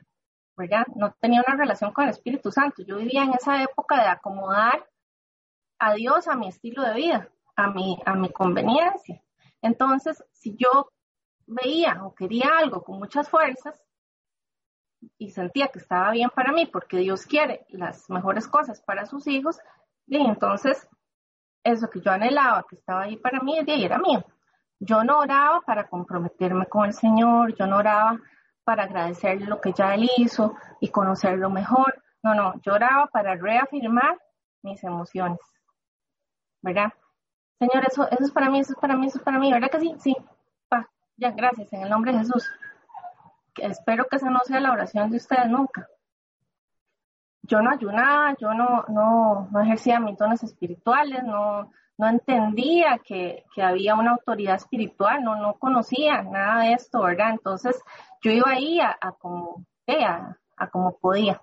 ¿verdad? 0.57 0.87
No 0.95 1.15
tenía 1.21 1.45
una 1.47 1.57
relación 1.57 1.93
con 1.93 2.05
el 2.05 2.11
Espíritu 2.11 2.51
Santo. 2.51 2.83
Yo 2.83 2.97
vivía 2.97 3.25
en 3.25 3.35
esa 3.35 3.63
época 3.63 4.01
de 4.01 4.09
acomodar 4.09 4.87
a 5.79 5.95
Dios 5.95 6.29
a 6.29 6.37
mi 6.37 6.49
estilo 6.49 6.83
de 6.83 6.95
vida, 6.95 7.29
a 7.57 7.71
mi, 7.71 7.99
a 8.05 8.15
mi 8.15 8.31
conveniencia. 8.31 9.23
Entonces, 9.63 10.25
si 10.33 10.57
yo 10.57 10.91
veía 11.47 12.05
o 12.05 12.15
quería 12.15 12.59
algo 12.59 12.83
con 12.83 12.99
muchas 12.99 13.29
fuerzas 13.29 13.81
y 15.19 15.31
sentía 15.31 15.69
que 15.69 15.79
estaba 15.79 16.11
bien 16.11 16.31
para 16.31 16.53
mí, 16.53 16.67
porque 16.67 16.99
Dios 16.99 17.27
quiere 17.27 17.67
las 17.71 18.09
mejores 18.11 18.49
cosas 18.49 18.81
para 18.83 19.07
sus 19.07 19.27
hijos, 19.27 19.59
y 20.07 20.17
entonces 20.17 20.89
eso 21.63 21.91
que 21.91 22.01
yo 22.01 22.11
anhelaba, 22.11 22.65
que 22.69 22.77
estaba 22.77 23.03
ahí 23.03 23.17
para 23.17 23.41
mí, 23.41 23.59
ahí 23.59 23.85
era 23.85 23.99
mío. 23.99 24.25
Yo 24.79 25.05
no 25.05 25.19
oraba 25.19 25.61
para 25.63 25.89
comprometerme 25.89 26.67
con 26.67 26.87
el 26.87 26.93
Señor, 26.93 27.55
yo 27.57 27.67
no 27.67 27.79
oraba 27.79 28.21
para 28.65 28.85
agradecerle 28.85 29.47
lo 29.47 29.61
que 29.61 29.73
ya 29.73 29.95
él 29.95 30.09
hizo 30.17 30.55
y 30.81 30.89
conocerlo 30.89 31.51
mejor. 31.51 32.03
No, 32.23 32.35
no, 32.35 32.55
lloraba 32.63 33.07
para 33.07 33.37
reafirmar 33.37 34.19
mis 34.63 34.83
emociones. 34.85 35.39
¿Verdad? 36.63 36.93
Señor, 37.59 37.85
eso, 37.87 38.09
eso 38.11 38.25
es 38.25 38.33
para 38.33 38.51
mí, 38.51 38.61
eso 38.61 38.73
es 38.73 38.79
para 38.79 38.97
mí, 38.97 39.07
eso 39.07 39.19
es 39.19 39.25
para 39.25 39.39
mí, 39.39 39.53
¿verdad 39.53 39.71
que 39.71 39.81
sí? 39.81 39.95
Sí. 39.99 40.17
Pa, 40.69 40.89
ya, 41.17 41.31
gracias, 41.31 41.73
en 41.73 41.83
el 41.83 41.91
nombre 41.91 42.13
de 42.13 42.19
Jesús. 42.19 42.47
espero 43.57 44.07
que 44.07 44.17
esa 44.17 44.31
no 44.31 44.41
sea 44.45 44.61
la 44.61 44.73
oración 44.73 45.11
de 45.11 45.17
ustedes 45.17 45.49
nunca. 45.49 45.89
Yo 47.43 47.63
no 47.63 47.71
ayunaba, 47.71 48.35
yo 48.39 48.53
no, 48.53 48.85
no, 48.89 49.49
no 49.51 49.61
ejercía 49.61 50.01
mis 50.01 50.19
dones 50.19 50.43
espirituales, 50.43 51.23
no, 51.23 51.71
no 51.99 52.09
entendía 52.09 52.99
que, 52.99 53.45
había 53.57 53.95
una 53.95 54.13
autoridad 54.13 54.57
espiritual, 54.57 55.23
no, 55.25 55.37
no 55.37 55.55
conocía 55.55 56.23
nada 56.23 56.63
de 56.65 56.73
esto, 56.73 57.03
¿verdad? 57.03 57.31
Entonces 57.31 57.81
yo 58.23 58.31
iba 58.33 58.51
ahí 58.51 58.81
a, 58.81 58.97
como, 59.19 59.65
eh, 59.87 60.05
a, 60.05 60.37
a, 60.57 60.69
como 60.69 60.99
podía. 60.99 61.41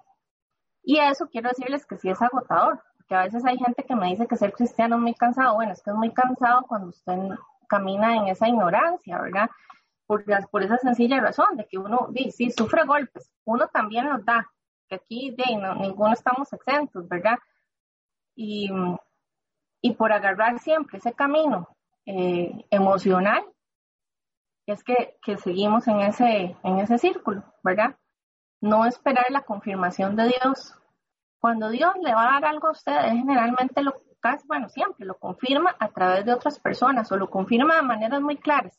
Y 0.84 1.00
eso 1.00 1.28
quiero 1.30 1.50
decirles 1.50 1.86
que 1.86 1.98
sí 1.98 2.10
es 2.10 2.22
agotador, 2.22 2.84
porque 3.04 3.16
a 3.16 3.24
veces 3.24 3.44
hay 3.46 3.58
gente 3.58 3.84
que 3.84 3.96
me 3.96 4.08
dice 4.08 4.28
que 4.28 4.38
ser 4.38 4.54
cristiano 4.54 4.96
es 4.96 5.02
muy 5.02 5.14
cansado. 5.14 5.56
Bueno, 5.56 5.74
es 5.74 5.82
que 5.82 5.90
es 5.90 5.96
muy 5.96 6.14
cansado 6.14 6.64
cuando 6.68 6.88
usted 6.88 7.18
camina 7.68 8.16
en 8.16 8.28
esa 8.28 8.48
ignorancia, 8.48 9.20
¿verdad? 9.20 9.50
Por, 10.08 10.24
por 10.50 10.64
esa 10.64 10.78
sencilla 10.78 11.20
razón 11.20 11.58
de 11.58 11.68
que 11.68 11.78
uno, 11.78 12.10
sí, 12.32 12.52
sufre 12.52 12.86
golpes, 12.86 13.30
uno 13.46 13.68
también 13.68 14.10
los 14.10 14.24
da, 14.24 14.50
que 14.88 14.96
aquí 14.96 15.36
de, 15.36 15.58
no, 15.58 15.76
ninguno 15.76 16.14
estamos 16.14 16.52
exentos, 16.54 17.08
¿verdad? 17.10 17.38
Y, 18.36 18.70
y 19.82 19.94
por 19.94 20.14
agarrar 20.14 20.60
siempre 20.60 21.00
ese 21.00 21.14
camino 21.14 21.68
eh, 22.06 22.66
emocional, 22.70 23.44
es 24.66 24.84
que, 24.84 25.18
seguimos 25.44 25.88
en 25.88 26.00
ese, 26.02 26.56
en 26.64 26.80
ese 26.80 26.98
círculo, 26.98 27.44
¿verdad? 27.64 27.98
No 28.62 28.86
esperar 28.86 29.26
la 29.30 29.42
confirmación 29.42 30.16
de 30.16 30.28
Dios. 30.28 30.78
Cuando 31.44 31.68
Dios 31.72 31.92
le 32.02 32.14
va 32.14 32.22
a 32.22 32.32
dar 32.40 32.46
algo 32.46 32.70
a 32.70 32.72
usted, 32.72 32.98
generalmente 33.02 33.84
lo, 33.84 34.02
casi, 34.22 34.48
bueno, 34.48 34.70
siempre 34.70 35.06
lo 35.06 35.16
confirma 35.16 35.76
a 35.78 35.90
través 35.90 36.24
de 36.24 36.32
otras 36.32 36.58
personas 36.58 37.12
o 37.12 37.18
lo 37.18 37.30
confirma 37.30 37.76
de 37.76 37.82
maneras 37.82 38.22
muy 38.22 38.38
claras, 38.38 38.74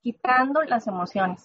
quitando 0.00 0.62
las 0.62 0.86
emociones. 0.86 1.44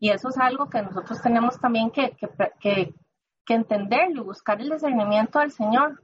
Y 0.00 0.10
eso 0.10 0.30
es 0.30 0.38
algo 0.38 0.68
que 0.68 0.82
nosotros 0.82 1.22
tenemos 1.22 1.60
también 1.60 1.92
que, 1.92 2.16
que, 2.58 2.92
que 3.44 3.54
entenderlo 3.54 4.22
y 4.22 4.24
buscar 4.24 4.60
el 4.60 4.70
discernimiento 4.70 5.38
del 5.38 5.52
Señor, 5.52 6.02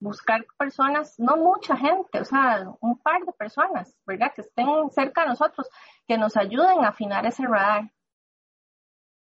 buscar 0.00 0.46
personas, 0.56 1.16
no 1.18 1.36
mucha 1.36 1.76
gente, 1.76 2.22
o 2.22 2.24
sea, 2.24 2.72
un 2.80 2.98
par 2.98 3.20
de 3.26 3.32
personas, 3.34 3.94
¿verdad? 4.06 4.32
Que 4.34 4.40
estén 4.40 4.88
cerca 4.88 5.24
de 5.24 5.28
nosotros, 5.28 5.68
que 6.08 6.16
nos 6.16 6.38
ayuden 6.38 6.86
a 6.86 6.88
afinar 6.88 7.26
ese 7.26 7.46
radar, 7.46 7.92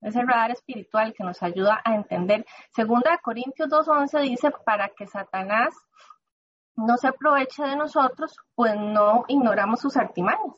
ese 0.01 0.21
radar 0.21 0.51
espiritual 0.51 1.13
que 1.13 1.23
nos 1.23 1.41
ayuda 1.43 1.81
a 1.83 1.95
entender. 1.95 2.45
Segunda 2.71 3.17
Corintios 3.17 3.69
2.11 3.69 4.21
dice, 4.21 4.51
para 4.65 4.89
que 4.89 5.07
Satanás 5.07 5.73
no 6.75 6.97
se 6.97 7.07
aproveche 7.07 7.63
de 7.63 7.75
nosotros, 7.75 8.35
pues 8.55 8.75
no 8.75 9.25
ignoramos 9.27 9.81
sus 9.81 9.97
artimañas. 9.97 10.55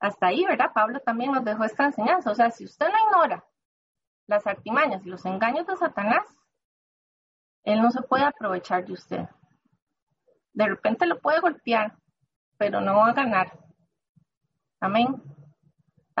Hasta 0.00 0.28
ahí, 0.28 0.44
¿verdad? 0.44 0.72
Pablo 0.74 1.00
también 1.00 1.32
nos 1.32 1.44
dejó 1.44 1.64
esta 1.64 1.84
enseñanza. 1.84 2.30
O 2.30 2.34
sea, 2.34 2.50
si 2.50 2.64
usted 2.64 2.88
no 2.88 2.98
ignora 3.06 3.44
las 4.26 4.46
artimañas 4.46 5.04
y 5.04 5.10
los 5.10 5.24
engaños 5.26 5.66
de 5.66 5.76
Satanás, 5.76 6.24
él 7.64 7.82
no 7.82 7.90
se 7.90 8.02
puede 8.02 8.24
aprovechar 8.24 8.84
de 8.84 8.94
usted. 8.94 9.28
De 10.52 10.66
repente 10.66 11.06
lo 11.06 11.20
puede 11.20 11.40
golpear, 11.40 11.96
pero 12.56 12.80
no 12.80 12.96
va 12.96 13.10
a 13.10 13.14
ganar. 13.14 13.58
Amén. 14.80 15.22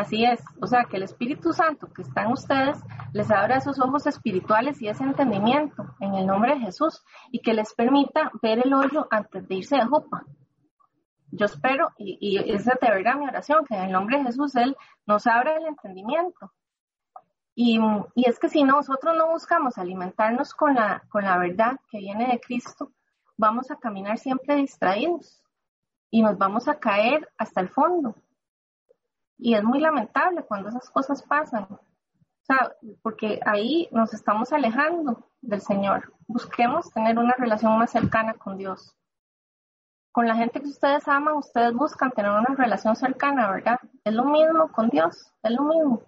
Así 0.00 0.24
es. 0.24 0.42
O 0.60 0.66
sea, 0.66 0.84
que 0.84 0.96
el 0.96 1.02
Espíritu 1.02 1.52
Santo 1.52 1.92
que 1.92 2.02
está 2.02 2.22
en 2.22 2.32
ustedes 2.32 2.78
les 3.12 3.30
abra 3.30 3.56
esos 3.56 3.78
ojos 3.80 4.06
espirituales 4.06 4.80
y 4.80 4.88
ese 4.88 5.04
entendimiento 5.04 5.94
en 6.00 6.14
el 6.14 6.26
nombre 6.26 6.54
de 6.54 6.60
Jesús 6.60 7.02
y 7.30 7.40
que 7.40 7.54
les 7.54 7.74
permita 7.74 8.30
ver 8.42 8.60
el 8.64 8.72
hoyo 8.72 9.06
antes 9.10 9.46
de 9.46 9.54
irse 9.56 9.76
de 9.76 9.84
jupa. 9.84 10.24
Yo 11.32 11.46
espero, 11.46 11.90
y, 11.98 12.18
y 12.20 12.52
esa 12.52 12.78
de 12.80 12.90
verdad 12.90 13.16
mi 13.16 13.26
oración, 13.26 13.64
que 13.64 13.76
en 13.76 13.84
el 13.84 13.92
nombre 13.92 14.18
de 14.18 14.24
Jesús 14.24 14.56
Él 14.56 14.76
nos 15.06 15.26
abra 15.26 15.56
el 15.56 15.66
entendimiento 15.66 16.52
y, 17.62 17.78
es 18.16 18.38
que 18.38 18.48
si 18.48 18.64
nosotros 18.64 19.14
no 19.16 19.28
buscamos 19.28 19.76
alimentarnos 19.76 20.54
con 20.54 20.74
la, 20.74 21.02
con 21.10 21.24
la 21.24 21.36
verdad 21.36 21.78
que 21.90 21.98
viene 21.98 22.28
de 22.28 22.40
Cristo, 22.40 22.92
vamos 23.36 23.70
a 23.70 23.76
caminar 23.76 24.16
siempre 24.16 24.56
distraídos 24.56 25.42
y 26.10 26.22
nos 26.22 26.38
vamos 26.38 26.68
a 26.68 26.78
caer 26.78 27.28
hasta 27.36 27.60
el 27.60 27.68
fondo. 27.68 28.14
Y 29.40 29.54
es 29.54 29.64
muy 29.64 29.80
lamentable 29.80 30.42
cuando 30.42 30.68
esas 30.68 30.90
cosas 30.90 31.22
pasan. 31.22 31.66
Porque 33.02 33.40
ahí 33.46 33.88
nos 33.90 34.12
estamos 34.12 34.52
alejando 34.52 35.30
del 35.40 35.60
Señor. 35.60 36.12
Busquemos 36.26 36.92
tener 36.92 37.18
una 37.18 37.34
relación 37.38 37.78
más 37.78 37.90
cercana 37.90 38.34
con 38.34 38.58
Dios. 38.58 38.94
Con 40.12 40.26
la 40.26 40.34
gente 40.34 40.60
que 40.60 40.68
ustedes 40.68 41.06
aman, 41.06 41.36
ustedes 41.36 41.72
buscan 41.72 42.10
tener 42.10 42.32
una 42.32 42.54
relación 42.56 42.96
cercana, 42.96 43.50
¿verdad? 43.50 43.78
Es 44.04 44.12
lo 44.12 44.24
mismo 44.24 44.70
con 44.72 44.88
Dios, 44.88 45.32
es 45.42 45.50
lo 45.52 45.62
mismo. 45.62 46.02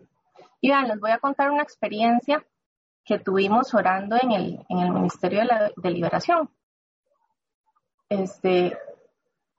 Y 0.60 0.68
vean, 0.70 0.88
les 0.88 0.98
voy 1.00 1.12
a 1.12 1.18
contar 1.18 1.50
una 1.50 1.62
experiencia 1.62 2.44
que 3.04 3.18
tuvimos 3.18 3.72
orando 3.72 4.16
en 4.20 4.32
el, 4.32 4.66
en 4.68 4.78
el 4.78 4.90
Ministerio 4.90 5.40
de, 5.40 5.44
la, 5.46 5.70
de 5.76 5.90
Liberación. 5.90 6.50
Este, 8.08 8.76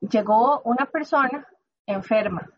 llegó 0.02 0.62
una 0.62 0.86
persona 0.86 1.48
enferma. 1.86 2.50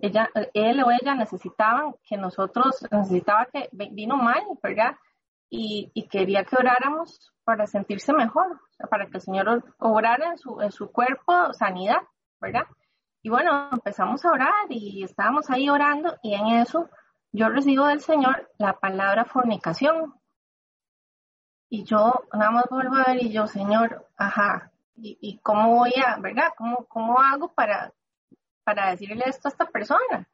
Ella, 0.00 0.30
él 0.54 0.82
o 0.82 0.90
ella 0.90 1.14
necesitaban 1.14 1.94
que 2.04 2.16
nosotros, 2.16 2.86
necesitaba 2.90 3.46
que 3.46 3.68
vino 3.72 4.16
mal, 4.16 4.42
¿verdad? 4.62 4.96
Y, 5.48 5.90
y 5.94 6.08
quería 6.08 6.44
que 6.44 6.56
oráramos 6.56 7.32
para 7.44 7.66
sentirse 7.66 8.12
mejor, 8.12 8.60
para 8.88 9.06
que 9.06 9.18
el 9.18 9.20
Señor 9.20 9.64
obrara 9.78 10.28
en 10.28 10.38
su, 10.38 10.60
en 10.60 10.70
su 10.70 10.90
cuerpo 10.90 11.52
sanidad, 11.52 12.02
¿verdad? 12.40 12.64
Y 13.22 13.28
bueno, 13.28 13.68
empezamos 13.72 14.24
a 14.24 14.30
orar 14.30 14.54
y 14.70 15.04
estábamos 15.04 15.50
ahí 15.50 15.68
orando 15.68 16.16
y 16.22 16.34
en 16.34 16.46
eso 16.46 16.88
yo 17.32 17.48
recibo 17.48 17.86
del 17.86 18.00
Señor 18.00 18.50
la 18.58 18.78
palabra 18.78 19.24
fornicación. 19.24 20.14
Y 21.68 21.84
yo 21.84 22.24
nada 22.32 22.50
más 22.50 22.64
vuelvo 22.70 22.96
a 22.96 23.04
ver 23.12 23.22
y 23.22 23.30
yo, 23.30 23.46
Señor, 23.46 24.08
ajá, 24.16 24.72
¿y, 24.96 25.38
cómo 25.38 25.76
voy 25.76 25.92
a, 26.04 26.16
verdad? 26.18 26.52
¿Cómo, 26.56 26.86
cómo 26.86 27.20
hago 27.20 27.52
para, 27.52 27.92
para 28.64 28.90
decirle 28.90 29.24
esto 29.26 29.48
a 29.48 29.50
esta 29.50 29.66
persona? 29.66 30.28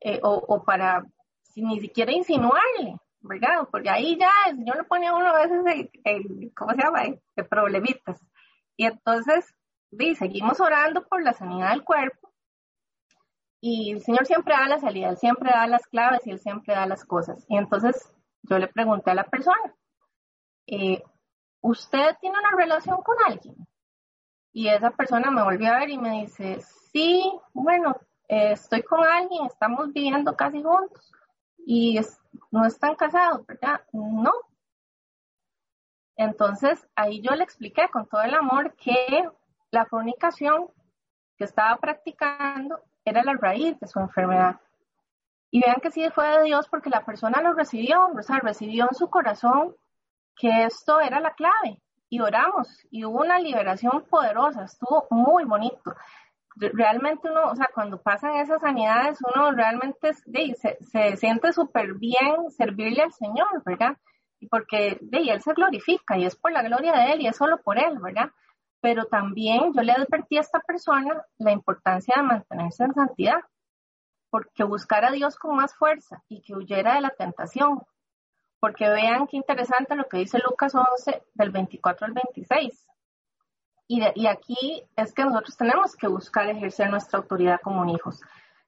Eh, 0.00 0.18
o, 0.22 0.62
para 0.64 1.04
sin 1.42 1.68
ni 1.68 1.80
siquiera 1.80 2.10
insinuarle, 2.10 2.96
¿verdad? 3.20 3.68
Porque 3.70 3.88
ahí 3.88 4.18
ya 4.18 4.30
el 4.48 4.56
Señor 4.56 4.78
le 4.78 4.84
pone 4.84 5.06
a 5.06 5.14
uno 5.14 5.28
a 5.28 5.46
veces 5.46 5.88
el, 6.04 6.52
¿cómo 6.56 6.72
se 6.72 6.82
llama? 6.82 7.02
De 7.36 7.44
problemitas. 7.44 8.20
Y 8.76 8.86
entonces, 8.86 9.54
sí, 9.96 10.14
seguimos 10.16 10.60
orando 10.60 11.06
por 11.06 11.22
la 11.22 11.34
sanidad 11.34 11.70
del 11.70 11.84
cuerpo. 11.84 12.32
Y 13.60 13.92
el 13.92 14.02
Señor 14.02 14.26
siempre 14.26 14.54
da 14.54 14.66
la 14.66 14.80
salida, 14.80 15.10
Él 15.10 15.18
siempre 15.18 15.50
da 15.50 15.68
las 15.68 15.86
claves 15.86 16.26
y 16.26 16.30
Él 16.32 16.40
siempre 16.40 16.74
da 16.74 16.84
las 16.86 17.04
cosas. 17.04 17.44
Y 17.48 17.56
entonces 17.56 18.12
yo 18.42 18.58
le 18.58 18.66
pregunté 18.66 19.12
a 19.12 19.14
la 19.14 19.24
persona, 19.24 19.74
eh, 20.66 21.00
¿usted 21.60 22.16
tiene 22.20 22.38
una 22.40 22.50
relación 22.56 23.00
con 23.02 23.16
alguien? 23.24 23.54
Y 24.52 24.68
esa 24.68 24.90
persona 24.90 25.30
me 25.30 25.44
volvió 25.44 25.72
a 25.72 25.78
ver 25.78 25.90
y 25.90 25.98
me 25.98 26.22
dice, 26.22 26.60
sí, 26.92 27.32
bueno, 27.52 27.96
estoy 28.28 28.82
con 28.82 29.04
alguien, 29.04 29.46
estamos 29.46 29.92
viviendo 29.92 30.36
casi 30.36 30.62
juntos 30.62 31.12
y 31.66 32.00
no 32.50 32.64
están 32.64 32.94
casados, 32.94 33.46
¿verdad? 33.46 33.82
No. 33.92 34.32
Entonces 36.16 36.86
ahí 36.94 37.20
yo 37.20 37.34
le 37.34 37.44
expliqué 37.44 37.88
con 37.88 38.06
todo 38.06 38.22
el 38.22 38.34
amor 38.34 38.74
que 38.76 39.28
la 39.70 39.86
fornicación 39.86 40.68
que 41.36 41.44
estaba 41.44 41.76
practicando 41.78 42.80
era 43.04 43.22
la 43.24 43.34
raíz 43.34 43.78
de 43.80 43.86
su 43.86 43.98
enfermedad. 43.98 44.60
Y 45.50 45.60
vean 45.60 45.80
que 45.82 45.90
sí 45.90 46.08
fue 46.10 46.28
de 46.28 46.44
Dios 46.44 46.68
porque 46.68 46.90
la 46.90 47.04
persona 47.04 47.42
lo 47.42 47.52
recibió, 47.52 48.06
o 48.06 48.22
sea, 48.22 48.38
recibió 48.38 48.86
en 48.88 48.94
su 48.94 49.10
corazón 49.10 49.74
que 50.36 50.64
esto 50.64 51.00
era 51.00 51.20
la 51.20 51.34
clave. 51.34 51.80
Y 52.08 52.20
oramos 52.20 52.86
y 52.90 53.04
hubo 53.04 53.20
una 53.20 53.38
liberación 53.38 54.04
poderosa, 54.08 54.64
estuvo 54.64 55.06
muy 55.10 55.44
bonito 55.44 55.94
realmente 56.56 57.30
uno, 57.30 57.50
o 57.50 57.56
sea, 57.56 57.70
cuando 57.74 58.00
pasan 58.00 58.36
esas 58.36 58.60
sanidades, 58.60 59.18
uno 59.34 59.52
realmente 59.52 60.12
se, 60.14 60.76
se, 60.80 61.16
siente 61.16 61.52
súper 61.52 61.94
bien 61.94 62.50
servirle 62.50 63.02
al 63.02 63.12
Señor, 63.12 63.62
¿verdad? 63.64 63.96
Y 64.38 64.48
porque 64.48 64.98
de 65.00 65.18
Él 65.18 65.40
se 65.40 65.54
glorifica 65.54 66.18
y 66.18 66.24
es 66.24 66.36
por 66.36 66.52
la 66.52 66.62
gloria 66.62 66.92
de 66.92 67.12
Él 67.12 67.22
y 67.22 67.26
es 67.26 67.36
solo 67.36 67.62
por 67.62 67.78
Él, 67.78 67.98
¿verdad? 68.00 68.30
Pero 68.80 69.06
también 69.06 69.72
yo 69.72 69.82
le 69.82 69.92
advertí 69.92 70.36
a 70.38 70.40
esta 70.40 70.60
persona 70.60 71.24
la 71.38 71.52
importancia 71.52 72.14
de 72.16 72.22
mantenerse 72.22 72.84
en 72.84 72.94
santidad, 72.94 73.40
porque 74.30 74.64
buscar 74.64 75.04
a 75.04 75.12
Dios 75.12 75.36
con 75.36 75.56
más 75.56 75.74
fuerza 75.76 76.22
y 76.28 76.42
que 76.42 76.54
huyera 76.54 76.94
de 76.94 77.02
la 77.02 77.10
tentación. 77.10 77.82
Porque 78.60 78.88
vean 78.88 79.26
qué 79.26 79.36
interesante 79.36 79.96
lo 79.96 80.08
que 80.08 80.18
dice 80.18 80.38
Lucas 80.38 80.74
11 80.74 81.22
del 81.34 81.50
24 81.50 82.06
al 82.06 82.12
26 82.12 82.91
y, 84.14 84.26
aquí 84.26 84.82
es 84.96 85.12
que 85.12 85.24
nosotros 85.24 85.56
tenemos 85.56 85.94
que 85.96 86.06
buscar 86.06 86.48
ejercer 86.48 86.88
nuestra 86.88 87.18
autoridad 87.18 87.60
como 87.62 87.84
hijos. 87.94 88.20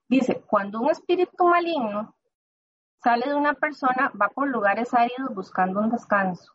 Dice, 0.07 0.43
cuando 0.45 0.81
un 0.81 0.91
espíritu 0.91 1.47
maligno 1.47 2.15
sale 3.01 3.27
de 3.27 3.33
una 3.33 3.53
persona, 3.53 4.11
va 4.21 4.29
por 4.29 4.47
lugares 4.47 4.93
áridos 4.93 5.33
buscando 5.33 5.79
un 5.79 5.89
descanso. 5.89 6.53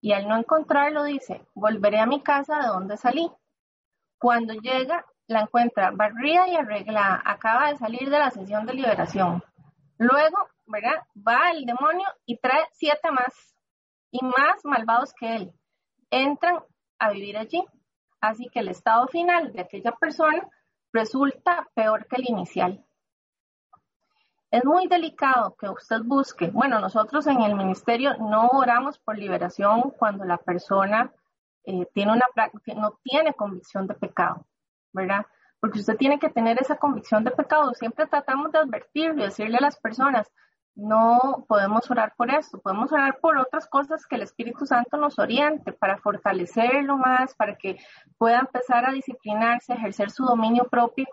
Y 0.00 0.12
al 0.12 0.26
no 0.26 0.38
encontrarlo, 0.38 1.04
dice, 1.04 1.44
volveré 1.54 2.00
a 2.00 2.06
mi 2.06 2.22
casa 2.22 2.58
de 2.60 2.68
donde 2.68 2.96
salí. 2.96 3.30
Cuando 4.18 4.54
llega, 4.54 5.04
la 5.26 5.40
encuentra 5.40 5.90
barrida 5.90 6.48
y 6.48 6.56
arreglada, 6.56 7.20
acaba 7.24 7.70
de 7.70 7.76
salir 7.76 8.08
de 8.08 8.18
la 8.18 8.30
sesión 8.30 8.64
de 8.64 8.72
liberación. 8.72 9.42
Luego, 9.98 10.48
¿verdad? 10.66 11.02
Va 11.16 11.50
el 11.50 11.66
demonio 11.66 12.06
y 12.24 12.38
trae 12.38 12.64
siete 12.72 13.10
más 13.10 13.54
y 14.10 14.24
más 14.24 14.64
malvados 14.64 15.12
que 15.12 15.36
él. 15.36 15.52
Entran 16.10 16.60
a 16.98 17.10
vivir 17.10 17.36
allí. 17.36 17.62
Así 18.20 18.48
que 18.48 18.60
el 18.60 18.68
estado 18.68 19.06
final 19.08 19.52
de 19.52 19.60
aquella 19.60 19.92
persona 19.92 20.48
resulta 20.92 21.68
peor 21.74 22.06
que 22.06 22.16
el 22.16 22.28
inicial. 22.28 22.84
Es 24.50 24.64
muy 24.64 24.86
delicado 24.86 25.54
que 25.56 25.68
usted 25.68 26.00
busque, 26.02 26.48
bueno, 26.48 26.80
nosotros 26.80 27.26
en 27.26 27.42
el 27.42 27.54
ministerio 27.54 28.16
no 28.16 28.48
oramos 28.48 28.98
por 28.98 29.18
liberación 29.18 29.90
cuando 29.90 30.24
la 30.24 30.38
persona 30.38 31.12
eh, 31.64 31.86
tiene 31.92 32.12
una, 32.12 32.24
no 32.76 32.98
tiene 33.02 33.34
convicción 33.34 33.86
de 33.86 33.94
pecado, 33.94 34.46
¿verdad? 34.92 35.26
Porque 35.60 35.80
usted 35.80 35.98
tiene 35.98 36.18
que 36.18 36.30
tener 36.30 36.56
esa 36.62 36.76
convicción 36.76 37.24
de 37.24 37.30
pecado. 37.30 37.74
Siempre 37.74 38.06
tratamos 38.06 38.50
de 38.50 38.58
advertirle, 38.58 39.24
decirle 39.24 39.58
a 39.58 39.62
las 39.62 39.78
personas, 39.78 40.32
no 40.78 41.44
podemos 41.48 41.90
orar 41.90 42.14
por 42.16 42.30
esto, 42.30 42.60
podemos 42.60 42.92
orar 42.92 43.18
por 43.18 43.36
otras 43.36 43.66
cosas 43.66 44.06
que 44.06 44.14
el 44.14 44.22
Espíritu 44.22 44.64
Santo 44.64 44.96
nos 44.96 45.18
oriente 45.18 45.72
para 45.72 45.98
fortalecerlo 45.98 46.96
más, 46.96 47.34
para 47.34 47.56
que 47.56 47.78
pueda 48.16 48.38
empezar 48.38 48.86
a 48.86 48.92
disciplinarse, 48.92 49.72
ejercer 49.72 50.12
su 50.12 50.24
dominio 50.24 50.68
propio 50.70 51.06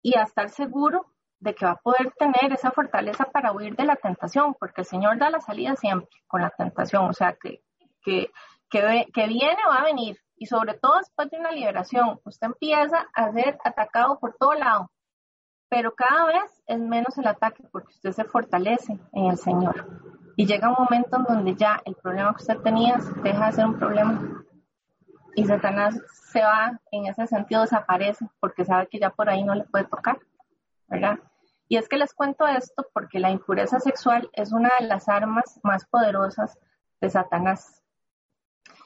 y 0.00 0.16
a 0.16 0.22
estar 0.22 0.48
seguro 0.48 1.04
de 1.38 1.54
que 1.54 1.66
va 1.66 1.72
a 1.72 1.76
poder 1.76 2.12
tener 2.18 2.50
esa 2.50 2.70
fortaleza 2.70 3.26
para 3.26 3.52
huir 3.52 3.76
de 3.76 3.84
la 3.84 3.96
tentación, 3.96 4.56
porque 4.58 4.80
el 4.80 4.86
Señor 4.86 5.18
da 5.18 5.28
la 5.28 5.40
salida 5.40 5.76
siempre 5.76 6.08
con 6.26 6.40
la 6.40 6.50
tentación, 6.50 7.04
o 7.10 7.12
sea, 7.12 7.34
que, 7.34 7.62
que, 8.02 8.30
que, 8.70 9.06
que 9.12 9.26
viene 9.26 9.58
va 9.68 9.80
a 9.80 9.84
venir, 9.84 10.18
y 10.34 10.46
sobre 10.46 10.72
todo 10.74 10.96
después 10.96 11.28
de 11.30 11.38
una 11.38 11.52
liberación, 11.52 12.20
usted 12.24 12.46
empieza 12.46 13.06
a 13.12 13.32
ser 13.32 13.58
atacado 13.64 14.18
por 14.18 14.34
todo 14.38 14.54
lado, 14.54 14.90
pero 15.68 15.94
cada 15.94 16.26
vez 16.26 16.62
es 16.66 16.78
menos 16.78 17.16
el 17.18 17.26
ataque 17.26 17.62
porque 17.70 17.92
usted 17.92 18.12
se 18.12 18.24
fortalece 18.24 18.98
en 19.12 19.26
el 19.26 19.36
Señor. 19.36 19.86
Y 20.36 20.46
llega 20.46 20.68
un 20.68 20.76
momento 20.78 21.16
en 21.16 21.24
donde 21.24 21.54
ya 21.54 21.80
el 21.84 21.94
problema 21.96 22.34
que 22.34 22.42
usted 22.42 22.58
tenía 22.58 22.98
deja 23.22 23.46
de 23.46 23.52
ser 23.52 23.66
un 23.66 23.78
problema. 23.78 24.44
Y 25.34 25.44
Satanás 25.44 26.00
se 26.30 26.40
va, 26.40 26.80
en 26.90 27.06
ese 27.06 27.26
sentido 27.26 27.62
desaparece 27.62 28.26
porque 28.40 28.64
sabe 28.64 28.88
que 28.88 28.98
ya 28.98 29.10
por 29.10 29.28
ahí 29.28 29.44
no 29.44 29.54
le 29.54 29.64
puede 29.64 29.84
tocar, 29.84 30.18
¿verdad? 30.88 31.18
Y 31.68 31.76
es 31.76 31.88
que 31.88 31.98
les 31.98 32.14
cuento 32.14 32.46
esto 32.46 32.86
porque 32.94 33.18
la 33.18 33.30
impureza 33.30 33.78
sexual 33.78 34.30
es 34.32 34.52
una 34.52 34.70
de 34.80 34.86
las 34.86 35.08
armas 35.08 35.60
más 35.62 35.84
poderosas 35.86 36.58
de 37.00 37.10
Satanás. 37.10 37.82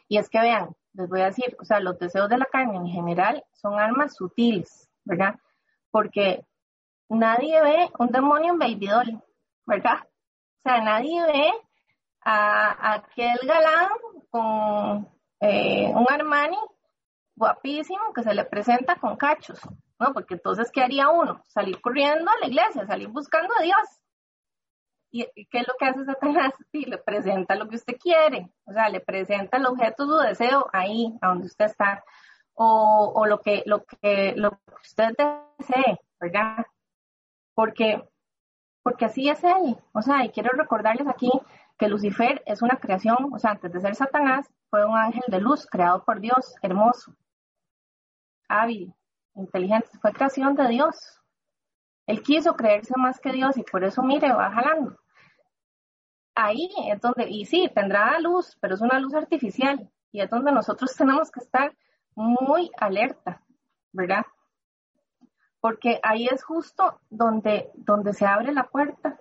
Y 0.09 0.19
es 0.19 0.29
que 0.29 0.41
vean, 0.41 0.71
les 0.95 1.09
voy 1.09 1.21
a 1.21 1.27
decir, 1.27 1.57
o 1.61 1.65
sea, 1.65 1.81
los 1.81 1.99
deseos 1.99 2.29
de 2.29 2.39
la 2.39 2.47
carne 2.47 2.77
en 2.77 2.87
general 2.87 3.45
son 3.53 3.79
armas 3.79 4.17
sutiles, 4.17 4.91
¿verdad? 5.05 5.37
Porque 5.91 6.45
nadie 7.19 7.61
ve 7.63 7.91
un 7.99 8.09
demonio 8.09 8.53
en 8.53 8.59
Baby 8.59 8.89
¿verdad? 9.67 9.99
O 10.03 10.69
sea, 10.69 10.81
nadie 10.81 11.23
ve 11.27 11.53
a, 12.25 12.95
aquel 12.95 13.39
galán 13.45 13.89
con 14.31 15.09
eh, 15.41 15.91
un 15.95 16.07
Armani 16.09 16.59
guapísimo 17.35 18.13
que 18.15 18.23
se 18.23 18.35
le 18.35 18.45
presenta 18.45 18.97
con 18.97 19.17
cachos, 19.17 19.61
¿no? 19.99 20.13
Porque 20.13 20.35
entonces, 20.35 20.71
¿qué 20.73 20.83
haría 20.83 21.09
uno? 21.09 21.43
Salir 21.49 21.81
corriendo 21.81 22.31
a 22.31 22.39
la 22.41 22.47
iglesia, 22.47 22.87
salir 22.87 23.09
buscando 23.09 23.53
a 23.59 23.63
Dios. 23.63 24.01
¿Y 25.11 25.27
qué 25.47 25.59
es 25.59 25.69
lo 25.69 25.75
que 25.79 25.85
hace 25.85 26.05
Satanás? 26.05 26.55
Sí, 26.71 26.87
le 26.87 26.97
presenta 26.97 27.55
lo 27.55 27.69
que 27.69 27.77
usted 27.77 27.99
quiere, 27.99 28.51
o 28.65 28.73
sea, 28.73 28.89
le 28.89 29.01
presenta 29.01 29.59
el 29.59 29.67
objeto 29.67 30.07
de 30.07 30.09
su 30.09 30.29
deseo 30.29 30.71
ahí, 30.73 31.13
a 31.21 31.29
donde 31.29 31.47
usted 31.47 31.67
está, 31.67 32.03
o, 32.55 33.13
o 33.15 33.27
lo, 33.27 33.41
que, 33.41 33.63
lo, 33.67 33.85
que, 33.85 34.33
lo 34.37 34.53
que 34.53 34.75
usted 34.83 35.11
desee, 35.59 35.99
¿verdad? 36.19 36.65
Porque, 37.55 38.03
porque 38.83 39.05
así 39.07 39.29
es 39.29 39.43
él. 39.45 39.77
O 39.93 40.03
sea, 40.03 40.25
y 40.25 40.31
quiero 40.31 40.51
recordarles 40.53 41.07
aquí 41.09 41.31
que 41.79 41.89
Lucifer 41.89 42.43
es 42.47 42.63
una 42.63 42.77
creación, 42.77 43.33
o 43.33 43.39
sea, 43.39 43.53
antes 43.53 43.73
de 43.73 43.81
ser 43.81 43.95
Satanás, 43.95 44.53
fue 44.71 44.85
un 44.85 44.97
ángel 44.97 45.25
de 45.29 45.41
luz 45.41 45.67
creado 45.67 46.05
por 46.05 46.21
Dios, 46.21 46.55
hermoso, 46.63 47.15
hábil, 48.49 48.95
inteligente, 49.35 49.89
fue 50.01 50.13
creación 50.13 50.55
de 50.55 50.69
Dios. 50.69 51.21
Él 52.07 52.23
quiso 52.23 52.55
creerse 52.55 52.95
más 52.97 53.21
que 53.21 53.33
Dios 53.33 53.57
y 53.57 53.63
por 53.63 53.85
eso, 53.85 54.03
mire, 54.03 54.33
va 54.33 54.51
jalando. 54.51 54.99
Ahí 56.35 56.71
es 56.89 57.01
donde, 57.01 57.29
y 57.29 57.45
sí, 57.45 57.71
tendrá 57.75 58.19
luz, 58.21 58.57
pero 58.61 58.75
es 58.75 58.81
una 58.81 58.99
luz 58.99 59.15
artificial 59.15 59.91
y 60.11 60.21
es 60.21 60.31
donde 60.31 60.53
nosotros 60.53 60.95
tenemos 60.97 61.31
que 61.31 61.41
estar 61.41 61.77
muy 62.15 62.71
alerta, 62.79 63.43
¿verdad? 63.93 64.25
Porque 65.63 66.01
ahí 66.03 66.27
es 66.27 66.43
justo 66.43 66.99
donde, 67.09 67.71
donde 67.75 68.13
se 68.13 68.27
abre 68.27 68.53
la 68.53 68.65
puerta. 68.65 69.21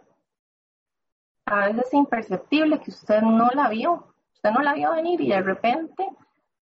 A 1.46 1.68
veces 1.68 1.86
es 1.86 1.94
imperceptible 1.94 2.82
que 2.82 2.90
usted 2.90 3.22
no 3.22 3.52
la 3.54 3.70
vio, 3.70 4.16
usted 4.34 4.50
no 4.50 4.62
la 4.62 4.74
vio 4.74 4.92
venir 4.92 5.22
y 5.22 5.30
de 5.30 5.42
repente 5.42 6.10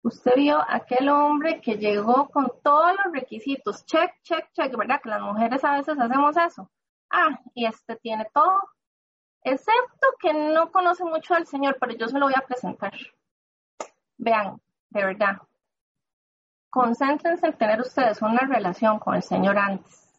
usted 0.03 0.33
vio 0.37 0.63
aquel 0.69 1.09
hombre 1.09 1.63
que 1.63 1.79
llegó 1.79 2.29
con 2.29 2.53
todos 2.63 2.93
los 3.03 3.15
requisitos, 3.15 3.87
check, 3.87 4.13
check, 4.23 4.53
check, 4.53 4.77
¿verdad? 4.77 5.01
Que 5.03 5.09
las 5.09 5.23
mujeres 5.23 5.65
a 5.65 5.79
veces 5.79 5.99
hacemos 5.99 6.37
eso. 6.37 6.71
Ah, 7.09 7.41
y 7.55 7.65
este 7.65 7.97
tiene 7.97 8.27
todo, 8.35 8.59
excepto 9.43 10.07
que 10.21 10.35
no 10.35 10.71
conoce 10.71 11.03
mucho 11.05 11.35
al 11.35 11.47
Señor, 11.47 11.79
pero 11.81 11.95
yo 11.95 12.09
se 12.09 12.19
lo 12.19 12.27
voy 12.27 12.35
a 12.37 12.47
presentar. 12.47 12.93
Vean, 14.19 14.61
de 14.91 15.03
verdad, 15.03 15.39
concéntrense 16.73 17.47
en 17.47 17.53
tener 17.53 17.81
ustedes 17.83 18.23
una 18.23 18.47
relación 18.49 18.99
con 18.99 19.15
el 19.15 19.23
Señor 19.23 19.59
antes 19.59 20.11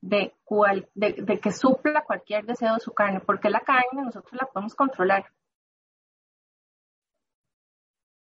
de, 0.00 0.32
cual, 0.44 0.88
de, 0.94 1.40
que 1.40 1.50
supla 1.50 2.04
cualquier 2.04 2.46
deseo 2.46 2.74
de 2.74 2.80
su 2.80 2.92
carne, 2.92 3.18
porque 3.18 3.50
la 3.50 3.58
carne 3.58 4.04
nosotros 4.04 4.34
la 4.34 4.46
podemos 4.46 4.76
controlar 4.76 5.26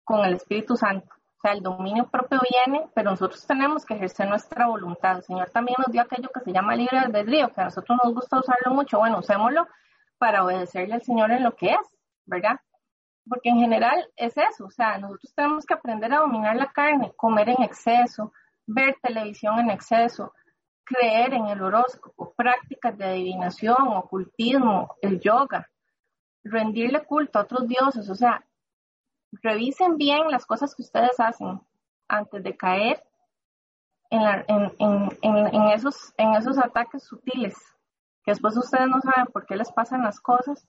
con 0.04 0.26
el 0.26 0.34
Espíritu 0.34 0.76
Santo. 0.76 1.08
O 1.38 1.42
sea, 1.42 1.54
el 1.54 1.64
dominio 1.64 2.10
propio 2.10 2.42
viene, 2.50 2.90
pero 2.94 3.12
nosotros 3.12 3.48
tenemos 3.48 3.86
que 3.86 3.94
ejercer 3.94 4.28
nuestra 4.28 4.68
voluntad. 4.68 5.16
El 5.16 5.24
Señor 5.24 5.50
también 5.50 5.78
nos 5.78 5.94
dio 5.94 6.02
aquello 6.02 6.30
que 6.34 6.42
se 6.42 6.52
llama 6.52 6.76
libre 6.76 6.98
albedrío, 6.98 7.54
que 7.54 7.62
a 7.62 7.66
nosotros 7.66 7.98
nos 8.04 8.14
gusta 8.14 8.40
usarlo 8.40 8.74
mucho. 8.74 9.00
Bueno, 9.00 9.20
usémoslo 9.20 9.70
para 10.18 10.44
obedecerle 10.44 10.96
al 10.96 11.02
Señor 11.02 11.32
en 11.32 11.44
lo 11.44 11.56
que 11.56 11.68
es, 11.68 11.98
¿verdad? 12.26 12.60
Porque 13.28 13.50
en 13.50 13.60
general 13.60 14.10
es 14.16 14.38
eso, 14.38 14.66
o 14.66 14.72
sea, 14.72 14.98
nosotros 14.98 15.34
tenemos 15.36 15.66
que 15.66 15.74
aprender 15.74 16.14
a 16.14 16.20
dominar 16.20 16.56
la 16.56 16.72
carne, 16.72 17.14
comer 17.16 17.50
en 17.50 17.62
exceso, 17.64 18.32
ver 18.66 18.96
televisión 19.02 19.60
en 19.60 19.70
exceso, 19.70 20.34
creer 20.84 21.34
en 21.34 21.48
el 21.48 21.62
horóscopo, 21.62 22.34
prácticas 22.34 22.98
de 22.98 23.06
adivinación, 23.06 23.88
ocultismo, 23.90 24.96
el 25.02 25.20
yoga, 25.20 25.70
rendirle 26.44 27.04
culto 27.04 27.40
a 27.40 27.42
otros 27.44 27.68
dioses, 27.68 28.10
o 28.10 28.16
sea, 28.16 28.46
revisen 29.32 29.98
bien 29.98 30.32
las 30.32 30.46
cosas 30.46 30.74
que 30.74 30.84
ustedes 30.84 31.20
hacen 31.20 31.60
antes 32.08 32.42
de 32.44 32.56
caer 32.56 33.04
en, 34.10 35.70
esos, 35.74 36.14
en 36.18 36.34
esos 36.36 36.58
ataques 36.58 37.04
sutiles, 37.04 37.56
que 38.24 38.32
después 38.32 38.56
ustedes 38.56 38.88
no 38.88 39.02
saben 39.02 39.28
por 39.28 39.46
qué 39.46 39.58
les 39.58 39.72
pasan 39.72 40.04
las 40.04 40.22
cosas 40.22 40.66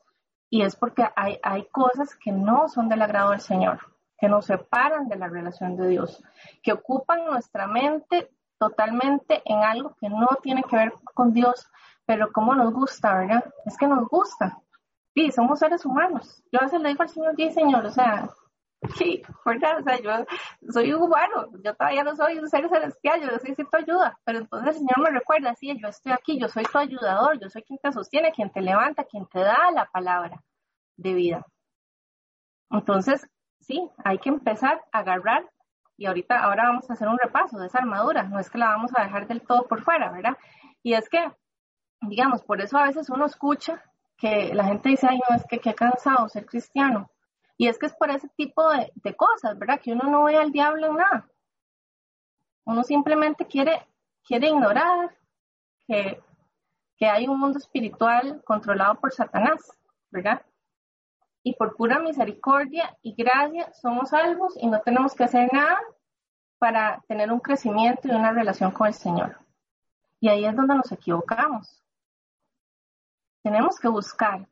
y 0.51 0.62
es 0.62 0.76
porque 0.76 1.07
hay, 1.16 1.38
hay 1.42 1.66
cosas 1.66 2.14
que 2.16 2.32
no 2.32 2.68
son 2.68 2.88
del 2.88 3.03
agrado 3.03 3.30
del 3.30 3.40
Señor, 3.40 3.78
que 4.18 4.28
nos 4.28 4.46
separan 4.46 5.09
de 5.09 5.16
la 5.16 5.28
relación 5.28 5.76
de 5.76 5.88
Dios, 5.88 6.22
que 6.62 6.72
ocupan 6.72 7.26
nuestra 7.26 7.66
mente 7.66 8.30
totalmente 8.59 9.42
en 9.44 9.59
algo 9.59 9.94
que 10.01 10.09
no 10.09 10.28
tiene 10.42 10.62
que 10.64 10.76
ver 10.76 10.92
con 11.14 11.32
Dios, 11.32 11.70
pero 12.05 12.32
como 12.32 12.55
nos 12.55 12.72
gusta, 12.72 13.14
¿verdad? 13.14 13.44
Es 13.66 13.76
que 13.76 13.86
nos 13.86 14.09
gusta. 14.09 14.59
Sí, 15.14 15.30
somos 15.30 15.61
seres 15.61 15.84
humanos. 15.84 16.42
Yo 16.53 16.61
a 16.61 16.64
veces 16.64 16.80
le 16.80 16.88
digo 16.90 17.03
al 17.03 17.09
Señor, 17.09 17.34
sí, 17.36 17.51
Señor, 17.51 17.84
o 17.84 17.90
sea, 17.90 18.28
sí, 18.97 19.22
¿verdad? 19.45 19.81
O 19.81 19.83
sea, 19.83 20.01
yo 20.01 20.26
soy 20.70 20.93
un 20.93 21.03
humano, 21.03 21.49
yo 21.64 21.74
todavía 21.74 22.05
no 22.05 22.14
soy 22.16 22.39
un 22.39 22.49
ser 22.49 22.68
celestial, 22.68 23.20
yo 23.20 23.31
necesito 23.33 23.76
ayuda, 23.76 24.18
pero 24.24 24.39
entonces 24.39 24.68
el 24.68 24.74
Señor 24.74 25.01
me 25.01 25.18
recuerda, 25.18 25.55
sí, 25.55 25.76
yo 25.81 25.89
estoy 25.89 26.12
aquí, 26.12 26.39
yo 26.39 26.49
soy 26.49 26.64
tu 26.64 26.79
ayudador, 26.79 27.39
yo 27.41 27.49
soy 27.49 27.62
quien 27.62 27.79
te 27.83 27.93
sostiene, 27.93 28.33
quien 28.33 28.51
te 28.51 28.61
levanta, 28.61 29.05
quien 29.05 29.26
te 29.26 29.41
da 29.41 29.70
la 29.72 29.87
palabra 29.87 30.43
de 30.97 31.14
vida. 31.14 31.47
Entonces, 32.70 33.26
sí, 33.61 33.91
hay 34.05 34.18
que 34.18 34.29
empezar 34.29 34.83
a 34.93 34.99
agarrar 34.99 35.49
y 35.97 36.07
ahorita, 36.07 36.39
ahora 36.39 36.68
vamos 36.68 36.89
a 36.89 36.93
hacer 36.93 37.09
un 37.09 37.18
repaso 37.18 37.59
de 37.59 37.66
esa 37.66 37.79
armadura, 37.79 38.22
no 38.22 38.39
es 38.39 38.49
que 38.49 38.59
la 38.59 38.68
vamos 38.68 38.93
a 38.97 39.03
dejar 39.03 39.26
del 39.26 39.43
todo 39.43 39.66
por 39.66 39.83
fuera, 39.83 40.12
¿verdad? 40.12 40.39
Y 40.83 40.95
es 40.95 41.09
que, 41.09 41.33
digamos, 42.03 42.45
por 42.45 42.61
eso 42.61 42.79
a 42.79 42.85
veces 42.85 43.11
uno 43.11 43.26
escucha 43.26 43.83
que 44.16 44.55
la 44.55 44.64
gente 44.64 44.91
dice, 44.91 45.09
ay, 45.11 45.20
no, 45.29 45.35
es 45.35 45.45
que 45.49 45.59
qué 45.59 45.74
cansado 45.74 46.29
ser 46.29 46.47
cristiano. 46.47 47.11
Y 47.59 47.68
es 47.68 47.78
que 47.78 47.86
es 47.86 47.94
por 47.94 48.11
ese 48.11 48.28
tipo 48.36 48.66
de, 48.70 49.16
cosas, 49.16 49.59
¿verdad? 49.59 49.80
Que 49.80 49.92
uno 49.92 50.09
no 50.09 50.24
ve 50.24 50.36
al 50.36 50.52
diablo 50.52 50.86
en 50.86 50.96
nada. 50.96 51.28
Uno 52.64 52.82
simplemente 52.84 53.46
quiere, 53.46 53.86
quiere 54.24 54.48
ignorar 54.48 55.14
que, 55.86 56.22
que 56.96 57.06
hay 57.06 57.26
un 57.26 57.38
mundo 57.38 57.59
espiritual 57.59 58.42
controlado 58.44 59.00
por 59.00 59.12
Satanás, 59.12 59.61
¿verdad? 60.11 60.42
y 61.48 61.54
por 61.54 61.76
pura 61.76 61.98
misericordia 61.98 62.96
y 63.00 63.14
gracia 63.14 63.72
somos 63.72 64.11
salvos 64.11 64.54
y 64.61 64.66
no 64.66 64.80
tenemos 64.82 65.14
que 65.14 65.24
hacer 65.24 65.48
nada 65.52 65.78
para 66.59 67.02
tener 67.09 67.32
un 67.32 67.40
crecimiento 67.40 68.09
y 68.09 68.11
una 68.11 68.32
relación 68.32 68.70
con 68.70 68.88
el 68.88 68.94
Señor. 68.94 69.38
Y 70.20 70.28
ahí 70.28 70.44
es 70.44 70.54
donde 70.54 70.74
nos 70.74 70.90
equivocamos. 70.92 71.82
Tenemos 73.42 73.78
que 73.78 73.88
buscar 73.88 74.46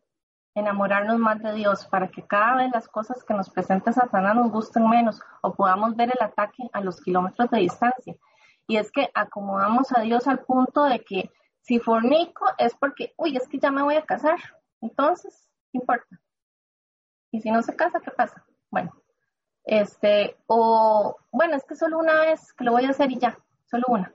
enamorarnos 0.57 1.19
más 1.19 1.41
de 1.43 1.53
Dios 1.53 1.87
para 1.87 2.09
que 2.09 2.23
cada 2.23 2.57
vez 2.57 2.71
las 2.73 2.89
cosas 2.89 3.23
que 3.23 3.35
nos 3.35 3.51
presenta 3.51 3.93
Satanás 3.93 4.35
nos 4.35 4.51
gusten 4.51 4.89
menos 4.89 5.21
o 5.43 5.55
podamos 5.55 5.95
ver 5.97 6.11
el 6.11 6.25
ataque 6.25 6.69
a 6.73 6.81
los 6.81 7.01
kilómetros 7.03 7.51
de 7.51 7.59
distancia. 7.59 8.17
Y 8.67 8.79
es 8.79 8.91
que 8.91 9.11
acomodamos 9.15 9.93
a 9.97 10.01
Dios 10.01 10.27
al 10.27 10.41
punto 10.41 10.85
de 10.85 11.05
que 11.05 11.31
si 11.61 11.79
fornico 11.79 12.47
es 12.57 12.75
porque, 12.75 13.13
uy, 13.19 13.37
es 13.37 13.47
que 13.49 13.59
ya 13.59 13.71
me 13.71 13.83
voy 13.83 13.97
a 13.97 14.07
casar. 14.07 14.39
Entonces, 14.81 15.47
¿qué 15.71 15.79
importa? 15.79 16.21
Y 17.31 17.43
si 17.43 17.51
no 17.51 17.63
se 17.63 17.77
casa, 17.77 18.01
¿qué 18.01 18.11
pasa? 18.11 18.43
Bueno, 18.71 18.93
este, 19.63 20.39
o, 20.47 21.19
bueno, 21.33 21.55
es 21.55 21.65
que 21.65 21.77
solo 21.77 21.99
una 21.99 22.23
vez 22.23 22.55
que 22.55 22.65
lo 22.65 22.73
voy 22.73 22.87
a 22.87 22.91
hacer 22.91 23.13
y 23.13 23.19
ya, 23.19 23.39
solo 23.67 23.85
una. 23.89 24.11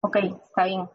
Ok, 0.00 0.16
está 0.16 0.64
bien. 0.64 0.90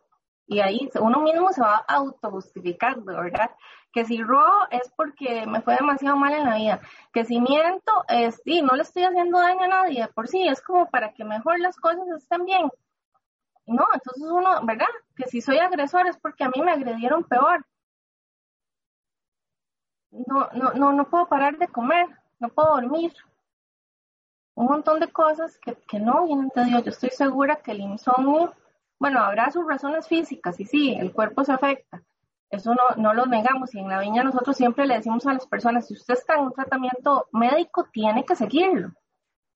Y 0.48 0.60
ahí 0.60 0.90
uno 1.00 1.22
mismo 1.22 1.52
se 1.52 1.62
va 1.62 1.78
autojustificando, 1.88 3.16
¿verdad? 3.16 3.52
Que 3.92 4.06
si 4.06 4.22
robo 4.22 4.68
es 4.70 4.92
porque 4.96 5.46
me 5.48 5.62
fue 5.62 5.76
demasiado 5.76 6.18
mal 6.18 6.34
en 6.34 6.46
la 6.46 6.56
vida. 6.56 6.82
Que 7.14 7.26
si 7.26 7.40
miento, 7.40 7.92
es, 8.08 8.42
sí, 8.44 8.62
no 8.62 8.76
le 8.76 8.84
estoy 8.84 9.04
haciendo 9.04 9.40
daño 9.40 9.64
a 9.64 9.68
nadie. 9.68 10.08
Por 10.10 10.28
sí, 10.28 10.48
es 10.48 10.62
como 10.62 10.90
para 10.90 11.14
que 11.14 11.24
mejor 11.24 11.60
las 11.60 11.78
cosas 11.78 12.08
estén 12.18 12.46
bien. 12.46 12.70
No, 13.66 13.86
entonces 13.94 14.24
uno, 14.30 14.64
¿verdad? 14.64 14.88
Que 15.16 15.26
si 15.26 15.42
soy 15.42 15.58
agresor 15.58 16.08
es 16.08 16.18
porque 16.18 16.44
a 16.44 16.50
mí 16.50 16.62
me 16.62 16.72
agredieron 16.72 17.24
peor 17.24 17.66
no, 20.28 20.50
no, 20.54 20.72
no, 20.74 20.94
no 20.94 21.10
puedo 21.10 21.28
parar 21.28 21.58
de 21.58 21.68
comer, 21.68 22.08
no 22.40 22.50
puedo 22.50 22.76
dormir. 22.76 23.14
Un 24.56 24.68
montón 24.68 25.00
de 25.00 25.12
cosas 25.12 25.58
que, 25.60 25.76
que 25.88 26.00
no 26.00 26.26
vienen 26.26 26.52
de 26.56 26.66
Dios. 26.66 26.84
Yo 26.84 26.90
estoy 26.92 27.10
segura 27.10 27.58
que 27.58 27.72
el 27.72 27.82
insomnio, 27.82 28.54
bueno, 29.00 29.20
habrá 29.20 29.52
sus 29.52 29.66
razones 29.68 30.08
físicas 30.08 30.60
y 30.60 30.66
sí, 30.66 30.96
el 30.96 31.12
cuerpo 31.12 31.44
se 31.44 31.54
afecta. 31.54 32.04
Eso 32.50 32.74
no, 32.74 33.02
no 33.02 33.14
lo 33.14 33.26
negamos 33.26 33.74
y 33.76 33.80
en 33.80 33.90
la 33.90 34.00
viña 34.00 34.24
nosotros 34.24 34.56
siempre 34.56 34.86
le 34.86 34.96
decimos 34.96 35.26
a 35.28 35.34
las 35.34 35.48
personas, 35.48 35.88
si 35.88 35.94
usted 35.94 36.14
está 36.14 36.36
en 36.36 36.42
un 36.42 36.54
tratamiento 36.54 37.28
médico, 37.32 37.88
tiene 37.92 38.24
que 38.24 38.36
seguirlo. 38.36 38.94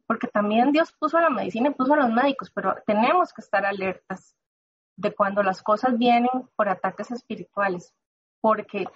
Porque 0.07 0.27
también 0.27 0.71
Dios 0.71 0.91
puso 0.91 1.17
a 1.17 1.21
la 1.21 1.29
medicina 1.29 1.69
y 1.69 1.73
puso 1.73 1.93
a 1.93 1.97
los 1.97 2.11
médicos, 2.11 2.51
pero 2.51 2.75
tenemos 2.85 3.31
que 3.31 3.41
estar 3.41 3.65
alertas 3.65 4.35
de 4.95 5.13
cuando 5.13 5.43
las 5.43 5.61
cosas 5.61 5.97
vienen 5.97 6.49
por 6.55 6.67
ataques 6.67 7.11
espirituales. 7.11 7.93
Porque 8.41 8.87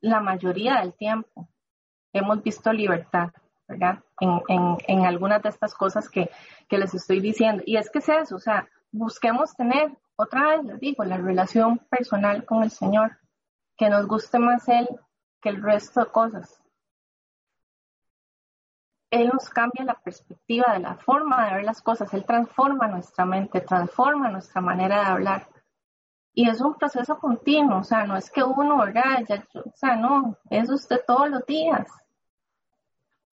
la 0.00 0.20
mayoría 0.20 0.80
del 0.80 0.94
tiempo 0.94 1.48
hemos 2.12 2.42
visto 2.42 2.72
libertad, 2.72 3.30
¿verdad? 3.68 4.02
En, 4.20 4.40
en, 4.48 4.78
en 4.86 5.06
algunas 5.06 5.42
de 5.42 5.48
estas 5.48 5.74
cosas 5.74 6.08
que, 6.08 6.30
que, 6.68 6.78
les 6.78 6.94
estoy 6.94 7.20
diciendo. 7.20 7.62
Y 7.66 7.76
es 7.76 7.90
que 7.90 7.98
es 7.98 8.08
eso, 8.08 8.36
o 8.36 8.40
sea, 8.40 8.68
busquemos 8.92 9.54
tener, 9.54 9.96
otra 10.16 10.48
vez 10.48 10.64
les 10.64 10.80
digo, 10.80 11.04
la 11.04 11.16
relación 11.16 11.78
personal 11.78 12.44
con 12.44 12.62
el 12.62 12.70
Señor, 12.70 13.18
que 13.76 13.88
nos 13.88 14.06
guste 14.06 14.38
más 14.38 14.68
Él 14.68 14.88
que 15.40 15.48
el 15.48 15.62
resto 15.62 16.00
de 16.00 16.10
cosas. 16.10 16.60
Él 19.10 19.30
nos 19.32 19.48
cambia 19.50 19.84
la 19.84 19.94
perspectiva 19.94 20.72
de 20.72 20.78
la 20.78 20.94
forma 20.94 21.46
de 21.46 21.56
ver 21.56 21.64
las 21.64 21.82
cosas, 21.82 22.12
Él 22.14 22.24
transforma 22.24 22.86
nuestra 22.86 23.24
mente, 23.24 23.60
transforma 23.60 24.30
nuestra 24.30 24.60
manera 24.60 25.00
de 25.00 25.06
hablar. 25.06 25.48
Y 26.32 26.48
es 26.48 26.60
un 26.60 26.74
proceso 26.74 27.18
continuo, 27.18 27.78
o 27.78 27.84
sea, 27.84 28.06
no 28.06 28.16
es 28.16 28.30
que 28.30 28.42
uno, 28.44 28.78
¿verdad? 28.78 29.24
o 29.54 29.72
sea, 29.74 29.96
no, 29.96 30.36
es 30.48 30.70
usted 30.70 31.00
todos 31.04 31.28
los 31.28 31.44
días. 31.44 31.88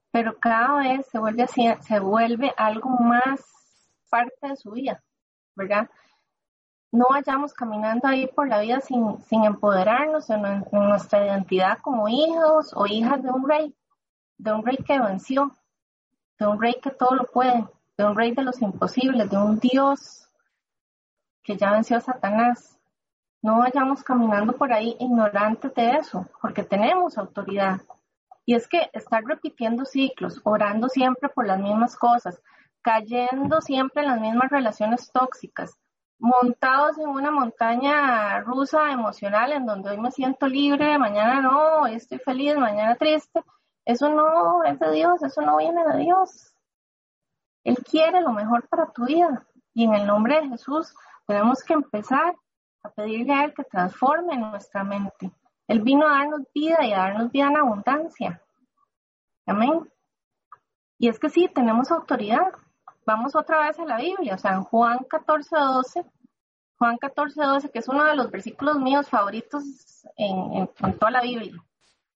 Pero 0.09 0.37
cada 0.39 0.79
vez 0.79 1.05
se 1.07 1.19
vuelve 1.19 1.43
así, 1.43 1.67
se 1.81 1.99
vuelve 1.99 2.51
algo 2.57 2.89
más 2.89 3.39
parte 4.09 4.47
de 4.47 4.55
su 4.55 4.71
vida, 4.71 5.03
¿verdad? 5.57 5.89
No 6.91 7.07
vayamos 7.09 7.53
caminando 7.53 8.07
ahí 8.07 8.27
por 8.27 8.47
la 8.47 8.61
vida 8.61 8.79
sin, 8.79 9.21
sin 9.23 9.43
empoderarnos 9.43 10.29
en, 10.29 10.45
en 10.45 10.63
nuestra 10.71 11.25
identidad 11.25 11.79
como 11.79 12.07
hijos 12.07 12.71
o 12.75 12.85
hijas 12.87 13.21
de 13.21 13.29
un 13.29 13.47
rey, 13.47 13.75
de 14.37 14.53
un 14.53 14.65
rey 14.65 14.77
que 14.77 14.99
venció, 14.99 15.51
de 16.39 16.47
un 16.47 16.61
rey 16.61 16.77
que 16.81 16.91
todo 16.91 17.15
lo 17.15 17.25
puede, 17.25 17.67
de 17.97 18.05
un 18.05 18.15
rey 18.15 18.33
de 18.33 18.43
los 18.43 18.61
imposibles, 18.61 19.29
de 19.29 19.37
un 19.37 19.59
Dios 19.59 20.29
que 21.43 21.57
ya 21.57 21.71
venció 21.71 21.97
a 21.97 22.01
Satanás. 22.01 22.79
No 23.41 23.59
vayamos 23.59 24.03
caminando 24.03 24.53
por 24.53 24.71
ahí 24.71 24.95
ignorantes 24.99 25.73
de 25.73 25.91
eso, 25.97 26.25
porque 26.41 26.63
tenemos 26.63 27.17
autoridad. 27.17 27.81
Y 28.45 28.55
es 28.55 28.67
que 28.67 28.89
estar 28.93 29.23
repitiendo 29.23 29.83
ciclos, 29.83 30.39
orando 30.43 30.87
siempre 30.87 31.29
por 31.29 31.45
las 31.45 31.59
mismas 31.59 31.95
cosas, 31.97 32.41
cayendo 32.81 33.61
siempre 33.61 34.03
en 34.03 34.09
las 34.09 34.21
mismas 34.21 34.49
relaciones 34.49 35.11
tóxicas, 35.11 35.77
montados 36.19 36.97
en 36.97 37.09
una 37.09 37.31
montaña 37.31 38.39
rusa 38.41 38.91
emocional 38.91 39.51
en 39.51 39.65
donde 39.65 39.91
hoy 39.91 39.97
me 39.97 40.11
siento 40.11 40.47
libre, 40.47 40.97
mañana 40.97 41.41
no, 41.41 41.81
hoy 41.81 41.95
estoy 41.95 42.19
feliz, 42.19 42.57
mañana 42.57 42.95
triste, 42.95 43.43
eso 43.85 44.09
no 44.09 44.63
es 44.63 44.79
de 44.79 44.91
Dios, 44.91 45.21
eso 45.23 45.41
no 45.41 45.57
viene 45.57 45.85
de 45.85 45.99
Dios. 45.99 46.53
Él 47.63 47.77
quiere 47.77 48.21
lo 48.21 48.31
mejor 48.31 48.67
para 48.67 48.91
tu 48.91 49.05
vida 49.05 49.45
y 49.73 49.85
en 49.85 49.93
el 49.93 50.07
nombre 50.07 50.41
de 50.41 50.49
Jesús 50.49 50.93
tenemos 51.25 51.63
que 51.63 51.73
empezar 51.73 52.35
pedirle 52.95 53.33
a 53.33 53.45
Él 53.45 53.53
que 53.53 53.63
transforme 53.63 54.37
nuestra 54.37 54.83
mente. 54.83 55.31
Él 55.67 55.81
vino 55.81 56.07
a 56.07 56.17
darnos 56.17 56.41
vida 56.53 56.85
y 56.85 56.93
a 56.93 56.99
darnos 56.99 57.31
vida 57.31 57.47
en 57.47 57.57
abundancia. 57.57 58.41
Amén. 59.45 59.89
Y 60.97 61.09
es 61.09 61.19
que 61.19 61.29
sí, 61.29 61.49
tenemos 61.53 61.91
autoridad. 61.91 62.51
Vamos 63.07 63.37
otra 63.37 63.65
vez 63.65 63.79
a 63.79 63.85
la 63.85 63.95
Biblia, 63.95 64.35
o 64.35 64.37
sea, 64.37 64.51
en 64.51 64.63
Juan 64.63 64.99
14, 65.09 65.55
12, 65.55 66.05
Juan 66.77 66.97
14, 66.97 67.41
12, 67.41 67.71
que 67.71 67.79
es 67.79 67.87
uno 67.87 68.03
de 68.03 68.17
los 68.17 68.29
versículos 68.29 68.77
míos 68.79 69.09
favoritos 69.09 69.63
en, 70.17 70.67
en 70.77 70.99
toda 70.99 71.11
la 71.11 71.21
Biblia, 71.21 71.53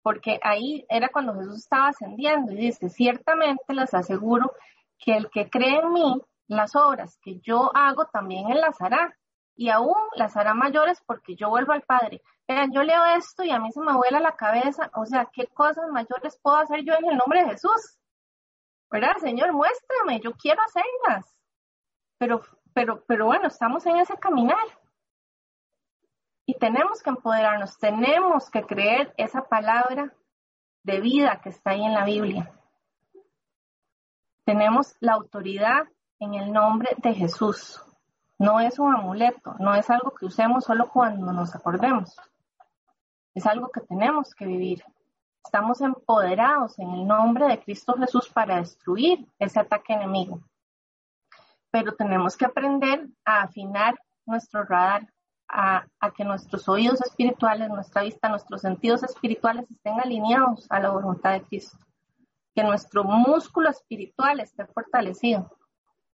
porque 0.01 0.37
ahí 0.43 0.85
era 0.89 1.07
cuando 1.07 1.33
Jesús 1.35 1.59
estaba 1.59 1.87
ascendiendo 1.87 2.51
y 2.51 2.57
dice, 2.57 2.89
ciertamente 2.89 3.73
les 3.73 3.93
aseguro 3.93 4.51
que 4.99 5.15
el 5.15 5.29
que 5.29 5.49
cree 5.49 5.79
en 5.79 5.93
mí, 5.93 6.21
las 6.47 6.75
obras 6.75 7.17
que 7.23 7.39
yo 7.39 7.71
hago 7.73 8.07
también 8.07 8.51
él 8.51 8.59
las 8.59 8.81
hará. 8.81 9.15
Y 9.55 9.69
aún 9.69 9.95
las 10.15 10.35
hará 10.35 10.53
mayores 10.53 11.01
porque 11.05 11.35
yo 11.35 11.49
vuelvo 11.49 11.71
al 11.71 11.83
Padre. 11.83 12.21
Vean, 12.47 12.73
yo 12.73 12.83
leo 12.83 13.05
esto 13.17 13.43
y 13.43 13.51
a 13.51 13.59
mí 13.59 13.71
se 13.71 13.79
me 13.79 13.93
vuela 13.93 14.19
la 14.19 14.35
cabeza. 14.35 14.89
O 14.95 15.05
sea, 15.05 15.29
¿qué 15.31 15.47
cosas 15.47 15.89
mayores 15.91 16.37
puedo 16.41 16.57
hacer 16.57 16.83
yo 16.83 16.93
en 16.95 17.11
el 17.11 17.17
nombre 17.17 17.43
de 17.43 17.51
Jesús? 17.51 17.97
¿Verdad, 18.91 19.15
Señor? 19.21 19.53
Muéstrame, 19.53 20.19
yo 20.19 20.33
quiero 20.33 20.61
hacerlas. 20.61 21.33
Pero, 22.17 22.41
pero, 22.73 23.03
pero 23.07 23.25
bueno, 23.25 23.47
estamos 23.47 23.85
en 23.85 23.97
ese 23.97 24.17
caminar. 24.17 24.57
Y 26.45 26.55
tenemos 26.55 27.01
que 27.01 27.11
empoderarnos, 27.11 27.77
tenemos 27.77 28.49
que 28.49 28.63
creer 28.63 29.13
esa 29.15 29.43
palabra 29.43 30.13
de 30.83 30.99
vida 30.99 31.39
que 31.41 31.49
está 31.49 31.71
ahí 31.71 31.83
en 31.83 31.93
la 31.93 32.03
Biblia. 32.03 32.51
Tenemos 34.43 34.95
la 34.99 35.13
autoridad 35.13 35.87
en 36.19 36.33
el 36.33 36.51
nombre 36.51 36.89
de 36.97 37.13
Jesús. 37.13 37.81
No 38.37 38.59
es 38.59 38.79
un 38.79 38.93
amuleto, 38.93 39.55
no 39.59 39.75
es 39.75 39.89
algo 39.89 40.11
que 40.11 40.25
usemos 40.25 40.65
solo 40.65 40.89
cuando 40.89 41.31
nos 41.31 41.55
acordemos. 41.55 42.17
Es 43.33 43.45
algo 43.45 43.69
que 43.69 43.81
tenemos 43.81 44.35
que 44.35 44.45
vivir. 44.45 44.83
Estamos 45.43 45.81
empoderados 45.81 46.77
en 46.79 46.89
el 46.91 47.07
nombre 47.07 47.47
de 47.47 47.59
Cristo 47.59 47.95
Jesús 47.97 48.29
para 48.29 48.57
destruir 48.57 49.27
ese 49.39 49.59
ataque 49.59 49.93
enemigo. 49.93 50.41
Pero 51.71 51.93
tenemos 51.93 52.37
que 52.37 52.45
aprender 52.45 53.07
a 53.25 53.43
afinar 53.43 53.99
nuestro 54.25 54.63
radar, 54.63 55.11
a, 55.47 55.85
que 56.15 56.23
nuestros 56.23 56.69
oídos 56.69 57.01
espirituales, 57.01 57.69
nuestra 57.69 58.03
vista, 58.03 58.29
nuestros 58.29 58.61
sentidos 58.61 59.03
espirituales 59.03 59.69
estén 59.69 59.99
alineados 59.99 60.65
a 60.69 60.79
la 60.79 60.91
voluntad 60.91 61.33
de 61.33 61.43
Cristo. 61.43 61.77
Que 62.55 62.63
nuestro 62.63 63.03
músculo 63.03 63.69
espiritual 63.69 64.39
esté 64.39 64.65
fortalecido. 64.67 65.51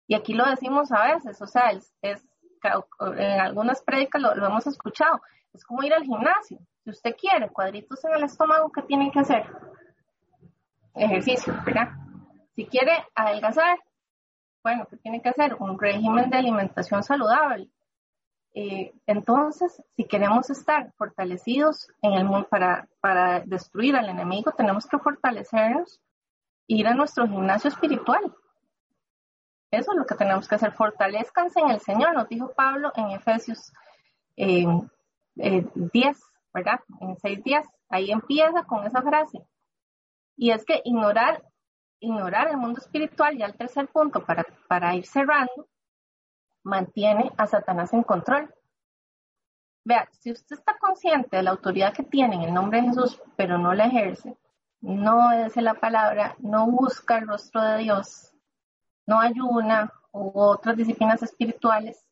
Y 0.07 0.15
aquí 0.15 0.33
lo 0.33 0.45
decimos 0.45 0.91
a 0.91 1.13
veces, 1.13 1.41
o 1.41 1.47
sea, 1.47 1.71
es, 1.71 1.93
en 2.01 3.39
algunas 3.39 3.81
prédicas 3.81 4.21
lo, 4.21 4.45
hemos 4.45 4.67
escuchado, 4.67 5.21
es 5.53 5.63
como 5.63 5.83
ir 5.83 5.93
al 5.93 6.03
gimnasio. 6.03 6.59
Si 6.83 6.89
usted 6.89 7.15
quiere 7.15 7.49
cuadritos 7.49 8.03
en 8.03 8.13
el 8.13 8.23
estómago, 8.23 8.71
¿qué 8.71 8.81
tiene 8.81 9.09
que 9.11 9.19
hacer? 9.19 9.45
Ejercicio, 10.93 11.53
¿verdad? 11.65 11.89
Si 12.55 12.65
quiere 12.65 13.05
adelgazar, 13.15 13.79
bueno, 14.63 14.85
¿qué 14.89 14.97
tiene 14.97 15.21
que 15.21 15.29
hacer? 15.29 15.55
Un 15.59 15.79
régimen 15.79 16.29
de 16.29 16.37
alimentación 16.37 17.01
saludable. 17.03 17.69
Eh, 18.53 18.93
entonces, 19.07 19.81
si 19.95 20.03
queremos 20.05 20.49
estar 20.49 20.91
fortalecidos 20.93 21.87
en 22.01 22.13
el 22.13 22.25
mundo 22.25 22.47
para, 22.49 22.87
para 22.99 23.39
destruir 23.39 23.95
al 23.95 24.09
enemigo, 24.09 24.51
tenemos 24.51 24.85
que 24.85 24.99
fortalecernos, 24.99 26.01
ir 26.67 26.87
a 26.87 26.93
nuestro 26.93 27.27
gimnasio 27.27 27.69
espiritual. 27.69 28.23
Eso 29.71 29.91
es 29.91 29.97
lo 29.97 30.05
que 30.05 30.15
tenemos 30.15 30.47
que 30.47 30.55
hacer. 30.55 30.71
Fortalezcanse 30.73 31.59
en 31.59 31.71
el 31.71 31.79
Señor, 31.79 32.13
nos 32.13 32.29
dijo 32.29 32.53
Pablo 32.53 32.91
en 32.95 33.09
Efesios 33.11 33.73
10, 34.35 34.93
¿verdad? 36.53 36.79
En 37.01 37.17
6 37.17 37.43
días. 37.43 37.67
Ahí 37.89 38.11
empieza 38.11 38.63
con 38.63 38.85
esa 38.85 39.01
frase. 39.01 39.45
Y 40.35 40.51
es 40.51 40.65
que 40.65 40.81
ignorar, 40.83 41.43
ignorar 41.99 42.47
el 42.49 42.57
mundo 42.57 42.79
espiritual, 42.79 43.37
ya 43.37 43.45
el 43.45 43.57
tercer 43.57 43.87
punto, 43.87 44.25
para, 44.25 44.45
para 44.67 44.95
ir 44.95 45.05
cerrando, 45.05 45.67
mantiene 46.63 47.31
a 47.37 47.47
Satanás 47.47 47.93
en 47.93 48.03
control. 48.03 48.53
Vea, 49.85 50.07
si 50.11 50.31
usted 50.31 50.57
está 50.57 50.77
consciente 50.77 51.37
de 51.37 51.43
la 51.43 51.51
autoridad 51.51 51.93
que 51.93 52.03
tiene 52.03 52.35
en 52.35 52.43
el 52.43 52.53
nombre 52.53 52.81
de 52.81 52.87
Jesús, 52.87 53.21
pero 53.35 53.57
no 53.57 53.73
la 53.73 53.85
ejerce, 53.85 54.37
no 54.79 55.27
obedece 55.27 55.61
la 55.61 55.73
palabra, 55.75 56.35
no 56.39 56.67
busca 56.67 57.17
el 57.17 57.27
rostro 57.27 57.61
de 57.61 57.79
Dios, 57.79 58.33
no 59.05 59.19
ayuna 59.19 59.91
u 60.11 60.31
otras 60.39 60.77
disciplinas 60.77 61.21
espirituales, 61.21 62.05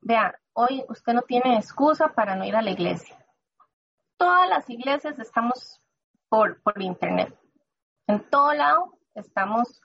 vea, 0.00 0.39
hoy 0.52 0.84
usted 0.88 1.12
no 1.12 1.22
tiene 1.22 1.56
excusa 1.56 2.08
para 2.08 2.36
no 2.36 2.44
ir 2.44 2.56
a 2.56 2.62
la 2.62 2.70
iglesia. 2.70 3.16
Todas 4.16 4.48
las 4.48 4.68
iglesias 4.68 5.18
estamos 5.18 5.80
por, 6.28 6.60
por 6.62 6.80
internet. 6.82 7.36
En 8.06 8.28
todo 8.28 8.52
lado 8.54 8.98
estamos 9.14 9.80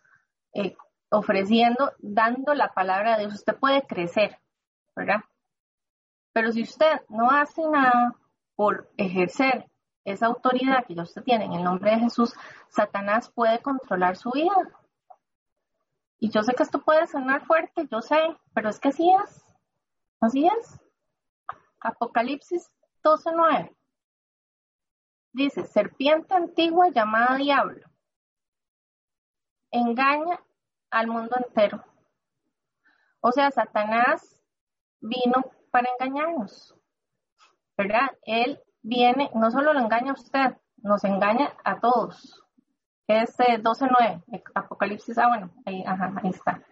eh, 0.53 0.76
ofreciendo, 1.09 1.93
dando 1.99 2.53
la 2.53 2.74
palabra 2.74 3.18
de 3.18 3.26
Dios. 3.26 3.36
Usted 3.36 3.55
puede 3.55 3.86
crecer, 3.86 4.39
¿verdad? 4.95 5.22
Pero 6.34 6.51
si 6.51 6.63
usted 6.63 7.01
no 7.09 7.32
hace 7.32 7.61
nada 7.68 8.16
por 8.55 8.89
ejercer 8.97 9.70
esa 10.03 10.28
autoridad 10.28 10.86
que 10.86 10.95
ya 10.95 11.03
usted 11.03 11.24
tiene 11.24 11.45
en 11.45 11.53
el 11.53 11.63
nombre 11.63 11.91
de 11.91 11.99
Jesús, 11.99 12.34
Satanás 12.68 13.32
puede 13.32 13.59
controlar 13.59 14.18
su 14.18 14.32
vida. 14.32 14.53
Y 16.20 16.30
yo 16.30 16.43
sé 16.43 16.53
que 16.53 16.63
esto 16.63 16.82
puede 16.82 17.07
sonar 17.07 17.45
fuerte, 17.45 17.88
yo 17.89 18.01
sé, 18.01 18.20
pero 18.53 18.70
es 18.70 18.80
que 18.80 18.89
así 18.89 19.09
es. 19.24 19.45
Así 20.22 20.47
es. 20.47 20.80
Apocalipsis 21.80 22.72
12:9. 23.03 23.76
Dice, 25.34 25.66
serpiente 25.66 26.34
antigua 26.34 26.89
llamada 26.89 27.36
diablo. 27.36 27.86
Engaña 29.72 30.39
al 30.89 31.07
mundo 31.07 31.36
entero. 31.38 31.84
O 33.20 33.32
sea, 33.32 33.51
Satanás 33.51 34.41
vino 35.01 35.51
para 35.72 35.89
engañarnos, 35.99 36.74
¿verdad? 37.78 38.09
Él 38.24 38.61
viene, 38.82 39.30
no 39.34 39.51
solo 39.51 39.74
lo 39.74 39.80
engaña 39.80 40.11
a 40.11 40.13
usted, 40.13 40.57
nos 40.78 41.03
engaña 41.03 41.53
a 41.63 41.80
todos. 41.80 42.41
Este 43.07 43.61
12.9, 43.61 44.43
Apocalipsis, 44.55 45.18
ah, 45.18 45.28
bueno, 45.28 45.51
ahí, 45.66 45.84
ahí 45.86 46.30
está. 46.30 46.63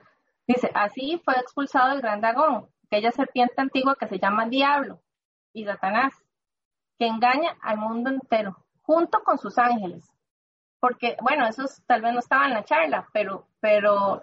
Dice, 0.48 0.72
así 0.74 1.22
fue 1.24 1.36
expulsado 1.36 1.92
el 1.92 2.02
gran 2.02 2.22
dragón, 2.22 2.70
aquella 2.96 3.12
serpiente 3.12 3.56
antigua 3.58 3.96
que 4.00 4.08
se 4.08 4.20
llama 4.20 4.48
Diablo 4.48 5.02
y 5.54 5.66
Satanás, 5.66 6.14
que 6.98 7.08
engaña 7.08 7.56
al 7.62 7.78
mundo 7.78 8.10
entero, 8.10 8.58
junto 8.82 9.24
con 9.24 9.38
sus 9.38 9.58
ángeles 9.58 10.14
porque, 10.84 11.16
bueno, 11.22 11.48
eso 11.48 11.64
tal 11.88 12.02
vez 12.02 12.12
no 12.12 12.20
estaba 12.20 12.44
en 12.44 12.56
la 12.56 12.66
charla, 12.66 13.08
pero, 13.14 13.48
pero 13.62 14.22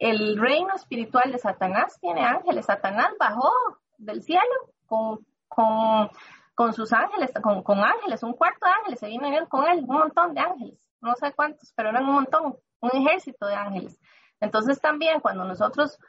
el 0.00 0.36
reino 0.36 0.74
espiritual 0.74 1.30
de 1.30 1.38
Satanás 1.38 1.96
tiene 2.00 2.26
ángeles. 2.26 2.66
Satanás 2.66 3.12
bajó 3.20 3.52
del 3.96 4.20
cielo 4.20 4.42
con, 4.86 5.24
con, 5.46 6.72
sus 6.72 6.92
ángeles, 6.92 7.30
con, 7.40 7.62
con, 7.62 7.78
ángeles, 7.78 8.24
un 8.24 8.32
cuarto 8.32 8.66
de 8.66 8.72
ángeles, 8.72 8.98
se 8.98 9.06
vino 9.06 9.28
con 9.48 9.68
él, 9.68 9.84
un 9.86 9.96
montón 9.96 10.34
de 10.34 10.40
ángeles, 10.40 10.76
no 11.00 11.14
sé 11.14 11.32
cuántos, 11.34 11.72
pero 11.76 11.90
eran 11.90 12.02
un 12.02 12.14
montón, 12.16 12.56
un 12.80 12.90
ejército 12.90 13.46
de 13.46 13.54
ángeles. 13.54 13.96
Entonces 14.40 14.80
también 14.80 15.20
cuando 15.20 15.44
nosotros, 15.44 16.00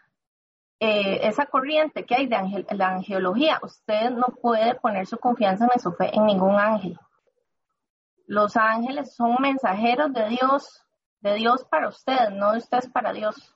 eh, 0.80 1.28
esa 1.28 1.48
corriente 1.48 2.06
que 2.06 2.16
hay 2.16 2.28
de 2.28 2.66
la 2.76 2.90
angelología, 2.90 3.60
usted 3.64 4.12
no 4.12 4.28
puede 4.42 4.76
poner 4.76 5.08
su 5.08 5.18
confianza 5.18 5.68
en 5.74 5.80
su 5.80 5.92
fe 5.94 6.16
en 6.16 6.26
ningún 6.26 6.60
ángel. 6.60 7.00
Los 8.28 8.56
ángeles 8.58 9.16
son 9.16 9.38
mensajeros 9.40 10.14
de 10.14 10.30
Dios, 10.30 10.86
de 11.22 11.34
Dios 11.36 11.66
para 11.66 11.88
ustedes, 11.88 12.32
no 12.32 12.52
de 12.52 12.60
ustedes 12.60 12.88
para 12.90 13.12
Dios. 13.12 13.56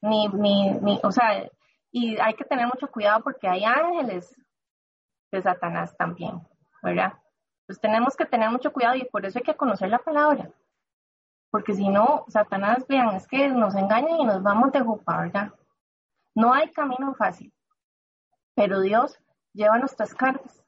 Ni, 0.00 0.28
ni, 0.28 0.70
ni, 0.70 1.00
o 1.02 1.10
sea, 1.10 1.50
y 1.90 2.16
hay 2.18 2.34
que 2.34 2.44
tener 2.44 2.66
mucho 2.66 2.88
cuidado 2.88 3.22
porque 3.24 3.48
hay 3.48 3.64
ángeles 3.64 4.36
de 5.32 5.42
Satanás 5.42 5.96
también, 5.96 6.40
¿verdad? 6.82 7.14
Pues 7.66 7.80
tenemos 7.80 8.14
que 8.14 8.26
tener 8.26 8.50
mucho 8.50 8.72
cuidado 8.72 8.94
y 8.94 9.04
por 9.04 9.26
eso 9.26 9.38
hay 9.38 9.44
que 9.44 9.56
conocer 9.56 9.88
la 9.88 9.98
palabra. 9.98 10.50
Porque 11.50 11.74
si 11.74 11.88
no, 11.88 12.24
Satanás, 12.28 12.86
vean, 12.86 13.16
es 13.16 13.26
que 13.26 13.48
nos 13.48 13.74
engañan 13.74 14.20
y 14.20 14.24
nos 14.24 14.42
vamos 14.42 14.70
de 14.70 14.80
jupa, 14.80 15.22
¿verdad? 15.22 15.52
No 16.38 16.54
hay 16.54 16.70
camino 16.70 17.16
fácil, 17.16 17.52
pero 18.54 18.80
Dios 18.80 19.18
lleva 19.52 19.76
nuestras 19.76 20.14
cartas. 20.14 20.64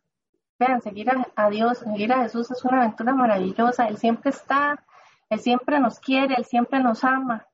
Vean, 0.58 0.82
seguir 0.82 1.08
a, 1.36 1.48
Dios, 1.48 1.78
seguir 1.78 2.12
a 2.12 2.22
Jesús 2.24 2.50
es 2.50 2.64
una 2.64 2.78
aventura 2.78 3.14
maravillosa. 3.14 3.86
Él 3.86 3.96
siempre 3.96 4.30
está, 4.30 4.84
Él 5.28 5.38
siempre 5.38 5.78
nos 5.78 6.00
quiere, 6.00 6.34
Él 6.36 6.44
siempre 6.44 6.80
nos 6.80 7.04
ama. 7.04 7.46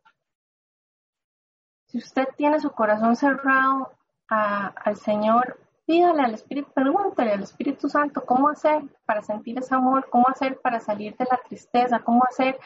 Si 1.89 1.99
usted 1.99 2.27
tiene 2.39 2.59
su 2.59 2.71
corazón 2.71 3.17
cerrado 3.17 3.93
al 4.29 4.97
Señor, 4.97 5.61
pídale 5.85 6.23
al 6.23 6.33
Espíritu, 6.33 6.73
pregúntale 6.73 7.33
al 7.33 7.43
Espíritu 7.43 7.91
Santo 7.91 8.25
cómo 8.25 8.49
hacer 8.49 8.83
para 9.05 9.21
sentir 9.21 9.59
ese 9.59 9.75
amor, 9.75 10.09
cómo 10.09 10.25
hacer 10.31 10.59
para 10.63 10.81
salir 10.81 11.15
de 11.19 11.27
la 11.31 11.37
tristeza, 11.47 11.99
cómo 11.99 12.25
hacer 12.25 12.59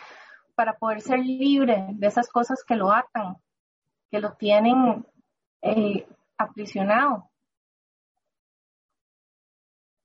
para 0.54 0.74
poder 0.74 1.00
ser 1.00 1.18
libre 1.18 1.86
de 1.90 2.06
esas 2.06 2.28
cosas 2.28 2.62
que 2.62 2.76
lo 2.76 2.92
atan, 2.92 3.36
que 4.12 4.20
lo 4.20 4.34
tienen 4.34 5.04
eh, 5.62 6.06
aprisionado 6.36 7.30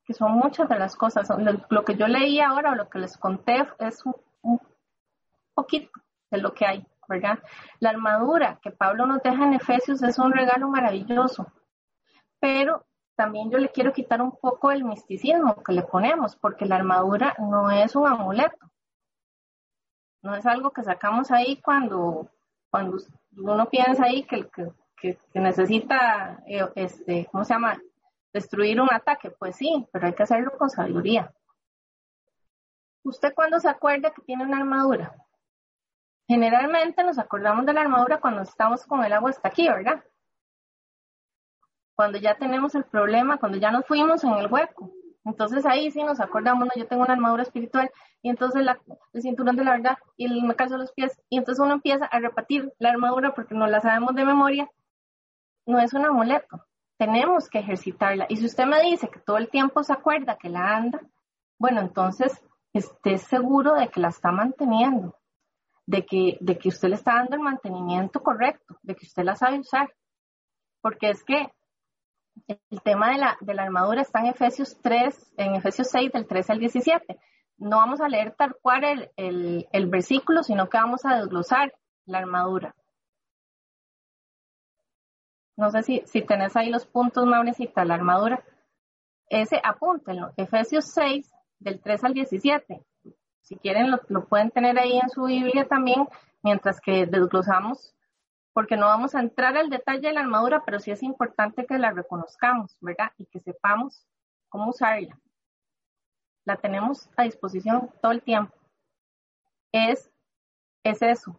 que 0.06 0.14
son 0.14 0.34
muchas 0.34 0.70
de 0.70 0.80
las 0.80 0.96
cosas. 0.96 1.28
Lo, 1.70 1.84
que 1.84 1.96
yo 1.96 2.08
leí 2.08 2.40
ahora 2.40 2.72
o 2.72 2.76
lo 2.76 2.90
que 2.90 3.00
les 3.00 3.18
conté 3.18 3.68
es 3.80 4.06
un, 4.06 4.62
poquito 5.54 5.90
de 6.30 6.38
lo 6.38 6.54
que 6.54 6.66
hay, 6.66 6.86
¿verdad? 7.08 7.40
La 7.80 7.90
armadura 7.90 8.60
que 8.62 8.72
Pablo 8.72 9.08
nos 9.08 9.24
deja 9.24 9.46
en 9.46 9.54
Efesios 9.54 10.04
es 10.04 10.20
un 10.20 10.32
regalo 10.32 10.70
maravilloso, 10.70 11.52
pero 12.40 12.86
también 13.16 13.50
yo 13.50 13.58
le 13.58 13.70
quiero 13.70 13.94
quitar 13.94 14.22
un 14.22 14.34
poco 14.34 14.72
el 14.72 14.84
misticismo 14.84 15.64
que 15.64 15.74
le 15.74 15.84
ponemos, 15.84 16.36
porque 16.36 16.66
la 16.66 16.76
armadura 16.76 17.34
no 17.40 17.72
es 17.72 17.96
un 17.96 18.08
amuleto. 18.08 18.58
no 20.22 20.36
es 20.36 20.46
algo 20.46 20.72
que 20.72 20.84
sacamos 20.84 21.32
ahí 21.32 21.62
cuando, 21.62 22.30
cuando 22.70 22.98
uno 23.38 23.70
piensa 23.70 24.06
ahí 24.06 24.24
que, 24.24 24.48
que, 24.50 24.72
que 24.96 25.18
necesita, 25.34 26.44
eh, 26.48 26.68
este, 26.76 27.28
¿cómo 27.32 27.44
se 27.44 27.54
llama? 27.54 27.80
Destruir 28.34 28.82
un 28.82 28.92
ataque. 28.92 29.32
Pues 29.32 29.56
sí, 29.56 29.88
pero 29.92 30.08
hay 30.08 30.14
que 30.14 30.24
hacerlo 30.24 30.58
con 30.58 30.70
sabiduría. 30.70 31.34
¿Usted 33.04 33.34
cuándo 33.34 33.60
se 33.60 33.70
acuerda 33.70 34.12
que 34.12 34.22
tiene 34.24 34.44
una 34.44 34.58
armadura? 34.58 35.16
Generalmente 36.28 37.04
nos 37.04 37.20
acordamos 37.20 37.66
de 37.66 37.74
la 37.74 37.82
armadura 37.82 38.20
cuando 38.20 38.42
estamos 38.42 38.84
con 38.86 39.04
el 39.04 39.14
agua 39.14 39.30
hasta 39.30 39.48
aquí, 39.48 39.68
¿verdad? 39.68 40.04
Cuando 41.96 42.18
ya 42.18 42.36
tenemos 42.36 42.74
el 42.74 42.84
problema, 42.84 43.38
cuando 43.38 43.60
ya 43.60 43.70
nos 43.70 43.86
fuimos 43.86 44.24
en 44.24 44.34
el 44.34 44.52
hueco. 44.52 44.92
Entonces 45.24 45.66
ahí 45.66 45.92
sí 45.92 46.04
nos 46.04 46.20
acordamos, 46.20 46.68
¿no? 46.68 46.72
yo 46.76 46.88
tengo 46.88 47.04
una 47.04 47.14
armadura 47.14 47.44
espiritual 47.44 47.92
y 48.22 48.30
entonces 48.30 48.64
la, 48.64 48.80
el 49.14 49.22
cinturón 49.22 49.56
de 49.56 49.64
la 49.64 49.72
verdad 49.72 49.98
y 50.18 50.42
me 50.42 50.56
calzo 50.56 50.78
los 50.78 50.92
pies 50.92 51.20
y 51.30 51.38
entonces 51.38 51.64
uno 51.64 51.74
empieza 51.74 52.06
a 52.06 52.20
repetir 52.20 52.72
la 52.78 52.90
armadura 52.90 53.34
porque 53.34 53.56
no 53.56 53.66
la 53.66 53.82
sabemos 53.82 54.14
de 54.16 54.26
memoria. 54.26 54.70
No 55.66 55.80
es 55.80 55.94
un 55.94 56.06
amuleto, 56.06 56.66
tenemos 56.98 57.50
que 57.50 57.60
ejercitarla. 57.60 58.26
Y 58.30 58.38
si 58.38 58.46
usted 58.46 58.66
me 58.66 58.82
dice 58.82 59.10
que 59.10 59.20
todo 59.20 59.38
el 59.38 59.50
tiempo 59.50 59.84
se 59.84 59.94
acuerda 59.94 60.38
que 60.38 60.50
la 60.50 60.76
anda, 60.76 61.02
bueno, 61.58 61.82
entonces 61.82 62.42
esté 62.74 63.18
seguro 63.18 63.74
de 63.76 63.90
que 63.90 64.00
la 64.00 64.10
está 64.10 64.32
manteniendo, 64.32 65.18
de 65.86 66.06
que, 66.06 66.38
de 66.42 66.58
que 66.58 66.70
usted 66.70 66.90
le 66.90 66.96
está 66.96 67.16
dando 67.16 67.36
el 67.36 67.42
mantenimiento 67.42 68.22
correcto, 68.22 68.78
de 68.82 68.96
que 68.96 69.06
usted 69.06 69.24
la 69.24 69.36
sabe 69.36 69.60
usar. 69.60 69.94
Porque 70.82 71.10
es 71.10 71.24
que 71.24 71.52
el 72.70 72.82
tema 72.84 73.12
de 73.12 73.18
la, 73.18 73.38
de 73.40 73.54
la 73.54 73.64
armadura 73.64 74.02
está 74.02 74.20
en 74.20 74.28
Efesios 74.28 74.78
3, 74.82 75.34
en 75.38 75.56
Efesios 75.56 75.88
6, 75.90 76.12
del 76.12 76.28
13 76.28 76.52
al 76.52 76.60
17. 76.60 77.20
No 77.58 77.78
vamos 77.78 78.02
a 78.02 78.10
leer 78.10 78.36
tal 78.38 78.56
cual 78.62 78.84
el, 78.84 79.12
el, 79.16 79.68
el 79.72 79.88
versículo, 79.88 80.44
sino 80.44 80.70
que 80.70 80.78
vamos 80.78 81.06
a 81.06 81.16
desglosar 81.16 81.74
la 82.06 82.20
armadura. 82.20 82.76
No 85.58 85.72
sé 85.72 85.84
si, 85.84 86.04
si 86.06 86.22
tenés 86.22 86.56
ahí 86.56 86.70
los 86.70 86.86
puntos, 86.86 87.26
Maurecita, 87.26 87.86
la 87.86 87.96
armadura. 87.96 88.44
Ese 89.30 89.60
apúntenlo, 89.64 90.34
Efesios 90.38 90.86
6, 90.86 91.32
del 91.60 91.80
3 91.80 92.04
al 92.04 92.14
17. 92.14 92.86
Si 93.42 93.56
quieren, 93.58 93.92
lo, 93.92 94.26
pueden 94.26 94.52
tener 94.52 94.78
ahí 94.78 95.00
en 95.00 95.10
su 95.10 95.24
Biblia 95.24 95.68
también, 95.68 96.08
mientras 96.44 96.80
que 96.82 97.06
desglosamos 97.06 97.96
porque 98.56 98.78
no 98.78 98.86
vamos 98.86 99.14
a 99.16 99.20
entrar 99.20 99.58
al 99.58 99.70
detalle 99.70 100.08
de 100.08 100.14
la 100.14 100.22
armadura, 100.22 100.64
pero 100.66 100.80
sí 100.80 100.90
es 100.90 101.04
importante 101.04 101.66
que 101.66 101.78
la 101.78 101.92
reconozcamos, 101.92 102.78
¿verdad? 102.80 103.12
Y 103.18 103.26
que 103.26 103.42
sepamos 103.42 104.08
cómo 104.48 104.70
usarla. 104.70 105.20
La 106.46 106.56
tenemos 106.56 107.10
a 107.18 107.24
disposición 107.24 107.92
todo 108.02 108.14
el 108.14 108.22
tiempo. 108.22 108.56
Es, 109.74 110.10
es 110.86 111.02
eso, 111.02 111.36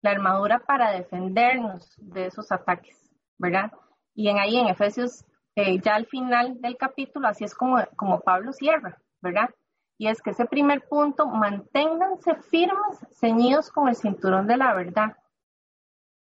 la 0.00 0.12
armadura 0.12 0.60
para 0.60 0.92
defendernos 0.92 1.96
de 1.96 2.26
esos 2.26 2.52
ataques, 2.52 3.07
¿verdad? 3.38 3.72
Y 4.14 4.28
en 4.28 4.38
ahí 4.38 4.58
en 4.58 4.68
Efesios, 4.68 5.24
eh, 5.54 5.80
ya 5.80 5.94
al 5.94 6.06
final 6.06 6.60
del 6.60 6.76
capítulo, 6.76 7.28
así 7.28 7.44
es 7.44 7.54
como, 7.54 7.78
como 7.96 8.20
Pablo 8.20 8.52
cierra, 8.52 8.98
¿verdad? 9.20 9.50
Y 9.96 10.08
es 10.08 10.20
que 10.20 10.30
ese 10.30 10.46
primer 10.46 10.86
punto, 10.88 11.26
manténganse 11.26 12.34
firmes, 12.36 12.98
ceñidos 13.18 13.70
con 13.70 13.88
el 13.88 13.96
cinturón 13.96 14.46
de 14.46 14.56
la 14.56 14.74
verdad 14.74 15.16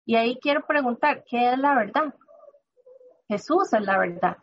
y 0.05 0.15
ahí 0.15 0.37
quiero 0.41 0.65
preguntar, 0.65 1.23
¿qué 1.25 1.53
es 1.53 1.57
la 1.57 1.75
verdad? 1.75 2.13
Jesús 3.27 3.71
es 3.73 3.81
la 3.81 3.97
verdad. 3.97 4.37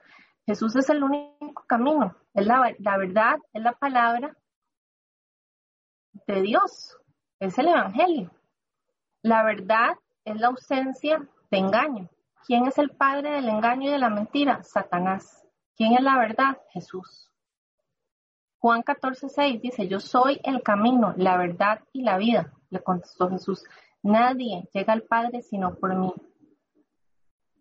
Jesús 0.47 0.75
es 0.77 0.89
el 0.89 1.03
único 1.03 1.65
camino. 1.67 2.17
Es 2.33 2.47
la, 2.47 2.75
la 2.79 2.97
verdad, 2.97 3.37
es 3.53 3.63
la 3.63 3.73
palabra 3.73 4.35
de 6.27 6.43
Dios. 6.43 6.97
Es 7.39 7.59
el 7.59 7.69
Evangelio. 7.69 8.31
La 9.23 9.45
verdad 9.45 9.91
es 10.25 10.37
la 10.41 10.49
ausencia 10.49 11.19
de 11.51 11.59
engaño. 11.59 12.09
¿Quién 12.47 12.67
es 12.67 12.79
el 12.79 12.91
padre 12.91 13.31
del 13.31 13.49
engaño 13.49 13.89
y 13.89 13.93
de 13.93 13.99
la 13.99 14.11
mentira? 14.11 14.63
Satanás. 14.63 15.47
¿Quién 15.77 15.95
es 15.95 16.03
la 16.03 16.19
verdad? 16.19 16.59
Jesús. 16.71 17.31
Juan 18.59 18.83
14, 18.83 19.31
6 19.31 19.63
dice, 19.63 19.89
yo 19.89 20.01
soy 20.01 20.39
el 20.45 20.63
camino, 20.63 21.15
la 21.17 21.39
verdad 21.39 21.81
y 21.93 22.03
la 22.03 22.19
vida, 22.19 22.53
le 22.69 22.83
contestó 22.83 23.31
Jesús. 23.31 23.65
Nadie 24.03 24.69
llega 24.75 24.93
al 24.93 25.03
Padre 25.03 25.43
sino 25.43 25.75
por 25.77 25.95
mí. 25.95 26.13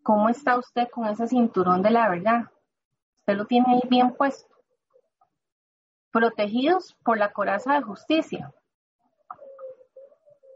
¿Cómo 0.03 0.27
está 0.27 0.57
usted 0.57 0.89
con 0.89 1.05
ese 1.07 1.27
cinturón 1.27 1.81
de 1.81 1.91
la 1.91 2.09
verdad? 2.09 2.51
Usted 3.19 3.35
lo 3.35 3.45
tiene 3.45 3.73
ahí 3.73 3.81
bien 3.89 4.13
puesto. 4.13 4.53
Protegidos 6.11 6.97
por 7.03 7.17
la 7.17 7.31
coraza 7.31 7.75
de 7.75 7.81
justicia. 7.81 8.53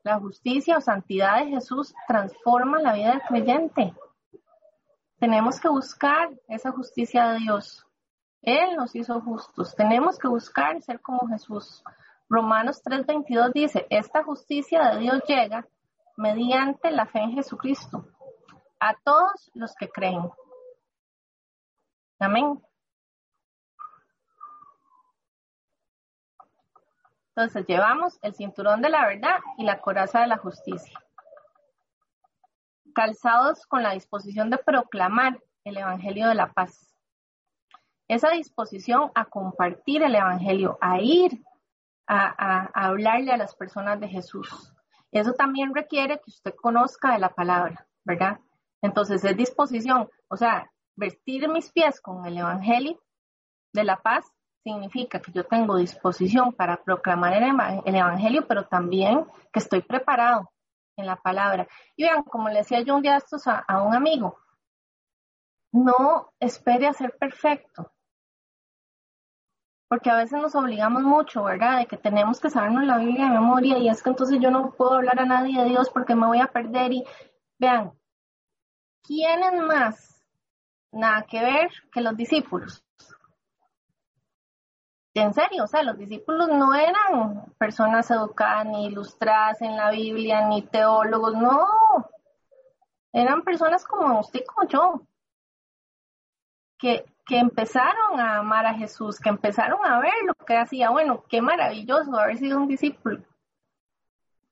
La 0.04 0.20
justicia 0.20 0.78
o 0.78 0.82
santidad 0.82 1.40
de 1.40 1.52
Jesús 1.52 1.94
transforma 2.08 2.82
la 2.82 2.94
vida 2.94 3.12
del 3.12 3.22
creyente. 3.22 3.94
Tenemos 5.24 5.58
que 5.58 5.70
buscar 5.70 6.32
esa 6.50 6.74
justicia 6.74 7.30
de 7.30 7.40
Dios. 7.40 7.88
Él 8.42 8.76
nos 8.76 8.94
hizo 8.94 9.22
justos. 9.22 9.74
Tenemos 9.74 10.20
que 10.20 10.28
buscar 10.28 10.82
ser 10.82 11.00
como 11.00 11.30
Jesús. 11.30 11.82
Romanos 12.28 12.84
3:22 12.84 13.54
dice, 13.54 13.88
esta 13.90 14.26
justicia 14.26 14.90
de 14.90 15.00
Dios 15.00 15.24
llega 15.26 15.66
mediante 16.18 16.92
la 16.92 17.06
fe 17.06 17.20
en 17.20 17.32
Jesucristo 17.32 18.06
a 18.82 18.96
todos 19.02 19.50
los 19.54 19.74
que 19.76 19.88
creen. 19.88 20.30
Amén. 22.20 22.62
Entonces 27.30 27.66
llevamos 27.66 28.20
el 28.22 28.36
cinturón 28.36 28.82
de 28.82 28.90
la 28.90 29.08
verdad 29.08 29.40
y 29.58 29.64
la 29.64 29.80
coraza 29.80 30.20
de 30.20 30.28
la 30.28 30.38
justicia. 30.38 31.00
Calzados 32.94 33.66
con 33.66 33.84
la 33.84 33.94
disposición 33.94 34.50
de 34.50 34.58
proclamar 34.58 35.42
el 35.64 35.78
Evangelio 35.78 36.28
de 36.28 36.36
la 36.36 36.52
paz. 36.52 36.94
Esa 38.08 38.30
disposición 38.32 39.12
a 39.16 39.26
compartir 39.26 40.04
el 40.04 40.16
Evangelio, 40.16 40.78
a 40.82 41.00
ir 41.00 41.44
a, 42.08 42.70
hablarle 42.74 43.32
a 43.32 43.38
las 43.38 43.56
personas 43.56 44.00
de 44.00 44.08
Jesús. 44.08 44.74
Eso 45.12 45.34
también 45.34 45.74
requiere 45.74 46.18
que 46.18 46.30
usted 46.30 46.54
conozca 46.56 47.14
de 47.14 47.20
la 47.20 47.30
palabra, 47.30 47.88
¿verdad? 48.04 48.40
Entonces 48.82 49.24
es 49.24 49.38
disposición, 49.38 50.10
o 50.28 50.36
sea, 50.36 50.70
vestir 50.96 51.48
mis 51.48 51.72
pies 51.72 52.02
con 52.02 52.26
el 52.26 52.38
Evangelio 52.38 53.00
de 53.72 53.84
la 53.84 53.98
paz 53.98 54.26
significa 54.64 55.20
que 55.20 55.32
yo 55.32 55.44
tengo 55.44 55.78
disposición 55.78 56.54
para 56.54 56.84
proclamar 56.84 57.34
el, 57.34 57.96
Evangelio, 57.96 58.48
pero 58.48 58.66
también 58.66 59.26
que 59.52 59.60
estoy 59.60 59.82
preparado 59.82 60.50
en 60.96 61.06
la 61.06 61.16
palabra. 61.16 61.68
Y 61.96 62.04
vean, 62.04 62.24
como 62.24 62.50
le 62.50 62.60
decía 62.60 62.82
yo 62.82 62.96
un 62.96 63.02
día 63.02 63.18
estos 63.18 63.48
a, 63.48 63.60
a 63.60 63.84
un 63.84 63.96
amigo, 63.96 64.40
no 65.72 66.32
espere 66.40 66.88
a 66.88 66.94
ser 66.94 67.18
perfecto, 67.18 67.92
porque 69.94 70.10
a 70.10 70.18
veces 70.18 70.42
nos 70.42 70.56
obligamos 70.56 71.04
mucho, 71.04 71.44
¿verdad? 71.44 71.78
De 71.78 71.86
que 71.86 71.98
tenemos 71.98 72.40
que 72.40 72.50
sabernos 72.50 72.84
la 72.84 72.98
Biblia 72.98 73.26
de 73.26 73.40
memoria 73.40 73.78
y 73.78 73.90
es 73.90 74.02
que 74.02 74.10
entonces 74.10 74.40
yo 74.42 74.50
no 74.50 74.72
puedo 74.72 74.94
hablar 74.94 75.20
a 75.20 75.26
nadie 75.26 75.62
de 75.62 75.70
Dios 75.70 75.92
porque 75.92 76.16
me 76.16 76.26
voy 76.26 76.40
a 76.40 76.48
perder 76.48 76.94
y 76.94 77.06
vean, 77.60 77.94
¿quiénes 79.04 79.62
más? 79.62 80.26
Nada 80.92 81.24
que 81.30 81.42
ver 81.42 81.70
que 81.92 82.02
los 82.02 82.18
discípulos. 82.18 82.84
En 85.16 85.34
serio, 85.34 85.66
o 85.66 85.68
sea, 85.68 85.84
los 85.84 85.98
discípulos 85.98 86.50
no 86.50 86.74
eran 86.74 87.46
personas 87.58 88.10
educadas 88.10 88.66
ni 88.66 88.88
ilustradas 88.88 89.62
en 89.62 89.78
la 89.78 89.92
Biblia, 89.92 90.48
ni 90.48 90.64
teólogos, 90.64 91.36
no. 91.36 91.68
Eran 93.12 93.44
personas 93.44 93.86
como 93.86 94.20
usted 94.20 94.42
y 94.42 94.46
como 94.46 94.68
yo, 94.68 95.02
que 96.80 97.06
que 97.26 97.38
empezaron 97.38 98.20
a 98.20 98.38
amar 98.38 98.66
a 98.66 98.74
Jesús, 98.74 99.20
que 99.20 99.30
empezaron 99.30 99.86
a 99.86 100.00
ver 100.00 100.14
lo 100.26 100.34
que 100.34 100.58
hacía. 100.58 100.90
Bueno, 100.90 101.24
qué 101.30 101.42
maravilloso 101.42 102.18
haber 102.18 102.38
sido 102.38 102.58
un 102.58 102.68
discípulo. 102.68 103.24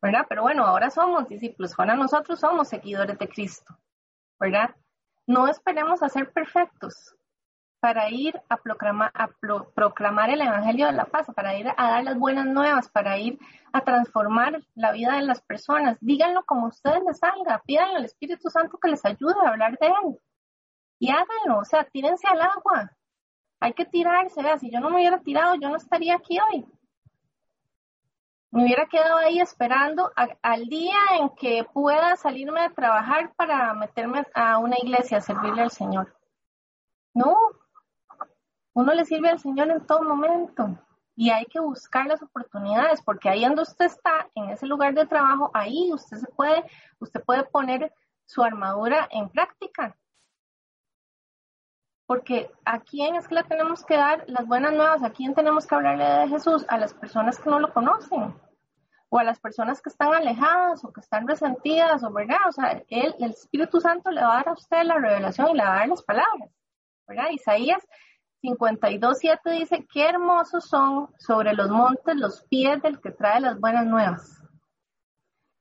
¿Verdad? 0.02 0.26
Pero 0.28 0.42
bueno, 0.42 0.66
ahora 0.66 0.90
somos 0.90 1.28
discípulos, 1.28 1.74
ahora 1.78 1.96
nosotros 1.96 2.40
somos 2.40 2.70
seguidores 2.70 3.18
de 3.20 3.28
Cristo. 3.28 3.78
¿Verdad? 4.40 4.76
No 5.28 5.48
esperemos 5.48 6.02
a 6.02 6.10
ser 6.10 6.32
perfectos 6.32 7.16
para 7.82 8.10
ir 8.10 8.40
a 8.48 8.56
proclamar, 8.56 9.12
a 9.14 9.28
proclamar 9.76 10.30
el 10.30 10.42
Evangelio 10.42 10.86
de 10.86 10.94
la 10.94 11.06
paz, 11.06 11.28
para 11.36 11.58
ir 11.58 11.68
a 11.68 11.92
dar 11.92 12.04
las 12.06 12.18
buenas 12.18 12.46
nuevas, 12.46 12.88
para 12.90 13.18
ir 13.18 13.38
a 13.74 13.82
transformar 13.82 14.62
la 14.76 14.94
vida 14.94 15.16
de 15.16 15.24
las 15.24 15.42
personas. 15.42 15.98
Díganlo 16.00 16.44
como 16.46 16.68
ustedes 16.68 17.04
les 17.06 17.20
salga, 17.20 17.62
pídanle 17.66 17.98
al 17.98 18.06
Espíritu 18.06 18.50
Santo 18.50 18.78
que 18.78 18.90
les 18.90 19.04
ayude 19.04 19.36
a 19.44 19.50
hablar 19.50 19.78
de 19.78 19.88
él 19.88 20.20
y 21.02 21.10
háganlo, 21.10 21.62
o 21.62 21.66
sea, 21.66 21.84
tírense 21.84 22.28
al 22.28 22.42
agua. 22.42 22.92
Hay 23.60 23.74
que 23.74 23.86
tirarse, 23.86 24.44
vea, 24.44 24.60
si 24.60 24.70
yo 24.72 24.80
no 24.80 24.92
me 24.92 24.98
hubiera 24.98 25.20
tirado, 25.20 25.56
yo 25.56 25.68
no 25.68 25.78
estaría 25.78 26.16
aquí 26.16 26.38
hoy. 26.40 26.64
Me 28.52 28.64
hubiera 28.64 28.86
quedado 28.86 29.18
ahí 29.18 29.40
esperando 29.40 30.12
al 30.16 30.66
día 30.66 31.00
en 31.20 31.30
que 31.30 31.66
pueda 31.74 32.16
salirme 32.18 32.62
de 32.62 32.70
trabajar 32.70 33.34
para 33.36 33.74
meterme 33.74 34.24
a 34.36 34.60
una 34.60 34.78
iglesia 34.78 35.18
a 35.18 35.22
servirle 35.22 35.64
al 35.64 35.72
Señor. 35.72 36.16
No, 37.16 37.36
uno 38.74 38.94
le 38.94 39.06
sirve 39.06 39.30
al 39.30 39.40
Señor 39.40 39.70
en 39.70 39.86
todo 39.86 40.04
momento. 40.04 40.78
y 41.14 41.30
hay 41.30 41.46
que 41.46 41.60
buscar 41.60 42.08
las 42.08 42.24
oportunidades, 42.24 43.02
porque 43.04 43.30
ahí 43.30 43.44
donde 43.44 43.62
usted 43.62 43.86
está, 43.86 44.30
en 44.34 44.50
ese 44.50 44.66
lugar 44.66 44.94
de 44.94 45.06
trabajo, 45.06 45.52
ahí 45.54 45.92
usted 45.94 46.18
se 46.18 46.28
puede, 46.28 46.64
usted 47.00 47.22
puede 47.24 47.44
poner 47.44 47.94
su 48.26 48.42
armadura 48.42 49.08
en 49.12 49.30
práctica. 49.30 49.96
Porque 52.08 52.50
a 52.66 52.80
quién 52.80 53.16
es 53.16 53.28
que 53.28 53.36
le 53.36 53.44
tenemos 53.44 53.86
que 53.86 53.98
dar 53.98 54.24
las 54.28 54.48
buenas 54.48 54.74
nuevas, 54.74 55.04
a 55.04 55.12
quién 55.12 55.36
tenemos 55.36 55.68
que 55.68 55.76
hablarle 55.76 56.06
de 56.06 56.28
Jesús, 56.30 56.66
a 56.70 56.78
las 56.78 56.94
personas 56.94 57.38
que 57.40 57.50
no 57.50 57.60
lo 57.60 57.74
conocen, 57.74 58.34
o 59.10 59.20
a 59.20 59.24
las 59.24 59.40
personas 59.40 59.82
que 59.82 59.90
están 59.90 60.14
alejadas 60.14 60.84
o 60.86 60.94
que 60.94 61.02
están 61.02 61.28
resentidas, 61.28 62.04
o 62.04 62.12
verdad, 62.12 62.40
o 62.48 62.52
sea, 62.54 62.82
él, 62.88 63.14
el 63.20 63.32
Espíritu 63.32 63.82
Santo 63.82 64.10
le 64.10 64.22
va 64.22 64.32
a 64.32 64.36
dar 64.38 64.50
a 64.50 64.54
usted 64.54 64.84
la 64.84 64.98
revelación 64.98 65.50
y 65.50 65.54
le 65.56 65.64
va 65.64 65.74
a 65.74 65.80
dar 65.80 65.90
las 65.90 66.04
palabras, 66.04 66.50
¿verdad? 67.06 67.30
Isaías 67.32 67.86
52.7 68.44 69.60
dice, 69.60 69.88
qué 69.92 70.10
hermosos 70.10 70.66
son 70.66 71.10
sobre 71.20 71.54
los 71.54 71.70
montes 71.70 72.16
los 72.16 72.44
pies 72.46 72.82
del 72.82 73.00
que 73.00 73.12
trae 73.12 73.40
las 73.40 73.60
buenas 73.60 73.86
nuevas, 73.86 74.42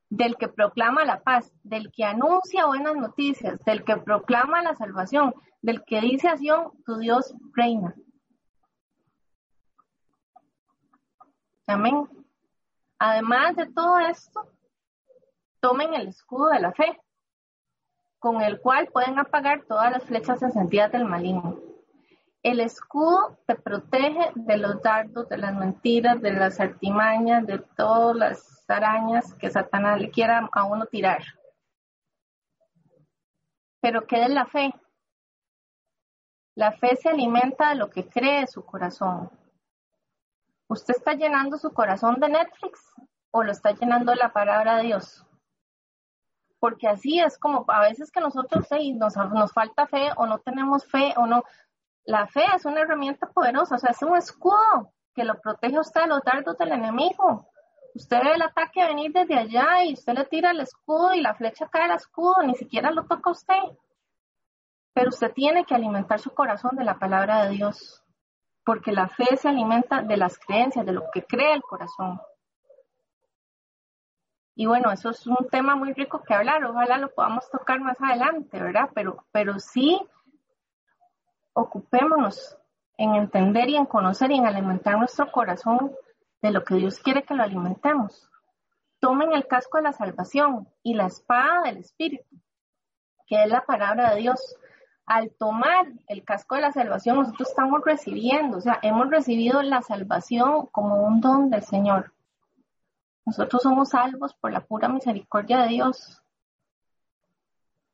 del 0.08 0.36
que 0.36 0.48
proclama 0.48 1.04
la 1.04 1.20
paz, 1.20 1.52
del 1.62 1.92
que 1.92 2.04
anuncia 2.04 2.66
buenas 2.66 2.96
noticias, 2.96 3.62
del 3.64 3.84
que 3.84 3.96
proclama 3.98 4.62
la 4.62 4.74
salvación, 4.74 5.34
del 5.60 5.84
que 5.84 6.00
dice 6.00 6.28
a 6.28 6.38
Sion, 6.38 6.70
tu 6.86 6.96
Dios 6.96 7.34
reina. 7.54 7.94
Amén. 11.66 12.08
Además 12.98 13.56
de 13.56 13.66
todo 13.66 13.98
esto, 13.98 14.50
tomen 15.60 15.94
el 15.94 16.08
escudo 16.08 16.48
de 16.48 16.60
la 16.60 16.72
fe, 16.72 16.98
con 18.18 18.40
el 18.40 18.60
cual 18.60 18.88
pueden 18.88 19.18
apagar 19.18 19.64
todas 19.66 19.92
las 19.92 20.04
flechas 20.04 20.42
encendidas 20.42 20.90
del 20.92 21.04
maligno. 21.04 21.69
El 22.42 22.60
escudo 22.60 23.38
te 23.46 23.54
protege 23.54 24.32
de 24.34 24.56
los 24.56 24.80
dardos, 24.82 25.28
de 25.28 25.36
las 25.36 25.54
mentiras, 25.54 26.22
de 26.22 26.32
las 26.32 26.58
artimañas, 26.58 27.46
de 27.46 27.58
todas 27.58 28.16
las 28.16 28.70
arañas 28.70 29.34
que 29.34 29.50
Satanás 29.50 30.00
le 30.00 30.10
quiera 30.10 30.48
a 30.52 30.64
uno 30.64 30.86
tirar. 30.86 31.22
Pero 33.82 34.06
¿qué 34.06 34.22
es 34.24 34.30
la 34.30 34.46
fe? 34.46 34.72
La 36.54 36.72
fe 36.72 36.96
se 36.96 37.10
alimenta 37.10 37.70
de 37.70 37.74
lo 37.74 37.90
que 37.90 38.08
cree 38.08 38.46
su 38.46 38.64
corazón. 38.64 39.30
¿Usted 40.68 40.94
está 40.96 41.14
llenando 41.14 41.58
su 41.58 41.72
corazón 41.72 42.20
de 42.20 42.28
Netflix 42.28 42.80
o 43.32 43.42
lo 43.42 43.52
está 43.52 43.72
llenando 43.72 44.12
de 44.12 44.18
la 44.18 44.32
palabra 44.32 44.76
de 44.76 44.84
Dios? 44.84 45.26
Porque 46.58 46.88
así 46.88 47.18
es 47.20 47.38
como 47.38 47.64
a 47.68 47.80
veces 47.80 48.10
que 48.10 48.20
nosotros 48.20 48.68
nos, 48.94 49.16
nos 49.16 49.52
falta 49.52 49.86
fe 49.86 50.10
o 50.16 50.26
no 50.26 50.38
tenemos 50.38 50.86
fe 50.86 51.14
o 51.16 51.26
no, 51.26 51.42
la 52.10 52.26
fe 52.26 52.44
es 52.56 52.64
una 52.64 52.80
herramienta 52.80 53.28
poderosa, 53.28 53.76
o 53.76 53.78
sea, 53.78 53.90
es 53.90 54.02
un 54.02 54.16
escudo 54.16 54.92
que 55.14 55.24
lo 55.24 55.40
protege 55.40 55.76
a 55.76 55.80
usted 55.80 56.02
de 56.02 56.06
los 56.08 56.22
dardos 56.22 56.58
del 56.58 56.72
enemigo. 56.72 57.48
Usted 57.94 58.20
ve 58.22 58.32
el 58.32 58.42
ataque 58.42 58.84
venir 58.84 59.12
desde 59.12 59.38
allá 59.38 59.84
y 59.84 59.94
usted 59.94 60.14
le 60.14 60.24
tira 60.24 60.50
el 60.50 60.60
escudo 60.60 61.14
y 61.14 61.20
la 61.20 61.34
flecha 61.34 61.68
cae 61.68 61.84
al 61.84 61.92
escudo, 61.92 62.42
ni 62.42 62.56
siquiera 62.56 62.90
lo 62.90 63.04
toca 63.04 63.30
usted. 63.30 63.62
Pero 64.92 65.10
usted 65.10 65.32
tiene 65.32 65.64
que 65.64 65.74
alimentar 65.74 66.18
su 66.18 66.34
corazón 66.34 66.74
de 66.76 66.84
la 66.84 66.98
palabra 66.98 67.44
de 67.44 67.50
Dios, 67.50 68.02
porque 68.64 68.90
la 68.90 69.08
fe 69.08 69.36
se 69.36 69.48
alimenta 69.48 70.02
de 70.02 70.16
las 70.16 70.36
creencias, 70.36 70.84
de 70.84 70.92
lo 70.92 71.04
que 71.12 71.24
cree 71.24 71.54
el 71.54 71.62
corazón. 71.62 72.20
Y 74.56 74.66
bueno, 74.66 74.90
eso 74.90 75.10
es 75.10 75.24
un 75.28 75.48
tema 75.48 75.76
muy 75.76 75.92
rico 75.92 76.24
que 76.24 76.34
hablar, 76.34 76.64
ojalá 76.64 76.98
lo 76.98 77.14
podamos 77.14 77.48
tocar 77.50 77.78
más 77.80 77.96
adelante, 78.00 78.60
¿verdad? 78.60 78.90
Pero, 78.94 79.24
pero 79.30 79.60
sí 79.60 80.00
ocupémonos 81.52 82.56
en 82.96 83.14
entender 83.14 83.68
y 83.68 83.76
en 83.76 83.86
conocer 83.86 84.30
y 84.30 84.36
en 84.36 84.46
alimentar 84.46 84.98
nuestro 84.98 85.30
corazón 85.32 85.92
de 86.42 86.50
lo 86.50 86.64
que 86.64 86.74
Dios 86.74 86.98
quiere 86.98 87.22
que 87.22 87.34
lo 87.34 87.42
alimentemos. 87.42 88.30
Tomen 88.98 89.32
el 89.32 89.46
casco 89.46 89.78
de 89.78 89.84
la 89.84 89.92
salvación 89.92 90.68
y 90.82 90.94
la 90.94 91.06
espada 91.06 91.62
del 91.62 91.78
Espíritu, 91.78 92.36
que 93.26 93.42
es 93.42 93.48
la 93.48 93.64
palabra 93.64 94.10
de 94.10 94.20
Dios. 94.20 94.56
Al 95.06 95.30
tomar 95.30 95.86
el 96.06 96.24
casco 96.24 96.54
de 96.54 96.60
la 96.60 96.72
salvación, 96.72 97.16
nosotros 97.16 97.48
estamos 97.48 97.82
recibiendo, 97.84 98.58
o 98.58 98.60
sea, 98.60 98.78
hemos 98.82 99.10
recibido 99.10 99.62
la 99.62 99.82
salvación 99.82 100.66
como 100.66 101.02
un 101.02 101.20
don 101.20 101.50
del 101.50 101.62
Señor. 101.62 102.12
Nosotros 103.24 103.62
somos 103.62 103.90
salvos 103.90 104.34
por 104.34 104.52
la 104.52 104.60
pura 104.60 104.88
misericordia 104.88 105.62
de 105.62 105.68
Dios. 105.68 106.22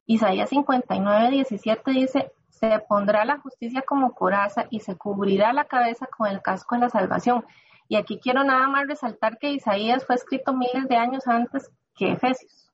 Isaías 0.07 0.51
59, 0.51 1.31
17 1.31 1.91
dice, 1.91 2.33
se 2.59 2.79
pondrá 2.89 3.25
la 3.25 3.39
justicia 3.39 3.83
como 3.83 4.15
coraza 4.15 4.67
y 4.71 4.81
se 4.81 4.97
cubrirá 4.97 5.53
la 5.53 5.67
cabeza 5.67 6.07
con 6.07 6.27
el 6.27 6.41
casco 6.41 6.75
de 6.75 6.83
la 6.83 6.89
salvación. 6.89 7.45
Y 7.89 7.97
aquí 7.97 8.19
quiero 8.19 8.45
nada 8.45 8.67
más 8.69 8.87
resaltar 8.87 9.39
que 9.39 9.53
Isaías 9.53 10.07
fue 10.07 10.15
escrito 10.15 10.55
miles 10.55 10.89
de 10.89 10.97
años 10.97 11.27
antes 11.29 11.71
que 11.95 12.13
Efesios. 12.13 12.73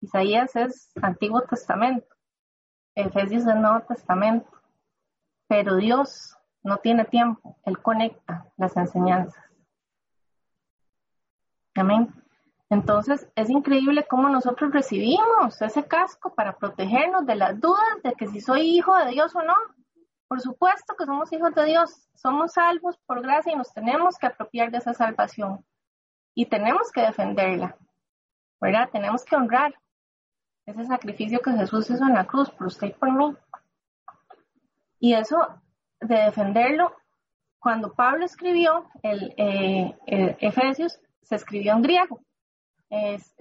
Isaías 0.00 0.54
es 0.56 0.92
Antiguo 1.02 1.40
Testamento, 1.42 2.06
Efesios 2.94 3.46
es 3.46 3.56
Nuevo 3.56 3.80
Testamento, 3.88 4.50
pero 5.48 5.76
Dios 5.76 6.36
no 6.62 6.76
tiene 6.76 7.04
tiempo, 7.04 7.56
Él 7.64 7.80
conecta 7.80 8.46
las 8.56 8.76
enseñanzas. 8.76 9.42
Amén. 11.74 12.12
Entonces, 12.70 13.26
es 13.34 13.48
increíble 13.48 14.06
cómo 14.08 14.28
nosotros 14.28 14.72
recibimos 14.72 15.60
ese 15.62 15.86
casco 15.86 16.34
para 16.34 16.58
protegernos 16.58 17.24
de 17.24 17.34
las 17.34 17.58
dudas 17.58 18.02
de 18.04 18.12
que 18.12 18.26
si 18.28 18.40
soy 18.40 18.76
hijo 18.76 18.94
de 18.96 19.10
Dios 19.10 19.34
o 19.34 19.42
no. 19.42 19.54
Por 20.28 20.40
supuesto 20.42 20.94
que 20.94 21.06
somos 21.06 21.32
hijos 21.32 21.54
de 21.54 21.64
Dios, 21.64 22.10
somos 22.14 22.52
salvos 22.52 22.98
por 23.06 23.22
gracia 23.22 23.52
y 23.52 23.56
nos 23.56 23.72
tenemos 23.72 24.18
que 24.18 24.26
apropiar 24.26 24.70
de 24.70 24.78
esa 24.78 24.92
salvación. 24.92 25.64
Y 26.34 26.44
tenemos 26.46 26.92
que 26.92 27.00
defenderla, 27.00 27.74
¿verdad? 28.60 28.90
Tenemos 28.92 29.24
que 29.24 29.36
honrar 29.36 29.74
ese 30.66 30.84
sacrificio 30.84 31.40
que 31.40 31.52
Jesús 31.52 31.88
hizo 31.88 32.04
en 32.04 32.12
la 32.12 32.26
cruz 32.26 32.50
por 32.50 32.66
usted 32.66 32.88
y 32.88 32.92
por 32.92 33.10
mí. 33.10 33.34
Y 35.00 35.14
eso 35.14 35.38
de 36.00 36.16
defenderlo, 36.16 36.94
cuando 37.58 37.94
Pablo 37.94 38.26
escribió 38.26 38.90
el, 39.02 39.32
eh, 39.38 39.96
el 40.06 40.36
Efesios, 40.40 41.00
se 41.22 41.36
escribió 41.36 41.72
en 41.72 41.82
griego 41.82 42.20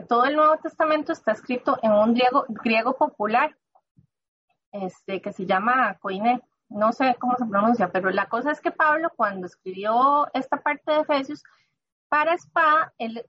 todo 0.08 0.26
el 0.26 0.36
Nuevo 0.36 0.58
Testamento 0.58 1.14
está 1.14 1.32
escrito 1.32 1.78
en 1.82 1.92
un 1.92 2.14
griego, 2.14 2.98
popular, 2.98 3.56
este, 4.72 5.22
que 5.22 5.32
se 5.32 5.46
llama 5.46 5.98
Koine. 6.00 6.42
No 6.70 6.92
sé 6.92 7.16
cómo 7.18 7.36
se 7.38 7.46
pronuncia, 7.46 7.90
pero 7.92 8.10
la 8.10 8.28
cosa 8.28 8.52
es 8.52 8.60
que 8.60 8.72
Pablo, 8.72 9.10
cuando 9.16 9.48
escribió 9.48 10.28
esta 10.34 10.58
parte 10.58 10.92
de 10.92 11.00
Efesios, 11.00 11.42
para 12.10 12.34
espada, 12.34 12.94
él, 12.98 13.24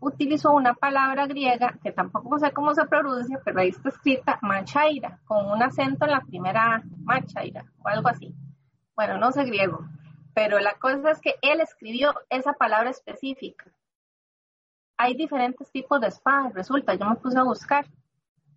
utilizó 0.00 0.52
una 0.52 0.74
palabra 0.74 1.26
griega 1.26 1.78
que 1.82 1.92
tampoco 1.92 2.38
sé 2.38 2.52
cómo 2.52 2.74
se 2.74 2.86
pronuncia, 2.86 3.40
pero 3.44 3.60
ahí 3.60 3.68
está 3.68 3.88
escrita 3.90 4.38
machaira, 4.42 5.20
con 5.24 5.50
un 5.50 5.62
acento 5.62 6.04
en 6.04 6.10
la 6.10 6.20
primera 6.20 6.82
machaira 7.04 7.64
o 7.82 7.88
algo 7.88 8.08
así. 8.08 8.34
Bueno, 8.96 9.18
no 9.18 9.32
sé 9.32 9.44
griego, 9.44 9.86
pero 10.34 10.58
la 10.58 10.74
cosa 10.74 11.10
es 11.10 11.20
que 11.20 11.34
él 11.42 11.60
escribió 11.60 12.14
esa 12.30 12.54
palabra 12.54 12.90
específica 12.90 13.64
hay 14.96 15.14
diferentes 15.14 15.70
tipos 15.70 16.00
de 16.00 16.08
espada. 16.08 16.50
Resulta, 16.54 16.94
yo 16.94 17.06
me 17.06 17.16
puse 17.16 17.38
a 17.38 17.42
buscar 17.42 17.86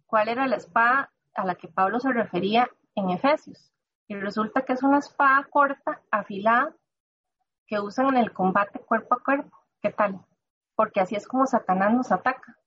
cuál 0.05 0.29
era 0.29 0.47
la 0.47 0.57
espada 0.57 1.11
a 1.33 1.45
la 1.45 1.55
que 1.55 1.67
Pablo 1.67 1.99
se 1.99 2.11
refería 2.11 2.69
en 2.95 3.09
Efesios. 3.09 3.71
Y 4.07 4.15
resulta 4.15 4.63
que 4.63 4.73
es 4.73 4.83
una 4.83 4.99
espada 4.99 5.45
corta, 5.49 6.01
afilada, 6.11 6.75
que 7.67 7.79
usan 7.79 8.07
en 8.07 8.17
el 8.17 8.31
combate 8.31 8.79
cuerpo 8.79 9.15
a 9.15 9.23
cuerpo. 9.23 9.57
¿Qué 9.81 9.91
tal? 9.91 10.19
Porque 10.75 11.01
así 11.01 11.15
es 11.15 11.27
como 11.27 11.45
Satanás 11.45 11.93
nos 11.93 12.11
ataca, 12.11 12.57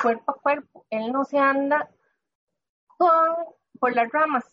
cuerpo 0.00 0.32
a 0.32 0.40
cuerpo. 0.40 0.86
Él 0.90 1.12
no 1.12 1.24
se 1.24 1.38
anda 1.38 1.88
con, 2.86 3.10
por 3.78 3.94
las 3.94 4.10
ramas. 4.12 4.44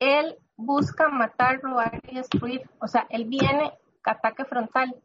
Él 0.00 0.36
busca 0.56 1.08
matar, 1.08 1.60
robar 1.60 2.00
y 2.08 2.16
destruir. 2.16 2.68
O 2.80 2.88
sea, 2.88 3.06
él 3.10 3.26
viene 3.26 3.72
ataque 4.04 4.44
frontal 4.44 5.00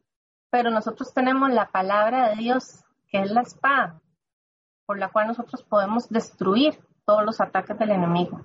pero 0.49 0.69
nosotros 0.69 1.13
tenemos 1.13 1.49
la 1.51 1.69
palabra 1.69 2.29
de 2.29 2.35
Dios, 2.37 2.83
que 3.09 3.21
es 3.21 3.31
la 3.31 3.41
espada, 3.41 3.99
por 4.85 4.97
la 4.97 5.09
cual 5.09 5.27
nosotros 5.27 5.63
podemos 5.63 6.09
destruir 6.09 6.79
todos 7.05 7.23
los 7.23 7.41
ataques 7.41 7.77
del 7.77 7.91
enemigo. 7.91 8.41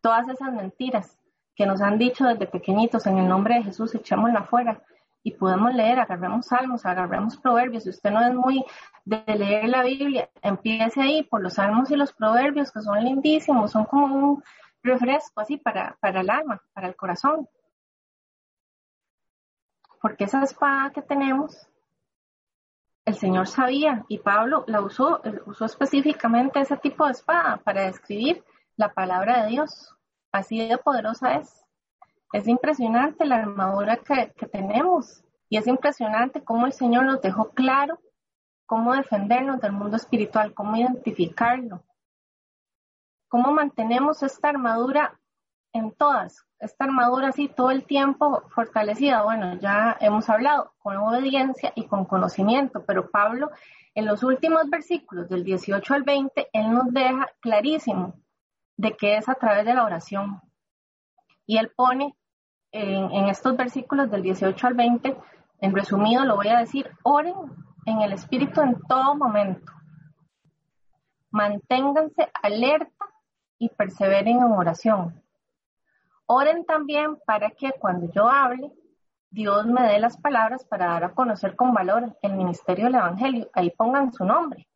Todas 0.00 0.28
esas 0.28 0.52
mentiras 0.52 1.18
que 1.54 1.66
nos 1.66 1.80
han 1.80 1.98
dicho 1.98 2.26
desde 2.26 2.46
pequeñitos 2.46 3.06
en 3.06 3.18
el 3.18 3.28
nombre 3.28 3.54
de 3.54 3.64
Jesús, 3.64 3.94
echémosla 3.94 4.40
afuera 4.40 4.82
y 5.22 5.32
podemos 5.32 5.74
leer, 5.74 5.98
agarremos 5.98 6.46
salmos, 6.46 6.86
agarremos 6.86 7.36
proverbios. 7.38 7.84
Si 7.84 7.90
usted 7.90 8.10
no 8.10 8.24
es 8.24 8.34
muy 8.34 8.64
de 9.04 9.24
leer 9.26 9.68
la 9.68 9.82
Biblia, 9.82 10.30
empiece 10.42 11.00
ahí 11.00 11.22
por 11.24 11.42
los 11.42 11.54
salmos 11.54 11.90
y 11.90 11.96
los 11.96 12.12
proverbios, 12.12 12.70
que 12.70 12.80
son 12.80 13.02
lindísimos, 13.02 13.72
son 13.72 13.86
como 13.86 14.06
un 14.14 14.44
refresco 14.82 15.40
así 15.40 15.56
para, 15.56 15.96
para 16.00 16.20
el 16.20 16.30
alma, 16.30 16.62
para 16.72 16.88
el 16.88 16.94
corazón 16.94 17.48
porque 20.00 20.24
esa 20.24 20.42
espada 20.42 20.90
que 20.90 21.02
tenemos, 21.02 21.68
el 23.04 23.14
Señor 23.14 23.46
sabía 23.46 24.04
y 24.08 24.18
Pablo 24.18 24.64
la 24.66 24.80
usó, 24.80 25.20
usó 25.46 25.64
específicamente 25.64 26.60
ese 26.60 26.76
tipo 26.76 27.06
de 27.06 27.12
espada 27.12 27.58
para 27.58 27.86
describir 27.86 28.44
la 28.76 28.92
palabra 28.92 29.42
de 29.44 29.50
Dios. 29.50 29.94
Así 30.32 30.66
de 30.66 30.78
poderosa 30.78 31.36
es. 31.36 31.64
Es 32.32 32.48
impresionante 32.48 33.24
la 33.24 33.36
armadura 33.36 33.98
que, 33.98 34.32
que 34.36 34.46
tenemos 34.46 35.22
y 35.48 35.56
es 35.56 35.66
impresionante 35.66 36.42
cómo 36.42 36.66
el 36.66 36.72
Señor 36.72 37.04
nos 37.04 37.22
dejó 37.22 37.50
claro 37.50 38.00
cómo 38.66 38.94
defendernos 38.94 39.60
del 39.60 39.72
mundo 39.72 39.96
espiritual, 39.96 40.52
cómo 40.52 40.76
identificarlo, 40.76 41.84
cómo 43.28 43.52
mantenemos 43.52 44.22
esta 44.22 44.48
armadura 44.48 45.18
en 45.76 45.92
todas, 45.92 46.46
esta 46.58 46.84
armadura 46.84 47.28
así 47.28 47.48
todo 47.48 47.70
el 47.70 47.84
tiempo 47.84 48.42
fortalecida. 48.48 49.22
Bueno, 49.22 49.58
ya 49.60 49.96
hemos 50.00 50.28
hablado 50.28 50.72
con 50.78 50.96
obediencia 50.96 51.72
y 51.74 51.86
con 51.86 52.04
conocimiento, 52.04 52.84
pero 52.86 53.10
Pablo 53.10 53.50
en 53.96 54.04
los 54.04 54.22
últimos 54.22 54.68
versículos 54.68 55.26
del 55.28 55.42
18 55.42 55.94
al 55.94 56.02
20, 56.02 56.48
él 56.52 56.70
nos 56.70 56.92
deja 56.92 57.30
clarísimo 57.40 58.14
de 58.76 58.94
que 58.94 59.16
es 59.16 59.26
a 59.26 59.34
través 59.34 59.64
de 59.64 59.72
la 59.72 59.84
oración. 59.84 60.42
Y 61.46 61.56
él 61.56 61.72
pone 61.74 62.14
en, 62.72 63.24
estos 63.30 63.56
versículos 63.56 64.10
del 64.10 64.22
18 64.22 64.66
al 64.66 64.74
20, 64.74 65.16
en 65.60 65.74
resumido 65.74 66.26
lo 66.26 66.36
voy 66.36 66.48
a 66.48 66.58
decir, 66.58 66.90
oren 67.04 67.34
en 67.86 68.02
el 68.02 68.12
espíritu 68.12 68.60
en 68.60 68.78
todo 68.82 69.14
momento. 69.14 69.72
Manténganse 71.30 72.28
alerta 72.42 73.06
y 73.58 73.70
perseveren 73.70 74.36
en 74.36 74.52
oración. 74.52 75.22
Oren 76.26 76.64
también 76.64 77.16
para 77.24 77.50
que 77.50 77.72
cuando 77.72 78.10
yo 78.12 78.28
hable, 78.28 78.72
Dios 79.30 79.66
me 79.66 79.82
dé 79.82 79.98
las 79.98 80.16
palabras 80.16 80.64
para 80.64 80.86
dar 80.86 81.04
a 81.04 81.14
conocer 81.14 81.54
con 81.56 81.72
valor 81.72 82.16
el 82.22 82.34
ministerio 82.34 82.86
del 82.86 82.96
Evangelio. 82.96 83.50
Ahí 83.52 83.70
pongan 83.70 84.12
su 84.12 84.24
nombre. 84.24 84.66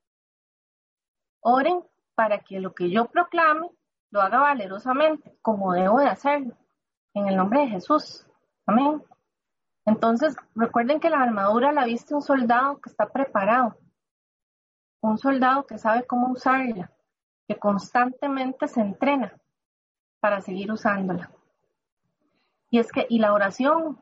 Oren 1.40 1.82
para 2.14 2.40
que 2.40 2.60
lo 2.60 2.74
que 2.74 2.90
yo 2.90 3.06
proclame 3.06 3.68
lo 4.10 4.20
haga 4.20 4.40
valerosamente, 4.40 5.39
como 5.40 5.72
debo 5.72 6.01
de 6.01 6.09
hacerlo, 6.09 6.56
en 7.14 7.28
el 7.28 7.36
nombre 7.36 7.60
de 7.60 7.68
Jesús. 7.68 8.27
Amén. 8.66 9.02
Entonces, 9.86 10.36
recuerden 10.55 11.01
que 11.01 11.10
la 11.10 11.22
armadura 11.22 11.72
la 11.72 11.85
viste 11.85 12.14
un 12.14 12.22
soldado 12.22 12.81
que 12.81 12.90
está 12.90 13.09
preparado, 13.09 13.77
un 15.01 15.16
soldado 15.16 15.66
que 15.66 15.78
sabe 15.78 16.06
cómo 16.06 16.31
usarla, 16.31 16.93
que 17.48 17.56
constantemente 17.56 18.68
se 18.68 18.81
entrena 18.81 19.32
para 20.20 20.40
seguir 20.40 20.70
usándola. 20.70 21.31
Y 22.70 22.78
es 22.78 22.90
que, 22.92 23.06
y 23.09 23.18
la 23.18 23.32
oración 23.32 23.98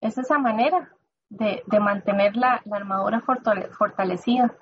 es 0.00 0.18
esa 0.18 0.38
manera 0.38 0.92
de, 1.28 1.62
mantener 1.80 2.36
la, 2.36 2.62
armadura 2.70 3.20
fortalecida. 3.20 4.54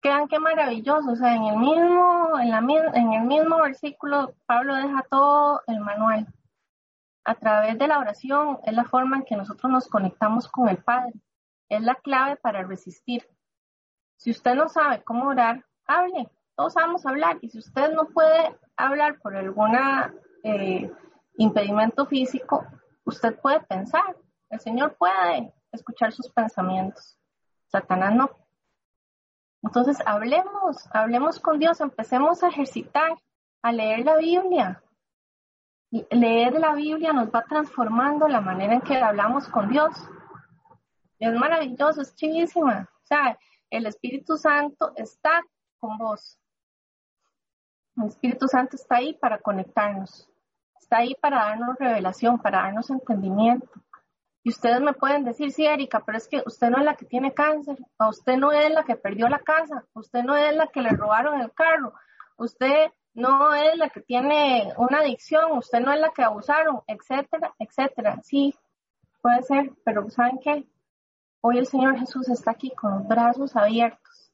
Quedan 0.00 0.28
qué 0.28 0.38
maravilloso, 0.38 1.12
o 1.12 1.16
sea, 1.16 1.34
en 1.34 1.44
el 1.44 1.56
mismo, 1.56 2.38
en 2.40 2.50
la, 2.50 2.58
en 2.94 3.12
el 3.12 3.24
mismo 3.24 3.56
versículo 3.62 4.34
Pablo 4.46 4.76
deja 4.76 5.04
todo 5.10 5.62
el 5.66 5.80
manual 5.80 6.28
a 7.28 7.34
través 7.34 7.78
de 7.78 7.86
la 7.86 7.98
oración 7.98 8.58
es 8.64 8.72
la 8.72 8.84
forma 8.84 9.18
en 9.18 9.24
que 9.24 9.36
nosotros 9.36 9.70
nos 9.70 9.86
conectamos 9.86 10.48
con 10.48 10.66
el 10.70 10.78
Padre. 10.78 11.12
Es 11.68 11.82
la 11.82 11.94
clave 11.96 12.36
para 12.36 12.62
resistir. 12.62 13.22
Si 14.16 14.30
usted 14.30 14.54
no 14.54 14.70
sabe 14.70 15.04
cómo 15.04 15.28
orar, 15.28 15.62
hable. 15.86 16.30
Todos 16.56 16.72
sabemos 16.72 17.04
hablar. 17.04 17.36
Y 17.42 17.50
si 17.50 17.58
usted 17.58 17.92
no 17.92 18.06
puede 18.06 18.56
hablar 18.78 19.18
por 19.20 19.36
algún 19.36 19.76
eh, 20.42 20.90
impedimento 21.36 22.06
físico, 22.06 22.64
usted 23.08 23.38
puede 23.40 23.60
pensar. 23.60 24.16
El 24.50 24.60
Señor 24.60 24.96
puede 24.96 25.52
escuchar 25.72 26.12
sus 26.12 26.30
pensamientos. 26.30 27.18
Satanás 27.66 28.14
no. 28.14 28.30
Entonces, 29.62 29.98
hablemos, 30.06 30.88
hablemos 30.92 31.40
con 31.40 31.58
Dios, 31.58 31.80
empecemos 31.80 32.42
a 32.42 32.48
ejercitar, 32.48 33.18
a 33.62 33.72
leer 33.72 34.04
la 34.04 34.16
Biblia, 34.16 34.82
leer 36.10 36.52
la 36.60 36.74
Biblia 36.74 37.12
nos 37.12 37.28
va 37.28 37.42
transformando 37.42 38.28
la 38.28 38.40
manera 38.40 38.74
en 38.74 38.80
que 38.82 38.96
hablamos 38.96 39.48
con 39.48 39.68
Dios. 39.68 39.90
Es 41.18 41.34
maravilloso, 41.34 42.02
es 42.02 42.14
chivísima. 42.14 42.88
O 43.02 43.06
sea, 43.06 43.38
el 43.70 43.86
Espíritu 43.86 44.36
Santo 44.36 44.92
está 44.94 45.42
con 45.78 45.98
vos. 45.98 46.38
El 47.96 48.08
Espíritu 48.08 48.46
Santo 48.46 48.76
está 48.76 48.96
ahí 48.96 49.14
para 49.14 49.40
conectarnos. 49.40 50.27
Está 50.88 51.00
ahí 51.00 51.14
para 51.20 51.44
darnos 51.44 51.76
revelación, 51.78 52.38
para 52.38 52.62
darnos 52.62 52.88
entendimiento. 52.88 53.68
Y 54.42 54.48
ustedes 54.48 54.80
me 54.80 54.94
pueden 54.94 55.22
decir, 55.22 55.52
sí, 55.52 55.66
Erika, 55.66 56.02
pero 56.02 56.16
es 56.16 56.26
que 56.26 56.42
usted 56.46 56.70
no 56.70 56.78
es 56.78 56.84
la 56.86 56.94
que 56.94 57.04
tiene 57.04 57.34
cáncer, 57.34 57.76
usted 57.98 58.38
no 58.38 58.52
es 58.52 58.70
la 58.70 58.84
que 58.84 58.96
perdió 58.96 59.28
la 59.28 59.40
casa, 59.40 59.84
usted 59.92 60.22
no 60.22 60.34
es 60.34 60.56
la 60.56 60.68
que 60.68 60.80
le 60.80 60.88
robaron 60.88 61.42
el 61.42 61.52
carro, 61.52 61.92
usted 62.38 62.90
no 63.12 63.52
es 63.52 63.76
la 63.76 63.90
que 63.90 64.00
tiene 64.00 64.72
una 64.78 65.00
adicción, 65.00 65.58
usted 65.58 65.80
no 65.80 65.92
es 65.92 66.00
la 66.00 66.08
que 66.08 66.22
abusaron, 66.22 66.80
etcétera, 66.86 67.54
etcétera. 67.58 68.22
Sí, 68.22 68.54
puede 69.20 69.42
ser, 69.42 69.70
pero 69.84 70.08
¿saben 70.08 70.38
qué? 70.42 70.66
Hoy 71.42 71.58
el 71.58 71.66
Señor 71.66 71.98
Jesús 71.98 72.30
está 72.30 72.52
aquí 72.52 72.70
con 72.70 72.94
los 72.94 73.06
brazos 73.06 73.54
abiertos 73.56 74.32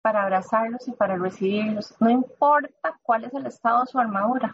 para 0.00 0.24
abrazarlos 0.24 0.88
y 0.88 0.92
para 0.92 1.14
recibirlos. 1.14 1.94
No 2.00 2.10
importa 2.10 2.98
cuál 3.02 3.22
es 3.22 3.34
el 3.34 3.46
estado 3.46 3.82
de 3.82 3.86
su 3.86 4.00
armadura. 4.00 4.52